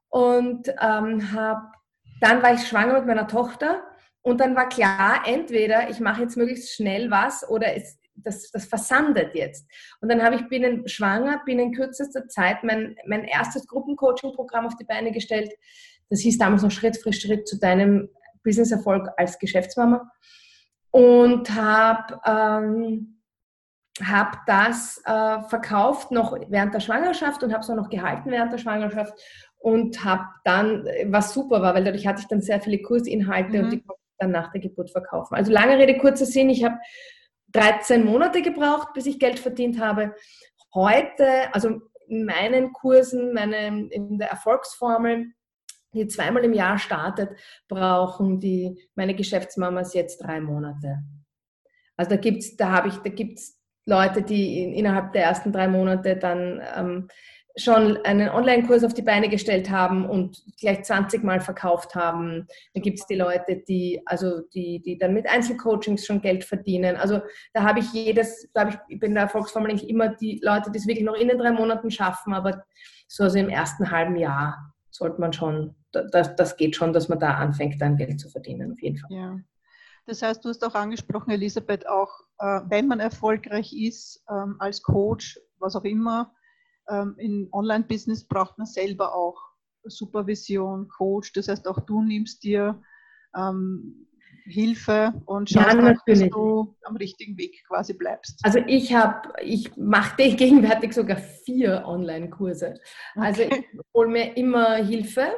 Und 0.09 0.67
ähm, 0.81 1.33
hab, 1.33 1.73
dann 2.19 2.43
war 2.43 2.53
ich 2.53 2.67
schwanger 2.67 2.93
mit 2.99 3.07
meiner 3.07 3.27
Tochter 3.27 3.81
und 4.21 4.41
dann 4.41 4.55
war 4.55 4.67
klar, 4.67 5.23
entweder 5.25 5.89
ich 5.89 5.99
mache 6.01 6.23
jetzt 6.23 6.35
möglichst 6.35 6.75
schnell 6.75 7.09
was 7.09 7.47
oder 7.49 7.75
es, 7.75 7.97
das, 8.15 8.51
das 8.51 8.65
versandet 8.65 9.33
jetzt. 9.33 9.65
Und 10.01 10.09
dann 10.09 10.21
habe 10.21 10.35
ich 10.35 10.49
binnen 10.49 10.87
schwanger, 10.87 11.41
binnen 11.45 11.73
kürzester 11.73 12.27
Zeit 12.27 12.63
mein, 12.63 12.97
mein 13.07 13.23
erstes 13.23 13.65
Gruppencoaching-Programm 13.65 14.67
auf 14.67 14.75
die 14.75 14.83
Beine 14.83 15.13
gestellt. 15.13 15.51
Das 16.09 16.19
hieß 16.19 16.37
damals 16.37 16.61
noch 16.61 16.71
Schritt 16.71 16.97
für 16.97 17.13
Schritt 17.13 17.47
zu 17.47 17.57
deinem 17.57 18.09
Business-Erfolg 18.43 19.07
als 19.15 19.39
Geschäftsmama 19.39 20.11
und 20.91 21.49
habe 21.55 22.19
ähm, 22.25 23.21
hab 24.03 24.45
das 24.45 25.01
äh, 25.05 25.41
verkauft 25.49 26.11
noch 26.11 26.37
während 26.47 26.73
der 26.73 26.79
Schwangerschaft 26.79 27.43
und 27.43 27.51
habe 27.51 27.61
es 27.61 27.69
auch 27.69 27.75
noch 27.75 27.89
gehalten 27.89 28.31
während 28.31 28.53
der 28.53 28.57
Schwangerschaft 28.57 29.13
und 29.57 30.03
habe 30.03 30.25
dann, 30.43 30.87
was 31.07 31.33
super 31.33 31.61
war, 31.61 31.73
weil 31.73 31.83
dadurch 31.83 32.07
hatte 32.07 32.21
ich 32.21 32.27
dann 32.27 32.41
sehr 32.41 32.61
viele 32.61 32.81
Kursinhalte 32.81 33.57
mhm. 33.57 33.63
und 33.63 33.69
die 33.71 33.81
konnte 33.81 34.01
ich 34.01 34.17
dann 34.17 34.31
nach 34.31 34.51
der 34.51 34.61
Geburt 34.61 34.91
verkaufen. 34.91 35.35
Also 35.35 35.51
lange 35.51 35.77
Rede, 35.77 35.97
kurzer 35.97 36.25
Sinn, 36.25 36.49
ich 36.49 36.63
habe 36.63 36.77
13 37.53 38.05
Monate 38.05 38.41
gebraucht, 38.41 38.93
bis 38.93 39.05
ich 39.05 39.19
Geld 39.19 39.39
verdient 39.39 39.79
habe. 39.79 40.15
Heute, 40.73 41.53
also 41.53 41.81
in 42.07 42.25
meinen 42.25 42.73
Kursen, 42.73 43.33
meine, 43.33 43.87
in 43.89 44.17
der 44.17 44.29
Erfolgsformel, 44.29 45.27
die 45.93 46.07
zweimal 46.07 46.43
im 46.43 46.53
Jahr 46.53 46.77
startet, 46.77 47.29
brauchen 47.67 48.39
die, 48.39 48.89
meine 48.95 49.15
Geschäftsmamas 49.15 49.93
jetzt 49.93 50.19
drei 50.23 50.39
Monate. 50.39 50.99
Also 51.97 52.11
da 52.11 52.17
gibt's, 52.17 52.55
da 52.55 52.71
habe 52.71 52.87
ich, 52.89 52.95
da 52.95 53.09
gibt's 53.09 53.59
Leute, 53.85 54.21
die 54.21 54.63
in, 54.63 54.73
innerhalb 54.73 55.13
der 55.13 55.23
ersten 55.23 55.51
drei 55.51 55.67
Monate 55.67 56.15
dann 56.15 56.61
ähm, 56.75 57.07
schon 57.57 57.97
einen 58.05 58.29
Online-Kurs 58.29 58.83
auf 58.83 58.93
die 58.93 59.01
Beine 59.01 59.27
gestellt 59.27 59.69
haben 59.69 60.09
und 60.09 60.41
gleich 60.59 60.83
20 60.83 61.23
Mal 61.23 61.41
verkauft 61.41 61.95
haben. 61.95 62.47
Da 62.73 62.81
gibt 62.81 62.99
es 62.99 63.07
die 63.07 63.15
Leute, 63.15 63.61
die, 63.67 64.01
also 64.05 64.41
die, 64.53 64.81
die 64.81 64.97
dann 64.97 65.13
mit 65.13 65.29
Einzelcoachings 65.29 66.05
schon 66.05 66.21
Geld 66.21 66.45
verdienen. 66.45 66.95
Also 66.95 67.21
da 67.53 67.63
habe 67.63 67.79
ich 67.79 67.91
jedes, 67.91 68.49
da 68.53 68.69
ich, 68.69 68.75
ich 68.87 68.99
bin 68.99 69.09
in 69.09 69.15
der 69.15 69.23
Erfolgsformel 69.23 69.71
eigentlich 69.71 69.89
immer 69.89 70.09
die 70.09 70.39
Leute, 70.41 70.71
die 70.71 70.79
es 70.79 70.87
wirklich 70.87 71.05
noch 71.05 71.15
in 71.15 71.27
den 71.27 71.37
drei 71.37 71.51
Monaten 71.51 71.91
schaffen, 71.91 72.33
aber 72.33 72.63
so 73.07 73.23
also 73.23 73.37
im 73.37 73.49
ersten 73.49 73.91
halben 73.91 74.15
Jahr 74.15 74.70
sollte 75.01 75.19
man 75.19 75.33
schon 75.33 75.75
das, 75.91 76.35
das 76.35 76.57
geht 76.57 76.75
schon, 76.75 76.93
dass 76.93 77.09
man 77.09 77.19
da 77.19 77.33
anfängt, 77.33 77.81
dann 77.81 77.97
Geld 77.97 78.19
zu 78.19 78.29
verdienen, 78.29 78.71
auf 78.71 78.81
jeden 78.81 78.97
Fall. 78.97 79.11
Ja. 79.11 79.39
Das 80.05 80.21
heißt, 80.21 80.45
du 80.45 80.49
hast 80.49 80.63
auch 80.63 80.75
angesprochen, 80.75 81.31
Elisabeth, 81.31 81.87
auch 81.87 82.21
äh, 82.37 82.61
wenn 82.67 82.87
man 82.87 82.99
erfolgreich 82.99 83.73
ist 83.73 84.23
ähm, 84.29 84.57
als 84.59 84.83
Coach, 84.83 85.39
was 85.57 85.75
auch 85.75 85.83
immer, 85.83 86.33
ähm, 86.87 87.15
in 87.17 87.49
Online-Business 87.51 88.27
braucht 88.27 88.59
man 88.59 88.67
selber 88.67 89.15
auch 89.15 89.41
Supervision, 89.83 90.87
Coach. 90.87 91.33
Das 91.33 91.47
heißt, 91.47 91.67
auch 91.67 91.79
du 91.79 92.03
nimmst 92.03 92.43
dir 92.43 92.79
ähm, 93.35 94.07
Hilfe 94.45 95.13
und 95.25 95.49
schaust, 95.49 95.73
ja, 95.73 95.93
dass 96.05 96.29
du 96.29 96.75
am 96.83 96.95
richtigen 96.95 97.37
Weg 97.37 97.63
quasi 97.67 97.93
bleibst. 97.93 98.39
Also 98.43 98.59
ich 98.67 98.93
habe, 98.93 99.29
ich 99.41 99.75
mache 99.77 100.15
gegenwärtig 100.35 100.93
sogar 100.93 101.17
vier 101.17 101.83
Online-Kurse. 101.85 102.75
Also 103.15 103.43
okay. 103.43 103.65
ich 103.71 103.79
hole 103.93 104.09
mir 104.09 104.37
immer 104.37 104.75
Hilfe 104.75 105.31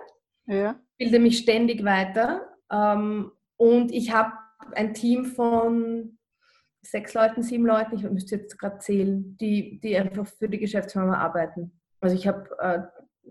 ja. 0.48 0.80
bilde 0.98 1.20
mich 1.20 1.40
ständig 1.40 1.84
weiter 1.84 2.48
ähm, 2.72 3.32
und 3.58 3.92
ich 3.92 4.14
habe 4.14 4.34
ein 4.74 4.94
Team 4.94 5.26
von 5.26 6.18
sechs 6.82 7.14
Leuten, 7.14 7.44
sieben 7.44 7.66
Leuten, 7.66 7.96
ich 7.96 8.04
müsste 8.04 8.36
jetzt 8.36 8.58
gerade 8.60 8.80
zählen, 8.80 9.38
die, 9.38 9.80
die 9.82 9.98
einfach 9.98 10.28
für 10.28 10.50
die 10.50 10.60
Geschäftsmama 10.60 11.18
arbeiten. 11.18 11.80
Also 12.02 12.16
ich 12.16 12.28
habe 12.28 12.50
äh, 12.60 12.80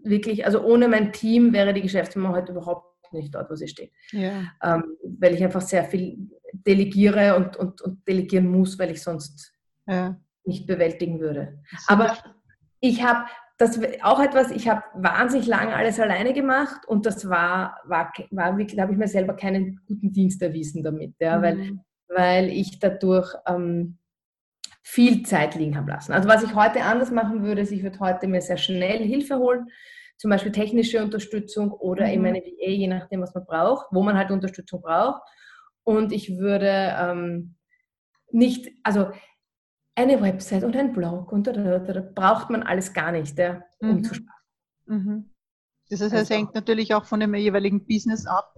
wirklich, 0.03 0.47
also 0.47 0.63
ohne 0.63 0.89
mein 0.89 1.13
Team 1.13 1.53
wäre 1.53 1.75
die 1.75 1.83
Geschäftsmama 1.83 2.35
heute 2.35 2.53
überhaupt 2.53 2.92
nicht 3.13 3.35
dort, 3.35 3.51
wo 3.51 3.55
sie 3.55 3.69
steht. 3.69 3.93
Ja. 4.11 4.53
Ähm, 4.63 4.97
weil 5.19 5.35
ich 5.35 5.43
einfach 5.43 5.61
sehr 5.61 5.85
viel 5.85 6.31
delegiere 6.53 7.37
und, 7.37 7.57
und, 7.57 7.81
und 7.83 8.07
delegieren 8.07 8.51
muss, 8.51 8.79
weil 8.79 8.91
ich 8.91 9.03
sonst 9.03 9.55
ja. 9.87 10.17
nicht 10.45 10.67
bewältigen 10.67 11.21
würde. 11.21 11.59
Aber 11.87 12.17
ich 12.81 13.03
habe 13.03 13.27
das 13.59 13.79
auch 14.03 14.21
etwas, 14.21 14.51
ich 14.51 14.69
habe 14.69 14.83
wahnsinnig 14.95 15.47
lange 15.47 15.75
alles 15.75 16.01
alleine 16.01 16.33
gemacht 16.33 16.87
und 16.87 17.07
das 17.07 17.29
war, 17.29 17.79
war, 17.85 18.13
war 18.31 18.59
wirklich, 18.59 18.77
da 18.77 18.83
habe 18.83 18.93
ich 18.93 18.99
mir 18.99 19.09
selber 19.09 19.35
keinen 19.35 19.81
guten 19.87 20.13
Dienst 20.13 20.43
erwiesen 20.43 20.83
damit, 20.83 21.15
ja, 21.21 21.39
mhm. 21.39 21.43
weil, 21.43 21.79
weil 22.09 22.49
ich 22.49 22.81
dadurch 22.81 23.33
ähm, 23.47 23.99
viel 24.83 25.23
Zeit 25.25 25.55
liegen 25.55 25.77
habe 25.77 25.93
lassen. 25.93 26.13
Also 26.13 26.29
was 26.29 26.43
ich 26.43 26.55
heute 26.55 26.83
anders 26.83 27.11
machen 27.11 27.43
würde, 27.43 27.63
ist, 27.63 27.73
ich 27.73 27.83
würde 27.83 28.01
heute 28.01 28.27
mir 28.27 28.41
sehr 28.41 28.57
schnell 28.57 28.99
Hilfe 28.99 29.39
holen, 29.39 29.69
zum 30.23 30.31
Beispiel 30.31 30.53
technische 30.53 31.03
Unterstützung 31.03 31.73
oder 31.73 32.07
mhm. 32.07 32.13
eben 32.13 32.27
eine 32.27 32.39
VA, 32.39 32.71
je 32.71 32.87
nachdem, 32.87 33.23
was 33.23 33.35
man 33.35 33.45
braucht, 33.45 33.87
wo 33.91 34.05
man 34.05 34.17
halt 34.17 34.31
Unterstützung 34.31 34.81
braucht. 34.81 35.21
Und 35.83 36.13
ich 36.13 36.39
würde 36.39 36.95
ähm, 36.97 37.57
nicht, 38.31 38.71
also 38.85 39.11
eine 39.97 40.23
Website 40.23 40.63
und 40.63 40.77
ein 40.77 40.93
Blog 40.93 41.33
und 41.33 41.49
da, 41.49 41.53
da, 41.53 41.81
da, 41.81 42.01
braucht 42.01 42.51
man 42.51 42.63
alles 42.63 42.93
gar 42.93 43.11
nicht, 43.11 43.37
ja, 43.37 43.65
um 43.81 43.97
mhm. 43.97 44.05
zu 44.05 44.15
sparen. 44.15 44.41
Mhm. 44.87 45.35
Das 45.91 46.01
heißt, 46.01 46.13
also, 46.13 46.23
es 46.23 46.31
hängt 46.31 46.55
natürlich 46.55 46.95
auch 46.95 47.05
von 47.05 47.19
dem 47.19 47.35
jeweiligen 47.35 47.85
Business 47.85 48.25
ab, 48.25 48.55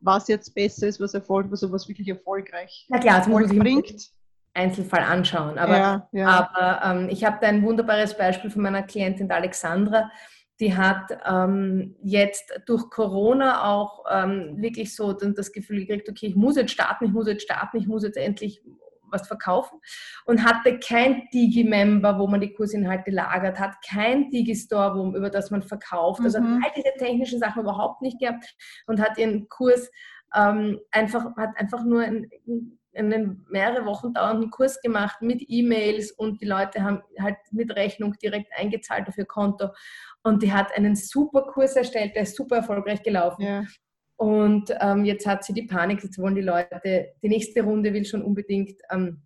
was 0.00 0.26
jetzt 0.26 0.52
besser 0.52 0.88
ist, 0.88 0.98
was 0.98 1.14
Erfolg, 1.14 1.48
was 1.52 1.60
sowas 1.60 1.86
wirklich 1.86 2.08
erfolgreich 2.08 2.86
Na 2.88 2.98
klar, 2.98 3.18
das 3.18 3.28
Erfolg 3.28 3.52
muss 3.52 3.58
bringt. 3.58 4.10
Einzelfall 4.52 5.04
anschauen. 5.04 5.58
Aber, 5.58 5.76
ja, 5.76 6.08
ja. 6.10 6.26
aber 6.26 6.84
ähm, 6.84 7.08
ich 7.08 7.24
habe 7.24 7.38
da 7.40 7.46
ein 7.46 7.62
wunderbares 7.62 8.18
Beispiel 8.18 8.50
von 8.50 8.62
meiner 8.62 8.82
Klientin 8.82 9.30
Alexandra, 9.30 10.10
die 10.60 10.76
hat 10.76 11.10
ähm, 11.26 11.96
jetzt 12.02 12.52
durch 12.66 12.88
Corona 12.90 13.64
auch 13.64 14.04
ähm, 14.10 14.56
wirklich 14.58 14.94
so 14.94 15.12
das 15.12 15.52
Gefühl 15.52 15.80
gekriegt, 15.80 16.08
okay, 16.08 16.26
ich 16.26 16.36
muss 16.36 16.56
jetzt 16.56 16.70
starten, 16.70 17.06
ich 17.06 17.12
muss 17.12 17.26
jetzt 17.26 17.42
starten, 17.42 17.76
ich 17.76 17.86
muss 17.86 18.04
jetzt 18.04 18.16
endlich 18.16 18.62
was 19.10 19.26
verkaufen 19.26 19.80
und 20.26 20.44
hatte 20.44 20.78
kein 20.78 21.28
Digi-Member, 21.32 22.18
wo 22.18 22.26
man 22.26 22.40
die 22.40 22.52
Kursinhalte 22.52 23.10
lagert, 23.10 23.58
hat 23.58 23.76
kein 23.88 24.30
Digi-Store, 24.30 24.96
wo, 24.96 25.16
über 25.16 25.30
das 25.30 25.50
man 25.50 25.62
verkauft. 25.62 26.20
Also 26.22 26.40
mhm. 26.40 26.62
all 26.64 26.70
diese 26.76 26.92
technischen 26.98 27.38
Sachen 27.38 27.62
überhaupt 27.62 28.02
nicht 28.02 28.18
gehabt 28.18 28.44
und 28.86 29.00
hat 29.00 29.16
ihren 29.18 29.48
Kurs 29.48 29.90
ähm, 30.34 30.80
einfach, 30.90 31.36
hat 31.36 31.50
einfach 31.56 31.84
nur 31.84 32.02
einen, 32.02 32.28
einen 32.94 33.46
mehrere 33.48 33.86
Wochen 33.86 34.12
dauernden 34.12 34.50
Kurs 34.50 34.80
gemacht 34.80 35.22
mit 35.22 35.44
E-Mails 35.46 36.12
und 36.12 36.40
die 36.40 36.46
Leute 36.46 36.82
haben 36.82 37.02
halt 37.20 37.36
mit 37.50 37.74
Rechnung 37.74 38.14
direkt 38.22 38.52
eingezahlt 38.56 39.08
auf 39.08 39.18
ihr 39.18 39.26
Konto 39.26 39.68
und 40.24 40.42
die 40.42 40.52
hat 40.52 40.74
einen 40.76 40.96
super 40.96 41.42
Kurs 41.42 41.76
erstellt, 41.76 42.16
der 42.16 42.22
ist 42.22 42.34
super 42.34 42.56
erfolgreich 42.56 43.02
gelaufen. 43.02 43.42
Ja. 43.42 43.64
Und 44.16 44.74
ähm, 44.80 45.04
jetzt 45.04 45.26
hat 45.26 45.44
sie 45.44 45.52
die 45.52 45.66
Panik, 45.66 46.02
jetzt 46.02 46.18
wollen 46.18 46.34
die 46.34 46.40
Leute, 46.40 47.12
die 47.22 47.28
nächste 47.28 47.62
Runde 47.62 47.92
will 47.92 48.04
schon 48.04 48.22
unbedingt, 48.22 48.72
ähm, 48.90 49.22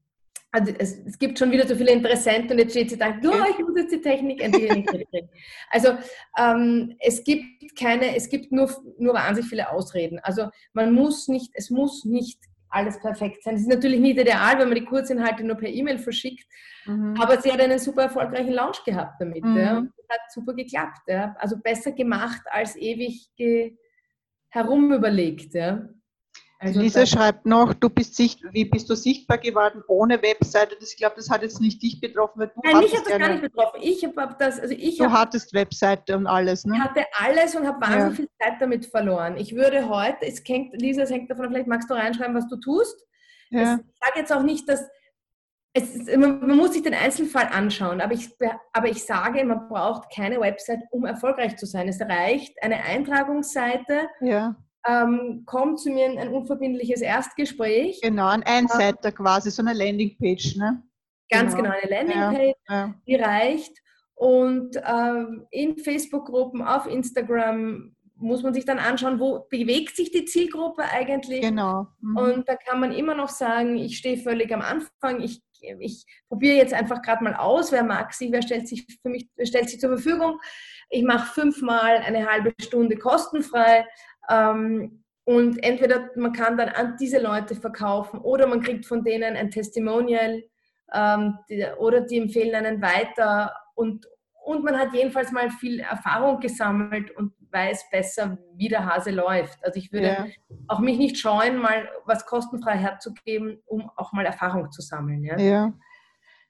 also 0.50 0.72
es, 0.78 0.98
es, 1.06 1.18
gibt 1.18 1.38
schon 1.38 1.50
wieder 1.52 1.66
so 1.66 1.76
viele 1.76 1.92
Interessenten 1.92 2.52
und 2.52 2.58
jetzt 2.58 2.70
steht 2.70 2.88
sie 2.88 2.96
da, 2.96 3.10
oh, 3.22 3.44
ich 3.50 3.58
muss 3.58 3.76
jetzt 3.76 3.92
die 3.92 4.00
Technik 4.00 4.42
entwickeln. 4.42 5.28
also 5.70 5.90
ähm, 6.38 6.96
es 7.00 7.22
gibt 7.22 7.78
keine, 7.78 8.16
es 8.16 8.30
gibt 8.30 8.50
nur, 8.50 8.70
nur 8.98 9.12
wahnsinnig 9.12 9.50
viele 9.50 9.70
Ausreden. 9.70 10.18
Also 10.22 10.48
man 10.72 10.92
muss 10.94 11.28
nicht, 11.28 11.50
es 11.52 11.68
muss 11.68 12.06
nicht 12.06 12.38
alles 12.70 13.00
perfekt 13.00 13.42
sein. 13.42 13.54
Es 13.54 13.62
ist 13.62 13.68
natürlich 13.68 14.00
nicht 14.00 14.18
ideal, 14.18 14.58
wenn 14.58 14.68
man 14.68 14.76
die 14.76 14.84
Kurzinhalte 14.84 15.44
nur 15.44 15.56
per 15.56 15.68
E-Mail 15.68 15.98
verschickt, 15.98 16.46
mhm. 16.86 17.14
aber 17.20 17.40
sie 17.40 17.52
hat 17.52 17.60
einen 17.60 17.78
super 17.78 18.02
erfolgreichen 18.02 18.52
Launch 18.52 18.82
gehabt 18.84 19.20
damit. 19.20 19.44
Mhm. 19.44 19.56
Ja, 19.56 19.78
und 19.78 19.92
das 19.96 20.06
hat 20.08 20.32
super 20.32 20.54
geklappt. 20.54 21.02
Ja. 21.06 21.34
Also 21.38 21.56
besser 21.58 21.92
gemacht 21.92 22.42
als 22.50 22.76
ewig 22.76 23.30
ge 23.36 23.76
herumüberlegt. 24.50 25.54
Ja. 25.54 25.88
Also 26.60 26.80
Lisa 26.80 27.06
schreibt 27.06 27.46
noch, 27.46 27.72
du 27.72 27.88
bist 27.88 28.16
sicht, 28.16 28.40
wie 28.52 28.64
bist 28.64 28.90
du 28.90 28.96
sichtbar 28.96 29.38
geworden 29.38 29.80
ohne 29.86 30.20
Webseite? 30.20 30.76
Das, 30.80 30.90
ich 30.90 30.96
glaube, 30.96 31.14
das 31.16 31.30
hat 31.30 31.42
jetzt 31.42 31.60
nicht 31.60 31.80
dich 31.80 32.00
betroffen. 32.00 32.40
Weil 32.40 32.48
du 32.48 32.60
Nein, 32.64 32.78
mich 32.78 32.96
hat 32.96 33.06
das 33.06 33.18
gar 33.18 33.28
nicht 33.28 33.42
betroffen. 33.42 33.80
Ich 33.80 34.04
habe 34.04 34.36
das, 34.36 34.58
also 34.58 34.74
ich 34.76 34.98
Du 34.98 35.04
hab, 35.04 35.12
hattest 35.12 35.54
Webseite 35.54 36.16
und 36.16 36.26
alles, 36.26 36.64
ne? 36.64 36.74
Ich 36.74 36.80
hatte 36.80 37.04
alles 37.16 37.54
und 37.54 37.64
habe 37.64 37.80
wahnsinnig 37.80 38.10
ja. 38.10 38.10
viel 38.16 38.28
Zeit 38.42 38.60
damit 38.60 38.86
verloren. 38.86 39.36
Ich 39.36 39.54
würde 39.54 39.88
heute, 39.88 40.26
es 40.26 40.42
hängt, 40.44 40.80
Lisa, 40.80 41.02
es 41.02 41.10
hängt 41.10 41.30
davon, 41.30 41.48
vielleicht 41.48 41.68
magst 41.68 41.88
du 41.88 41.94
reinschreiben, 41.94 42.34
was 42.34 42.48
du 42.48 42.56
tust. 42.56 43.06
Ja. 43.50 43.60
ich 43.74 43.98
sage 44.04 44.18
jetzt 44.18 44.32
auch 44.32 44.42
nicht, 44.42 44.68
dass 44.68 44.84
ist, 45.74 46.16
man, 46.16 46.40
man, 46.40 46.56
muss 46.56 46.72
sich 46.72 46.82
den 46.82 46.94
Einzelfall 46.94 47.48
anschauen, 47.52 48.00
aber 48.00 48.14
ich, 48.14 48.30
aber 48.72 48.88
ich 48.88 49.04
sage, 49.04 49.44
man 49.44 49.68
braucht 49.68 50.12
keine 50.12 50.40
Website, 50.40 50.80
um 50.90 51.04
erfolgreich 51.04 51.56
zu 51.56 51.66
sein. 51.66 51.88
Es 51.88 52.00
reicht 52.00 52.60
eine 52.62 52.82
Eintragungsseite. 52.82 54.08
Ja. 54.20 54.56
Ähm, 54.86 55.42
kommt 55.44 55.80
zu 55.80 55.90
mir 55.90 56.06
in 56.06 56.18
ein 56.18 56.28
unverbindliches 56.28 57.00
Erstgespräch. 57.00 58.00
Genau, 58.00 58.28
ein 58.28 58.42
Einseiter 58.44 59.08
ähm, 59.08 59.14
quasi, 59.14 59.50
so 59.50 59.62
eine 59.62 59.74
Landingpage. 59.74 60.56
Ne? 60.56 60.82
Ganz 61.30 61.54
genau, 61.54 61.70
genau 61.70 61.80
eine 61.82 61.90
Landingpage, 61.90 62.56
ja, 62.68 62.74
ja. 62.74 62.94
die 63.06 63.14
reicht. 63.16 63.72
Und 64.14 64.80
ähm, 64.84 65.46
in 65.50 65.78
Facebook-Gruppen, 65.78 66.62
auf 66.62 66.86
Instagram 66.86 67.94
muss 68.16 68.42
man 68.42 68.52
sich 68.52 68.64
dann 68.64 68.78
anschauen, 68.78 69.20
wo 69.20 69.46
bewegt 69.48 69.94
sich 69.94 70.10
die 70.10 70.24
Zielgruppe 70.24 70.82
eigentlich. 70.82 71.40
Genau. 71.40 71.86
Mhm. 72.00 72.16
Und 72.16 72.48
da 72.48 72.56
kann 72.56 72.80
man 72.80 72.92
immer 72.92 73.14
noch 73.14 73.28
sagen, 73.28 73.76
ich 73.76 73.96
stehe 73.96 74.16
völlig 74.16 74.52
am 74.52 74.60
Anfang, 74.60 75.20
ich 75.20 75.42
ich 75.80 76.06
probiere 76.28 76.56
jetzt 76.56 76.74
einfach 76.74 77.02
gerade 77.02 77.24
mal 77.24 77.34
aus, 77.34 77.72
wer 77.72 77.82
mag 77.82 78.12
sie, 78.12 78.30
wer 78.32 78.42
stellt 78.42 78.68
sich 78.68 78.86
für 79.02 79.08
mich, 79.08 79.28
stellt 79.42 79.68
sich 79.68 79.80
zur 79.80 79.90
Verfügung. 79.90 80.40
Ich 80.90 81.02
mache 81.02 81.32
fünfmal 81.32 81.96
eine 81.98 82.30
halbe 82.30 82.54
Stunde 82.60 82.96
kostenfrei. 82.96 83.86
Ähm, 84.30 85.04
und 85.24 85.62
entweder 85.62 86.10
man 86.16 86.32
kann 86.32 86.56
dann 86.56 86.70
an 86.70 86.96
diese 86.98 87.18
Leute 87.18 87.54
verkaufen 87.54 88.18
oder 88.20 88.46
man 88.46 88.62
kriegt 88.62 88.86
von 88.86 89.04
denen 89.04 89.36
ein 89.36 89.50
Testimonial 89.50 90.42
ähm, 90.94 91.38
die, 91.50 91.64
oder 91.78 92.00
die 92.00 92.18
empfehlen 92.18 92.54
einen 92.54 92.80
weiter 92.80 93.54
und, 93.74 94.06
und 94.44 94.64
man 94.64 94.78
hat 94.78 94.94
jedenfalls 94.94 95.30
mal 95.32 95.50
viel 95.50 95.80
Erfahrung 95.80 96.40
gesammelt 96.40 97.10
und 97.16 97.32
weiß 97.52 97.90
besser, 97.90 98.38
wie 98.54 98.68
der 98.68 98.86
Hase 98.86 99.10
läuft. 99.10 99.62
Also 99.64 99.78
ich 99.78 99.92
würde 99.92 100.06
ja. 100.06 100.26
auch 100.66 100.80
mich 100.80 100.98
nicht 100.98 101.18
scheuen, 101.18 101.58
mal 101.58 101.88
was 102.04 102.26
kostenfrei 102.26 102.76
herzugeben, 102.76 103.60
um 103.66 103.90
auch 103.96 104.12
mal 104.12 104.26
Erfahrung 104.26 104.70
zu 104.70 104.82
sammeln. 104.82 105.24
Ja. 105.24 105.38
ja. 105.38 105.72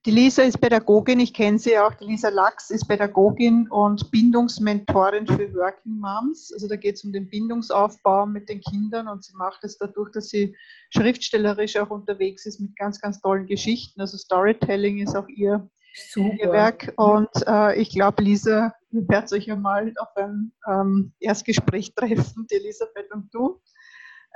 Die 0.06 0.12
Lisa 0.12 0.42
ist 0.42 0.60
Pädagogin, 0.60 1.18
ich 1.18 1.34
kenne 1.34 1.58
sie 1.58 1.76
auch. 1.76 1.92
Die 1.94 2.04
Lisa 2.04 2.28
Lachs 2.28 2.70
ist 2.70 2.86
Pädagogin 2.86 3.68
und 3.68 4.10
Bindungsmentorin 4.12 5.26
für 5.26 5.52
Working 5.54 5.98
Moms. 5.98 6.52
Also 6.52 6.68
da 6.68 6.76
geht 6.76 6.94
es 6.94 7.04
um 7.04 7.12
den 7.12 7.28
Bindungsaufbau 7.28 8.24
mit 8.24 8.48
den 8.48 8.60
Kindern 8.60 9.08
und 9.08 9.24
sie 9.24 9.36
macht 9.36 9.64
es 9.64 9.76
dadurch, 9.76 10.12
dass 10.12 10.28
sie 10.28 10.54
schriftstellerisch 10.90 11.76
auch 11.76 11.90
unterwegs 11.90 12.46
ist 12.46 12.60
mit 12.60 12.76
ganz, 12.76 13.00
ganz 13.00 13.20
tollen 13.20 13.46
Geschichten. 13.46 14.00
Also 14.00 14.16
Storytelling 14.16 14.98
ist 14.98 15.16
auch 15.16 15.28
ihr 15.28 15.68
Super. 15.94 16.52
Werk. 16.52 16.92
Und 16.96 17.28
äh, 17.46 17.80
ich 17.80 17.90
glaube, 17.90 18.22
Lisa, 18.22 18.72
ihr 18.92 19.08
werdet 19.08 19.32
euch 19.32 19.46
ja 19.46 19.56
mal 19.56 19.92
auf 19.98 20.16
ein 20.16 20.52
ähm, 20.70 21.12
Erstgespräch 21.18 21.94
treffen, 21.94 22.46
die 22.50 22.54
Elisabeth 22.54 23.12
und 23.12 23.34
du. 23.34 23.60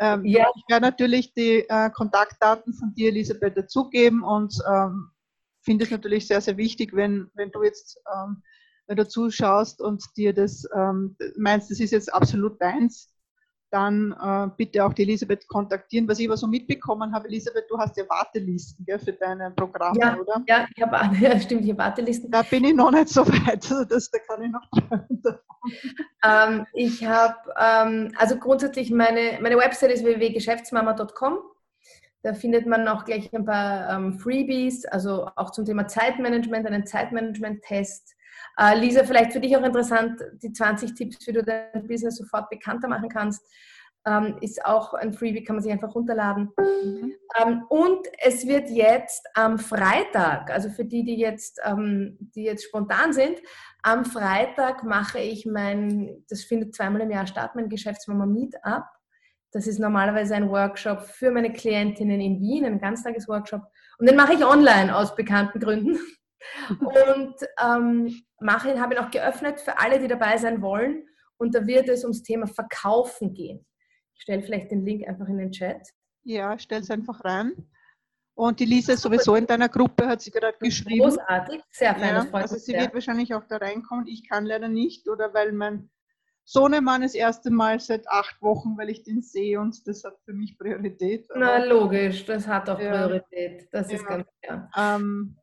Ähm, 0.00 0.24
ja. 0.24 0.48
Ich 0.56 0.64
werde 0.68 0.86
natürlich 0.86 1.34
die 1.34 1.64
äh, 1.68 1.90
Kontaktdaten 1.90 2.74
von 2.74 2.92
dir, 2.94 3.10
Elisabeth, 3.10 3.56
dazugeben 3.56 4.22
und 4.24 4.54
ähm, 4.68 5.11
finde 5.62 5.84
es 5.84 5.90
natürlich 5.90 6.26
sehr, 6.26 6.40
sehr 6.40 6.56
wichtig, 6.56 6.94
wenn, 6.94 7.30
wenn 7.34 7.50
du 7.50 7.62
jetzt 7.62 7.98
ähm, 8.14 8.42
wenn 8.86 8.96
du 8.96 9.08
zuschaust 9.08 9.80
und 9.80 10.04
dir 10.16 10.32
das 10.32 10.68
ähm, 10.74 11.16
meinst, 11.36 11.70
das 11.70 11.80
ist 11.80 11.92
jetzt 11.92 12.12
absolut 12.12 12.60
deins, 12.60 13.10
dann 13.70 14.14
äh, 14.22 14.48
bitte 14.56 14.84
auch 14.84 14.92
die 14.92 15.02
Elisabeth 15.02 15.48
kontaktieren. 15.48 16.06
Was 16.06 16.18
ich 16.18 16.28
aber 16.28 16.36
so 16.36 16.46
mitbekommen 16.46 17.14
habe, 17.14 17.26
Elisabeth, 17.28 17.64
du 17.70 17.78
hast 17.78 17.96
ja 17.96 18.04
Wartelisten 18.08 18.84
gell, 18.84 18.98
für 18.98 19.14
deine 19.14 19.50
Programme, 19.52 19.98
ja, 19.98 20.18
oder? 20.18 20.44
Ja, 20.46 20.66
ich 20.76 20.82
habe 20.82 21.16
ja, 21.20 21.40
stimmt, 21.40 21.64
ich 21.64 21.70
habe 21.70 21.78
Wartelisten. 21.78 22.30
Da 22.30 22.42
bin 22.42 22.64
ich 22.64 22.74
noch 22.74 22.90
nicht 22.90 23.08
so 23.08 23.26
weit, 23.26 23.64
also 23.70 23.84
das, 23.84 24.10
da 24.10 24.18
kann 24.18 24.42
ich 24.42 24.50
noch 24.50 24.68
ähm, 26.22 26.66
Ich 26.74 27.06
habe, 27.06 27.36
ähm, 27.58 28.12
also 28.18 28.36
grundsätzlich, 28.36 28.90
meine, 28.90 29.38
meine 29.40 29.56
Website 29.56 29.92
ist 29.92 30.04
www.geschäftsmama.com. 30.04 31.38
Da 32.22 32.34
findet 32.34 32.66
man 32.66 32.86
auch 32.88 33.04
gleich 33.04 33.32
ein 33.32 33.44
paar 33.44 33.90
ähm, 33.90 34.18
Freebies, 34.18 34.84
also 34.86 35.28
auch 35.36 35.50
zum 35.50 35.64
Thema 35.64 35.88
Zeitmanagement, 35.88 36.66
einen 36.66 36.86
Zeitmanagement-Test. 36.86 38.14
Äh, 38.58 38.78
Lisa, 38.78 39.04
vielleicht 39.04 39.32
für 39.32 39.40
dich 39.40 39.56
auch 39.56 39.64
interessant, 39.64 40.20
die 40.42 40.52
20 40.52 40.94
Tipps, 40.94 41.26
wie 41.26 41.32
du 41.32 41.42
dein 41.42 41.86
Business 41.86 42.16
sofort 42.16 42.48
bekannter 42.50 42.88
machen 42.88 43.08
kannst, 43.08 43.44
ähm, 44.04 44.36
ist 44.40 44.64
auch 44.64 44.94
ein 44.94 45.12
Freebie, 45.12 45.44
kann 45.44 45.56
man 45.56 45.62
sich 45.62 45.72
einfach 45.72 45.94
runterladen. 45.94 46.50
Mhm. 46.58 47.12
Ähm, 47.40 47.64
und 47.68 48.06
es 48.18 48.46
wird 48.46 48.68
jetzt 48.68 49.26
am 49.34 49.58
Freitag, 49.58 50.50
also 50.50 50.70
für 50.70 50.84
die, 50.84 51.04
die 51.04 51.16
jetzt, 51.16 51.60
ähm, 51.64 52.16
die 52.18 52.44
jetzt 52.44 52.64
spontan 52.64 53.12
sind, 53.12 53.38
am 53.82 54.04
Freitag 54.04 54.84
mache 54.84 55.18
ich 55.20 55.46
mein, 55.46 56.24
das 56.28 56.42
findet 56.42 56.74
zweimal 56.74 57.02
im 57.02 57.10
Jahr 57.10 57.26
statt, 57.26 57.52
mein 57.54 57.68
Geschäftsmama 57.68 58.26
Meetup. 58.26 58.84
Das 59.53 59.66
ist 59.66 59.78
normalerweise 59.78 60.34
ein 60.34 60.48
Workshop 60.48 61.03
für 61.03 61.30
meine 61.30 61.53
Klientinnen 61.53 62.20
in 62.20 62.40
Wien, 62.40 62.64
ein 62.64 62.80
Ganztagesworkshop. 62.80 63.62
Und 63.98 64.09
den 64.09 64.16
mache 64.16 64.32
ich 64.32 64.44
online 64.44 64.96
aus 64.96 65.14
bekannten 65.14 65.61
Gründen. 65.61 65.98
Und 66.80 67.34
ähm, 67.62 68.22
mache, 68.40 68.80
habe 68.80 68.94
ihn 68.94 69.00
auch 69.00 69.11
geöffnet 69.11 69.61
für 69.61 69.78
alle, 69.78 70.00
die 70.00 70.09
dabei 70.09 70.38
sein 70.38 70.62
wollen. 70.62 71.07
Und 71.36 71.55
da 71.55 71.66
wird 71.66 71.88
es 71.88 72.03
ums 72.03 72.22
Thema 72.22 72.46
Verkaufen 72.46 73.34
gehen. 73.34 73.64
Ich 74.14 74.22
stelle 74.22 74.42
vielleicht 74.42 74.70
den 74.70 74.84
Link 74.84 75.07
einfach 75.07 75.28
in 75.28 75.38
den 75.38 75.53
Chat. 75.53 75.86
Ja, 76.24 76.59
stell 76.59 76.80
es 76.80 76.90
einfach 76.90 77.22
rein. 77.24 77.53
Und 78.34 78.59
die 78.61 78.64
Lisa 78.64 78.94
ist 78.94 79.03
sowieso 79.03 79.36
in 79.36 79.46
deiner 79.46 79.68
Gruppe, 79.68 80.07
hat 80.07 80.22
sie 80.22 80.30
gerade 80.30 80.57
geschrieben. 80.59 81.03
Großartig, 81.03 81.61
sehr 81.70 81.94
fein, 81.94 82.14
ja, 82.14 82.26
Also 82.32 82.57
sie 82.57 82.72
wird 82.72 82.94
wahrscheinlich 82.94 83.34
auch 83.34 83.44
da 83.44 83.59
reinkommen. 83.59 84.07
Ich 84.07 84.26
kann 84.26 84.46
leider 84.46 84.68
nicht, 84.68 85.09
oder 85.09 85.34
weil 85.34 85.53
mein 85.53 85.90
Sohnemann 86.45 87.03
das 87.03 87.14
erste 87.14 87.51
Mal 87.51 87.80
seit 87.80 88.09
acht 88.09 88.40
Wochen, 88.43 88.76
weil 88.76 88.90
ich 88.90 89.03
den 89.05 89.22
sehe 89.22 89.61
und 89.61 89.86
das 89.86 90.05
hat 90.05 90.18
für 90.24 90.32
mich 90.32 90.59
Priorität. 90.59 91.28
Na 91.34 91.64
logisch, 91.64 92.24
das 92.24 92.47
hat 92.47 92.68
auch 92.68 92.78
Priorität, 92.78 93.68
das 93.72 93.90
ja. 93.90 93.97
ist 93.97 94.07
ganz 94.07 94.26
klar. 94.43 94.70
Ähm, 94.76 95.36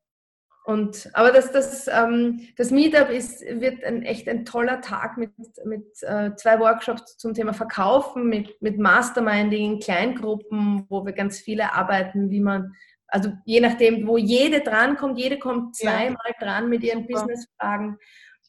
und, 0.70 1.10
aber 1.14 1.32
das, 1.32 1.52
das, 1.52 1.88
ähm, 1.88 2.47
das 2.56 2.70
Meetup 2.70 3.10
ist, 3.10 3.41
wird 3.41 3.84
ein, 3.84 4.04
echt 4.04 4.30
ein 4.30 4.45
toller 4.45 4.82
Tag 4.82 5.18
mit, 5.18 5.32
mit 5.66 5.86
äh, 6.04 6.36
zwei 6.36 6.60
Workshops 6.60 7.18
zum 7.18 7.34
Thema 7.34 7.54
Verkaufen, 7.54 8.28
mit, 8.28 8.62
mit 8.62 8.78
Masterminding 8.78 9.74
in 9.74 9.80
Kleingruppen, 9.80 10.86
wo 10.89 11.04
wir 11.06 11.14
ganz 11.14 11.39
viele 11.39 11.74
arbeiten, 11.74 12.30
wie 12.30 12.41
man, 12.41 12.74
also 13.08 13.32
je 13.45 13.62
nachdem, 13.62 14.06
wo 14.06 14.18
jede 14.18 14.60
drankommt, 14.62 15.18
jede 15.18 15.39
kommt 15.39 15.76
zweimal 15.76 16.18
ja. 16.39 16.45
dran 16.45 16.70
mit 16.70 16.84
ihren 16.84 17.08
Business-Fragen 17.08 17.97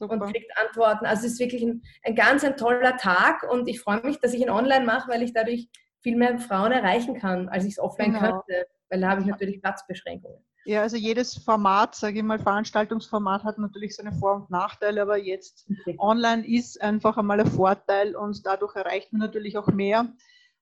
und 0.01 0.20
kriegt 0.32 0.51
Antworten. 0.59 1.07
Also 1.07 1.26
es 1.26 1.34
ist 1.34 1.40
wirklich 1.40 1.62
ein, 1.62 1.82
ein 2.05 2.14
ganz 2.14 2.44
ein 2.44 2.57
toller 2.57 2.96
Tag 2.96 3.42
und 3.51 3.68
ich 3.68 3.80
freue 3.80 4.03
mich, 4.03 4.18
dass 4.20 4.34
ich 4.34 4.40
ihn 4.40 4.51
online 4.51 4.84
mache, 4.84 5.11
weil 5.11 5.22
ich 5.22 5.32
dadurch 5.32 5.68
viel 6.01 6.16
mehr 6.16 6.38
Frauen 6.38 6.72
erreichen 6.72 7.18
kann, 7.18 7.48
als 7.48 7.64
ich 7.64 7.72
es 7.72 7.78
offline 7.78 8.12
genau. 8.12 8.20
könnte, 8.20 8.66
weil 8.88 9.01
da 9.01 9.11
habe 9.11 9.20
ich 9.20 9.26
natürlich 9.26 9.61
Platzbeschränkungen. 9.61 10.42
Ja, 10.64 10.82
also 10.82 10.96
jedes 10.96 11.36
Format, 11.36 11.94
sage 11.94 12.18
ich 12.18 12.22
mal, 12.22 12.38
Veranstaltungsformat 12.38 13.44
hat 13.44 13.59
natürlich 13.59 13.96
seine 13.96 14.12
Vor- 14.12 14.36
und 14.36 14.51
Nachteile, 14.51 15.03
aber 15.03 15.16
jetzt 15.16 15.66
okay. 15.80 15.96
online 15.98 16.46
ist 16.46 16.80
einfach 16.82 17.16
einmal 17.16 17.40
ein 17.40 17.46
Vorteil 17.46 18.14
und 18.14 18.44
dadurch 18.44 18.76
erreicht 18.76 19.12
man 19.12 19.20
natürlich 19.20 19.57
auch 19.57 19.68
mehr. 19.68 20.12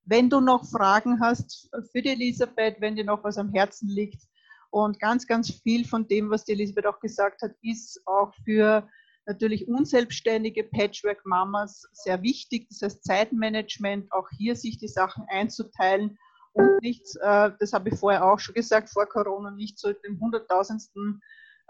Wenn 0.05 0.30
du 0.30 0.41
noch 0.41 0.64
Fragen 0.64 1.20
hast 1.20 1.68
für 1.93 2.01
die 2.01 2.11
Elisabeth, 2.11 2.80
wenn 2.80 2.97
dir 2.97 3.05
noch 3.05 3.24
was 3.24 3.39
am 3.39 3.53
Herzen 3.53 3.89
liegt 3.89 4.22
und 4.70 5.01
ganz, 5.01 5.26
ganz 5.26 5.51
viel 5.51 5.84
von 5.84 6.07
dem, 6.07 6.30
was 6.30 6.45
die 6.45 6.53
Elisabeth 6.53 6.86
auch 6.86 7.01
gesagt 7.01 7.43
hat, 7.43 7.53
ist 7.62 8.01
auch 8.07 8.32
für 8.45 8.89
natürlich 9.29 9.68
unselbstständige 9.68 10.64
Patchwork-Mamas 10.64 11.87
sehr 11.93 12.22
wichtig. 12.22 12.66
Das 12.70 12.83
heißt 12.83 13.05
Zeitmanagement, 13.05 14.11
auch 14.11 14.29
hier 14.37 14.57
sich 14.57 14.79
die 14.79 14.89
Sachen 14.89 15.24
einzuteilen 15.29 16.18
und 16.55 16.83
nicht, 16.83 17.05
äh, 17.20 17.53
das 17.61 17.72
habe 17.74 17.91
ich 17.91 17.99
vorher 17.99 18.24
auch 18.24 18.39
schon 18.39 18.55
gesagt, 18.55 18.89
vor 18.89 19.07
Corona 19.07 19.51
nicht 19.51 19.79
so 19.79 19.93
dem 19.93 20.18
hunderttausendsten, 20.18 21.20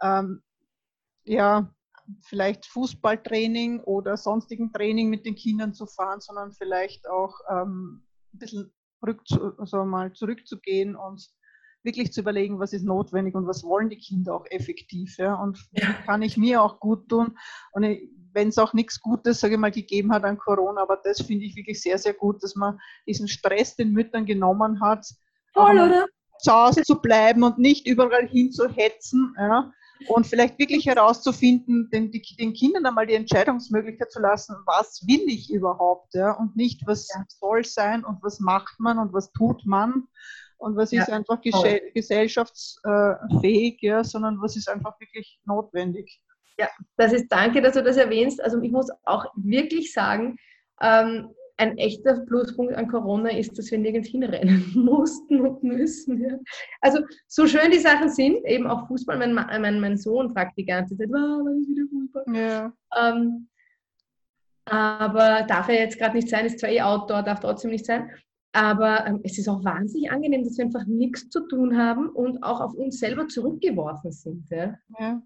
ähm, 0.01 0.43
ja, 1.25 1.75
vielleicht 2.23 2.65
Fußballtraining 2.67 3.81
oder 3.81 4.17
sonstigen 4.17 4.73
Training 4.73 5.11
mit 5.11 5.27
den 5.27 5.35
Kindern 5.35 5.75
zu 5.75 5.87
fahren, 5.87 6.21
sondern 6.21 6.53
vielleicht 6.53 7.09
auch 7.09 7.39
ähm, 7.51 8.07
ein 8.33 8.39
bisschen 8.39 8.73
rückzu, 9.05 9.59
also 9.59 9.85
mal 9.85 10.13
zurückzugehen 10.13 10.97
und 10.97 11.29
wirklich 11.83 12.13
zu 12.13 12.21
überlegen, 12.21 12.59
was 12.59 12.73
ist 12.73 12.85
notwendig 12.85 13.35
und 13.35 13.47
was 13.47 13.65
wollen 13.65 13.89
die 13.89 13.99
Kinder 13.99 14.35
auch 14.35 14.47
effektiv. 14.51 15.17
Ja? 15.19 15.35
Und 15.35 15.59
kann 16.07 16.23
ich 16.23 16.37
mir 16.37 16.63
auch 16.63 16.81
gut 16.81 17.09
tun. 17.09 17.37
Und 17.73 17.85
wenn 18.33 18.49
es 18.49 18.59
auch 18.59 18.73
nichts 18.73 19.01
Gutes, 19.01 19.41
sage 19.41 19.55
ich 19.55 19.61
mal, 19.61 19.71
gegeben 19.71 20.13
hat 20.13 20.25
an 20.25 20.39
Corona, 20.39 20.83
aber 20.83 21.01
das 21.03 21.21
finde 21.23 21.45
ich 21.45 21.57
wirklich 21.57 21.81
sehr, 21.81 21.99
sehr 21.99 22.15
gut, 22.15 22.43
dass 22.43 22.55
man 22.55 22.79
diesen 23.07 23.29
Stress 23.29 23.77
den 23.77 23.93
Müttern 23.93 24.27
genommen 24.27 24.81
hat, 24.81 25.07
Voll, 25.55 25.79
oder? 25.79 26.07
zu 26.39 26.53
Hause 26.53 26.83
zu 26.83 27.01
bleiben 27.01 27.43
und 27.43 27.59
nicht 27.59 27.87
überall 27.87 28.29
hin 28.29 28.53
zu 28.53 28.69
hetzen. 28.69 29.35
Ja? 29.39 29.73
Und 30.09 30.27
vielleicht 30.27 30.59
wirklich 30.59 30.87
herauszufinden, 30.87 31.91
den, 31.91 32.13
den 32.13 32.53
Kindern 32.53 32.87
einmal 32.87 33.07
die 33.07 33.15
Entscheidungsmöglichkeit 33.15 34.13
zu 34.13 34.21
lassen, 34.21 34.55
was 34.67 35.05
will 35.07 35.23
ich 35.27 35.53
überhaupt, 35.53 36.15
ja? 36.15 36.33
und 36.33 36.55
nicht, 36.55 36.87
was 36.87 37.09
ja. 37.13 37.25
soll 37.29 37.65
sein 37.65 38.05
und 38.05 38.23
was 38.23 38.39
macht 38.39 38.79
man 38.79 38.99
und 38.99 39.13
was 39.13 39.33
tut 39.33 39.65
man 39.65 40.07
und 40.59 40.77
was 40.77 40.93
ja. 40.93 41.03
ist 41.03 41.11
einfach 41.11 41.41
gesellschaftsfähig, 41.95 43.79
ja, 43.81 44.05
sondern 44.05 44.41
was 44.41 44.57
ist 44.57 44.69
einfach 44.69 44.99
wirklich 45.01 45.41
notwendig. 45.45 46.21
Ja, 46.59 46.69
das 46.97 47.13
ist 47.13 47.29
danke, 47.29 47.63
dass 47.63 47.75
du 47.75 47.83
das 47.83 47.97
erwähnst. 47.97 48.43
Also 48.43 48.61
ich 48.61 48.73
muss 48.73 48.91
auch 49.05 49.27
wirklich 49.37 49.93
sagen, 49.93 50.37
ähm, 50.81 51.31
ein 51.59 51.77
echter 51.77 52.21
Pluspunkt 52.21 52.75
an 52.75 52.89
Corona 52.89 53.31
ist, 53.31 53.59
dass 53.59 53.71
wir 53.71 53.79
nirgends 53.79 54.09
hinrennen 54.09 54.73
mussten 54.75 55.41
und 55.41 55.63
müssen. 55.63 56.23
Ja. 56.23 56.39
Also 56.81 57.01
so 57.27 57.47
schön 57.47 57.71
die 57.71 57.79
Sachen 57.79 58.09
sind, 58.09 58.45
eben 58.47 58.67
auch 58.67 58.87
Fußball, 58.87 59.19
mein, 59.19 59.35
mein, 59.35 59.81
mein 59.81 59.99
Sohn 59.99 60.31
fragt 60.31 60.57
die 60.57 60.67
ganze 60.67 60.97
Zeit, 60.97 61.09
wow, 61.09 61.43
wann 61.45 61.61
ist 61.61 61.69
wieder 61.69 61.87
Fußball? 61.91 62.25
Ja. 62.35 62.73
Ähm, 62.97 63.49
aber 64.67 65.45
darf 65.49 65.69
er 65.69 65.81
jetzt 65.81 65.99
gerade 65.99 66.17
nicht 66.17 66.29
sein, 66.29 66.47
ist 66.47 66.59
zwar 66.61 66.71
eh 66.71 66.83
Outdoor, 66.83 67.23
darf 67.23 67.41
trotzdem 67.41 67.71
nicht 67.71 67.87
sein. 67.87 68.11
Aber 68.53 69.07
ähm, 69.07 69.21
es 69.25 69.39
ist 69.39 69.49
auch 69.49 69.63
wahnsinnig 69.65 70.11
angenehm, 70.11 70.45
dass 70.45 70.57
wir 70.57 70.65
einfach 70.65 70.87
nichts 70.87 71.29
zu 71.29 71.47
tun 71.49 71.77
haben 71.77 72.09
und 72.09 72.43
auch 72.43 72.61
auf 72.61 72.75
uns 72.75 72.99
selber 72.99 73.29
zurückgeworfen 73.29 74.11
sind. 74.11 74.49
Ja? 74.51 74.75
ja. 74.99 75.23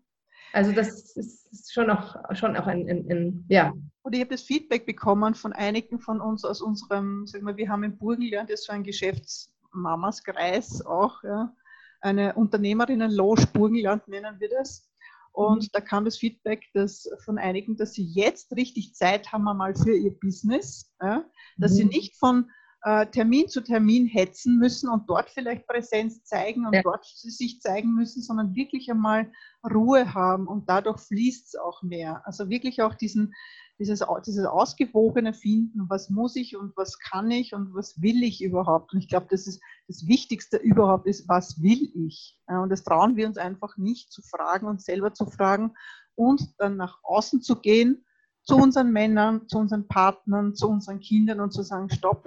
Also 0.53 0.73
das 0.73 1.17
ist 1.17 1.73
schon 1.73 1.91
auch, 1.91 2.17
schon 2.35 2.57
auch 2.57 2.67
ein, 2.67 2.89
ein, 2.89 3.11
ein 3.11 3.45
ja. 3.49 3.73
Und 4.03 4.15
ich 4.15 4.21
habe 4.21 4.31
das 4.31 4.43
Feedback 4.43 4.85
bekommen 4.85 5.35
von 5.35 5.53
einigen 5.53 6.01
von 6.01 6.21
uns 6.21 6.45
aus 6.45 6.61
unserem, 6.61 7.27
sagen 7.27 7.47
wir, 7.47 7.57
wir 7.57 7.69
haben 7.69 7.85
in 7.85 7.97
Burgenland, 7.97 8.51
das 8.51 8.61
ist 8.61 8.67
so 8.67 8.73
ein 8.73 8.83
Geschäftsmamaskreis 8.83 10.85
auch, 10.85 11.23
ja, 11.23 11.55
eine 12.01 12.35
Unternehmerinnen-Loge 12.35 13.47
Burgenland 13.53 14.09
nennen 14.09 14.41
wir 14.41 14.51
das. 14.51 14.91
Und 15.31 15.63
mhm. 15.63 15.69
da 15.73 15.81
kam 15.81 16.05
das 16.05 16.19
Feedback 16.19 16.69
dass, 16.75 17.09
von 17.25 17.39
einigen, 17.39 17.77
dass 17.77 17.95
sie 17.95 18.05
jetzt 18.05 18.55
richtig 18.55 18.95
Zeit 18.95 19.33
haben 19.33 19.45
mal 19.45 19.75
für 19.75 19.97
ihr 19.97 20.19
Business, 20.19 20.93
ja, 21.01 21.25
dass 21.57 21.73
mhm. 21.73 21.77
sie 21.77 21.85
nicht 21.87 22.19
von 22.19 22.51
äh, 22.85 23.07
Termin 23.07 23.49
zu 23.49 23.63
Termin 23.63 24.07
hetzen 24.07 24.59
müssen 24.59 24.89
und 24.89 25.09
dort 25.09 25.31
vielleicht 25.31 25.67
Präsenz 25.67 26.25
zeigen 26.25 26.67
und 26.67 26.75
ja. 26.75 26.83
dort 26.83 27.05
sich 27.05 27.61
zeigen 27.61 27.95
müssen, 27.95 28.23
sondern 28.23 28.55
wirklich 28.55 28.91
einmal 28.91 29.31
Ruhe 29.65 30.15
haben 30.15 30.49
und 30.49 30.69
dadurch 30.69 31.01
fließt 31.01 31.49
es 31.49 31.55
auch 31.55 31.83
mehr. 31.83 32.23
Also 32.27 32.49
wirklich 32.49 32.83
auch 32.83 32.95
diesen, 32.95 33.35
dieses, 33.79 34.05
dieses 34.27 34.45
ausgewogene 34.45 35.33
Finden, 35.33 35.89
was 35.89 36.11
muss 36.11 36.35
ich 36.35 36.57
und 36.57 36.77
was 36.77 36.99
kann 36.99 37.31
ich 37.31 37.55
und 37.55 37.73
was 37.75 38.03
will 38.03 38.23
ich 38.23 38.43
überhaupt. 38.43 38.93
Und 38.93 38.99
ich 38.99 39.09
glaube, 39.09 39.27
das 39.31 39.47
ist 39.47 39.63
das 39.87 40.07
Wichtigste 40.07 40.57
überhaupt 40.57 41.07
ist, 41.07 41.29
was 41.29 41.63
will 41.63 41.93
ich? 41.95 42.39
Und 42.47 42.71
das 42.71 42.83
trauen 42.83 43.17
wir 43.17 43.27
uns 43.27 43.39
einfach 43.39 43.77
nicht 43.77 44.13
zu 44.13 44.23
fragen 44.23 44.67
und 44.67 44.83
selber 44.83 45.15
zu 45.15 45.27
fragen 45.27 45.75
und 46.15 46.55
dann 46.59 46.77
nach 46.77 46.99
außen 47.03 47.43
zu 47.43 47.57
gehen 47.57 48.05
zu 48.45 48.57
unseren 48.57 48.91
Männern, 48.91 49.47
zu 49.49 49.59
unseren 49.59 49.87
Partnern, 49.87 50.55
zu 50.55 50.69
unseren 50.69 50.99
Kindern 50.99 51.41
und 51.41 51.53
zu 51.53 51.63
sagen, 51.63 51.89
stopp, 51.91 52.25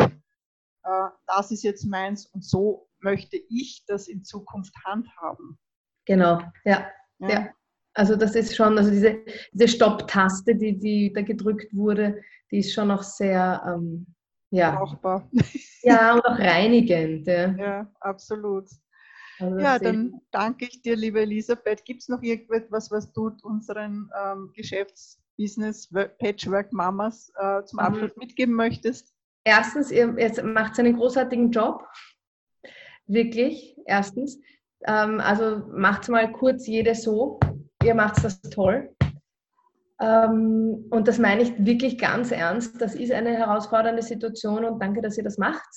das 1.27 1.51
ist 1.51 1.63
jetzt 1.63 1.85
meins 1.85 2.27
und 2.27 2.43
so 2.43 2.87
möchte 2.99 3.37
ich 3.49 3.83
das 3.87 4.07
in 4.07 4.23
Zukunft 4.23 4.73
handhaben. 4.85 5.57
Genau, 6.05 6.41
ja. 6.65 6.87
ja. 7.19 7.29
ja. 7.29 7.49
Also 7.93 8.15
das 8.15 8.35
ist 8.35 8.55
schon, 8.55 8.77
also 8.77 8.91
diese, 8.91 9.19
diese 9.53 9.67
Stopp-Taste, 9.69 10.55
die, 10.55 10.77
die 10.77 11.13
da 11.13 11.21
gedrückt 11.21 11.73
wurde, 11.73 12.21
die 12.51 12.59
ist 12.59 12.73
schon 12.73 12.89
noch 12.89 13.03
sehr 13.03 13.63
ähm, 13.67 14.05
ja. 14.51 14.75
brauchbar. 14.75 15.29
Ja, 15.81 16.13
und 16.15 16.25
auch 16.25 16.37
reinigend. 16.37 17.25
Ja, 17.25 17.55
ja 17.55 17.91
absolut. 18.01 18.67
Also 19.39 19.59
ja, 19.59 19.79
dann 19.79 20.21
danke 20.31 20.65
ich 20.65 20.81
dir, 20.81 20.95
liebe 20.95 21.21
Elisabeth. 21.21 21.85
Gibt 21.85 22.01
es 22.01 22.09
noch 22.09 22.21
irgendetwas, 22.21 22.91
was 22.91 23.11
du 23.11 23.31
unseren 23.43 24.09
ähm, 24.21 24.51
Geschäftsbusiness 24.53 25.89
Patchwork 26.19 26.71
Mamas 26.73 27.31
äh, 27.37 27.63
zum 27.63 27.77
mhm. 27.77 27.85
Abschluss 27.85 28.15
mhm. 28.15 28.19
mitgeben 28.19 28.55
möchtest? 28.55 29.14
Erstens, 29.45 29.91
ihr, 29.91 30.17
ihr 30.17 30.43
macht 30.43 30.77
einen 30.79 30.97
großartigen 30.97 31.51
Job. 31.51 31.87
Wirklich, 33.07 33.77
erstens. 33.85 34.39
Ähm, 34.85 35.21
also 35.21 35.63
macht 35.71 36.09
mal 36.09 36.31
kurz 36.31 36.67
jede 36.67 36.95
so. 36.95 37.39
Ihr 37.83 37.95
macht 37.95 38.23
das 38.23 38.41
toll. 38.41 38.93
Ähm, 40.01 40.87
und 40.89 41.07
das 41.07 41.19
meine 41.19 41.43
ich 41.43 41.53
wirklich 41.57 41.97
ganz 41.97 42.31
ernst. 42.31 42.81
Das 42.81 42.95
ist 42.95 43.11
eine 43.11 43.37
herausfordernde 43.37 44.01
Situation 44.01 44.65
und 44.65 44.81
danke, 44.81 45.01
dass 45.01 45.17
ihr 45.17 45.23
das 45.23 45.37
macht. 45.37 45.69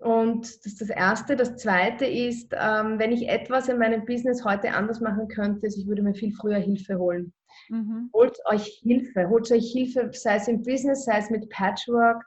Und 0.00 0.42
das 0.44 0.66
ist 0.66 0.80
das 0.80 0.90
Erste. 0.90 1.36
Das 1.36 1.56
Zweite 1.56 2.04
ist, 2.04 2.52
ähm, 2.52 2.98
wenn 2.98 3.12
ich 3.12 3.28
etwas 3.28 3.68
in 3.68 3.78
meinem 3.78 4.04
Business 4.04 4.44
heute 4.44 4.72
anders 4.72 5.00
machen 5.00 5.26
könnte, 5.28 5.66
ich 5.66 5.86
würde 5.86 6.02
mir 6.02 6.14
viel 6.14 6.32
früher 6.32 6.58
Hilfe 6.58 6.98
holen. 6.98 7.32
Mhm. 7.70 8.10
Holt 8.12 8.38
euch 8.44 8.80
Hilfe, 8.82 9.28
holt 9.30 9.50
euch 9.50 9.72
Hilfe, 9.72 10.10
sei 10.12 10.36
es 10.36 10.48
im 10.48 10.62
Business, 10.62 11.06
sei 11.06 11.18
es 11.18 11.30
mit 11.30 11.48
Patchwork, 11.48 12.22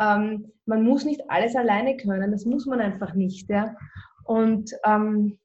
ähm, 0.00 0.52
man 0.64 0.82
muss 0.82 1.04
nicht 1.04 1.20
alles 1.28 1.54
alleine 1.54 1.96
können, 1.96 2.32
das 2.32 2.44
muss 2.46 2.66
man 2.66 2.80
einfach 2.80 3.14
nicht. 3.14 3.48
Ja? 3.50 3.76
Und 4.24 4.72
ähm, 4.84 5.38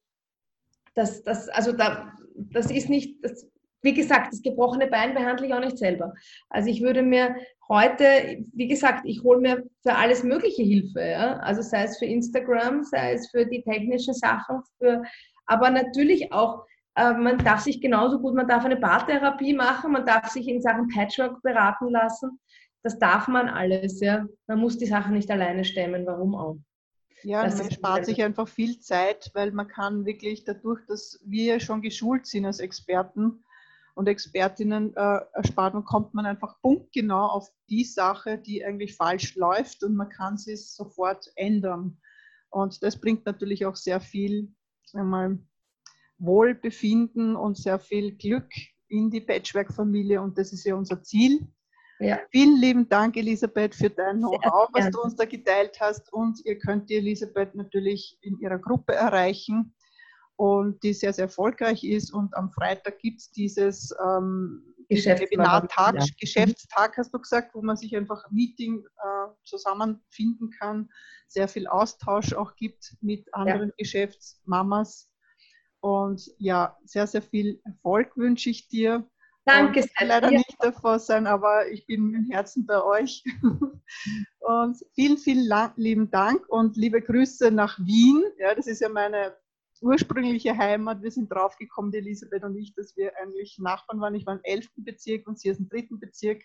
das, 0.95 1.23
das, 1.23 1.49
also 1.49 1.73
da, 1.73 2.13
das 2.35 2.71
ist 2.71 2.89
nicht, 2.89 3.23
das, 3.23 3.49
wie 3.81 3.93
gesagt, 3.93 4.31
das 4.31 4.41
gebrochene 4.41 4.87
Bein 4.87 5.13
behandle 5.13 5.47
ich 5.47 5.53
auch 5.53 5.59
nicht 5.59 5.77
selber. 5.77 6.13
Also 6.49 6.69
ich 6.69 6.81
würde 6.81 7.03
mir 7.03 7.35
heute, 7.67 8.43
wie 8.53 8.67
gesagt, 8.67 9.01
ich 9.05 9.21
hole 9.23 9.39
mir 9.39 9.63
für 9.83 9.95
alles 9.95 10.23
mögliche 10.23 10.63
Hilfe. 10.63 11.01
Ja? 11.01 11.37
Also 11.37 11.61
sei 11.61 11.83
es 11.83 11.97
für 11.97 12.05
Instagram, 12.05 12.83
sei 12.83 13.13
es 13.13 13.29
für 13.29 13.45
die 13.45 13.61
technischen 13.61 14.13
Sachen, 14.13 14.61
für, 14.77 15.03
aber 15.47 15.69
natürlich 15.69 16.31
auch, 16.31 16.65
äh, 16.95 17.13
man 17.13 17.37
darf 17.39 17.59
sich 17.59 17.81
genauso 17.81 18.19
gut, 18.19 18.35
man 18.35 18.47
darf 18.47 18.63
eine 18.63 18.77
Bartherapie 18.77 19.53
machen, 19.53 19.91
man 19.91 20.05
darf 20.05 20.29
sich 20.29 20.47
in 20.47 20.61
Sachen 20.61 20.87
Patchwork 20.87 21.41
beraten 21.41 21.89
lassen 21.89 22.39
das 22.86 22.99
darf 22.99 23.27
man 23.27 23.49
alles, 23.49 23.99
ja. 23.99 24.27
Man 24.45 24.59
muss 24.59 24.77
die 24.77 24.86
Sachen 24.86 25.15
nicht 25.15 25.31
alleine 25.31 25.65
stemmen, 25.65 26.05
warum 26.05 26.36
auch. 26.36 26.59
Ja, 27.23 27.41
man 27.41 27.71
spart 27.71 28.05
sich 28.05 28.21
einfach 28.21 28.47
viel 28.47 28.79
Zeit, 28.79 29.31
weil 29.33 29.51
man 29.51 29.67
kann 29.67 30.05
wirklich 30.05 30.43
dadurch, 30.43 30.86
dass 30.86 31.19
wir 31.25 31.59
schon 31.59 31.81
geschult 31.81 32.27
sind 32.27 32.45
als 32.45 32.59
Experten 32.59 33.43
und 33.95 34.07
Expertinnen, 34.07 34.95
äh, 34.95 35.19
erspart 35.33 35.73
man, 35.73 35.83
kommt 35.83 36.13
man 36.13 36.27
einfach 36.27 36.61
punktgenau 36.61 37.25
auf 37.25 37.49
die 37.69 37.86
Sache, 37.86 38.38
die 38.38 38.63
eigentlich 38.63 38.95
falsch 38.95 39.36
läuft 39.36 39.83
und 39.83 39.95
man 39.95 40.09
kann 40.09 40.38
sie 40.38 40.55
sofort 40.55 41.31
ändern. 41.36 41.97
Und 42.51 42.83
das 42.83 43.01
bringt 43.01 43.25
natürlich 43.25 43.65
auch 43.65 43.75
sehr 43.75 43.99
viel 43.99 44.53
einmal, 44.93 45.39
Wohlbefinden 46.19 47.36
und 47.36 47.57
sehr 47.57 47.79
viel 47.79 48.15
Glück 48.15 48.51
in 48.88 49.09
die 49.09 49.21
Patchwork-Familie 49.21 50.21
und 50.21 50.38
das 50.38 50.53
ist 50.53 50.65
ja 50.65 50.75
unser 50.75 51.01
Ziel. 51.01 51.47
Ja. 51.99 52.19
Vielen 52.31 52.57
lieben 52.57 52.89
Dank, 52.89 53.15
Elisabeth, 53.15 53.73
für 53.73 53.89
dein 53.89 54.17
Know-how, 54.17 54.69
was 54.73 54.91
du 54.91 55.01
uns 55.01 55.15
da 55.15 55.25
geteilt 55.25 55.77
hast. 55.79 56.11
Und 56.11 56.39
ihr 56.45 56.57
könnt 56.57 56.89
die 56.89 56.95
Elisabeth 56.95 57.55
natürlich 57.55 58.17
in 58.21 58.37
ihrer 58.39 58.59
Gruppe 58.59 58.93
erreichen 58.93 59.73
und 60.35 60.83
die 60.83 60.93
sehr, 60.93 61.13
sehr 61.13 61.25
erfolgreich 61.25 61.83
ist. 61.83 62.13
Und 62.13 62.35
am 62.35 62.51
Freitag 62.51 62.99
gibt 62.99 63.21
es 63.21 63.31
dieses 63.31 63.95
ähm, 64.05 64.75
Webinar-Tag, 64.89 65.95
ja. 65.95 66.05
Geschäftstag, 66.19 66.97
hast 66.97 67.13
du 67.13 67.19
gesagt, 67.19 67.55
wo 67.55 67.61
man 67.61 67.77
sich 67.77 67.95
einfach 67.95 68.29
Meeting 68.29 68.85
äh, 68.97 69.31
zusammenfinden 69.45 70.51
kann, 70.51 70.89
sehr 71.27 71.47
viel 71.47 71.67
Austausch 71.67 72.33
auch 72.33 72.55
gibt 72.55 72.95
mit 73.01 73.33
anderen 73.33 73.69
ja. 73.69 73.75
Geschäftsmamas. 73.77 75.09
Und 75.79 76.31
ja, 76.39 76.77
sehr, 76.83 77.07
sehr 77.07 77.21
viel 77.21 77.61
Erfolg 77.63 78.17
wünsche 78.17 78.49
ich 78.49 78.67
dir. 78.67 79.07
Danke 79.45 79.83
sehr. 79.83 79.91
Ich 80.01 80.07
leider 80.07 80.31
nicht 80.31 80.55
davor 80.59 80.99
sein, 80.99 81.27
aber 81.27 81.69
ich 81.69 81.85
bin 81.85 82.13
im 82.13 82.29
Herzen 82.31 82.65
bei 82.65 82.83
euch. 82.83 83.23
Und 84.39 84.77
vielen, 84.93 85.17
vielen 85.17 85.49
lieben 85.75 86.11
Dank 86.11 86.47
und 86.49 86.77
liebe 86.77 87.01
Grüße 87.01 87.49
nach 87.49 87.79
Wien. 87.79 88.23
Ja, 88.37 88.53
das 88.53 88.67
ist 88.67 88.81
ja 88.81 88.89
meine 88.89 89.35
ursprüngliche 89.81 90.55
Heimat. 90.55 91.01
Wir 91.01 91.11
sind 91.11 91.31
draufgekommen, 91.31 91.91
die 91.91 91.97
Elisabeth 91.97 92.43
und 92.43 92.55
ich, 92.55 92.73
dass 92.75 92.95
wir 92.95 93.11
eigentlich 93.19 93.57
Nachbarn 93.59 93.99
waren. 93.99 94.15
Ich 94.15 94.25
war 94.25 94.35
im 94.35 94.41
11. 94.43 94.67
Bezirk 94.77 95.27
und 95.27 95.39
sie 95.39 95.49
ist 95.49 95.59
im 95.59 95.69
3. 95.69 95.87
Bezirk. 95.99 96.43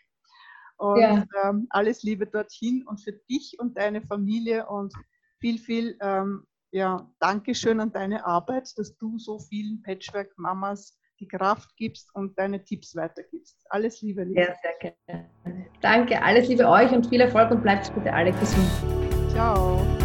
Und 0.78 1.00
ja. 1.00 1.26
ähm, 1.44 1.66
alles 1.68 2.02
Liebe 2.02 2.26
dorthin 2.26 2.86
und 2.86 3.02
für 3.02 3.12
dich 3.12 3.56
und 3.58 3.76
deine 3.76 4.00
Familie 4.00 4.66
und 4.66 4.94
viel, 5.38 5.58
viel 5.58 5.98
ähm, 6.00 6.46
ja, 6.70 7.10
Dankeschön 7.18 7.80
an 7.80 7.92
deine 7.92 8.24
Arbeit, 8.24 8.72
dass 8.78 8.96
du 8.96 9.18
so 9.18 9.38
vielen 9.38 9.82
Patchwork-Mamas 9.82 10.98
die 11.20 11.28
Kraft 11.28 11.76
gibst 11.76 12.14
und 12.14 12.36
deine 12.38 12.64
Tipps 12.64 12.96
weitergibst. 12.96 13.56
Alles 13.68 14.00
Liebe, 14.00 14.24
Liebe. 14.24 14.42
Sehr, 14.42 14.56
sehr 14.62 14.94
gerne. 15.06 15.30
Danke, 15.80 16.22
alles 16.22 16.48
Liebe 16.48 16.68
euch 16.68 16.90
und 16.90 17.06
viel 17.06 17.20
Erfolg 17.20 17.50
und 17.50 17.62
bleibt 17.62 17.94
bitte 17.94 18.12
alle 18.12 18.32
gesund. 18.32 18.70
Ciao. 19.30 19.99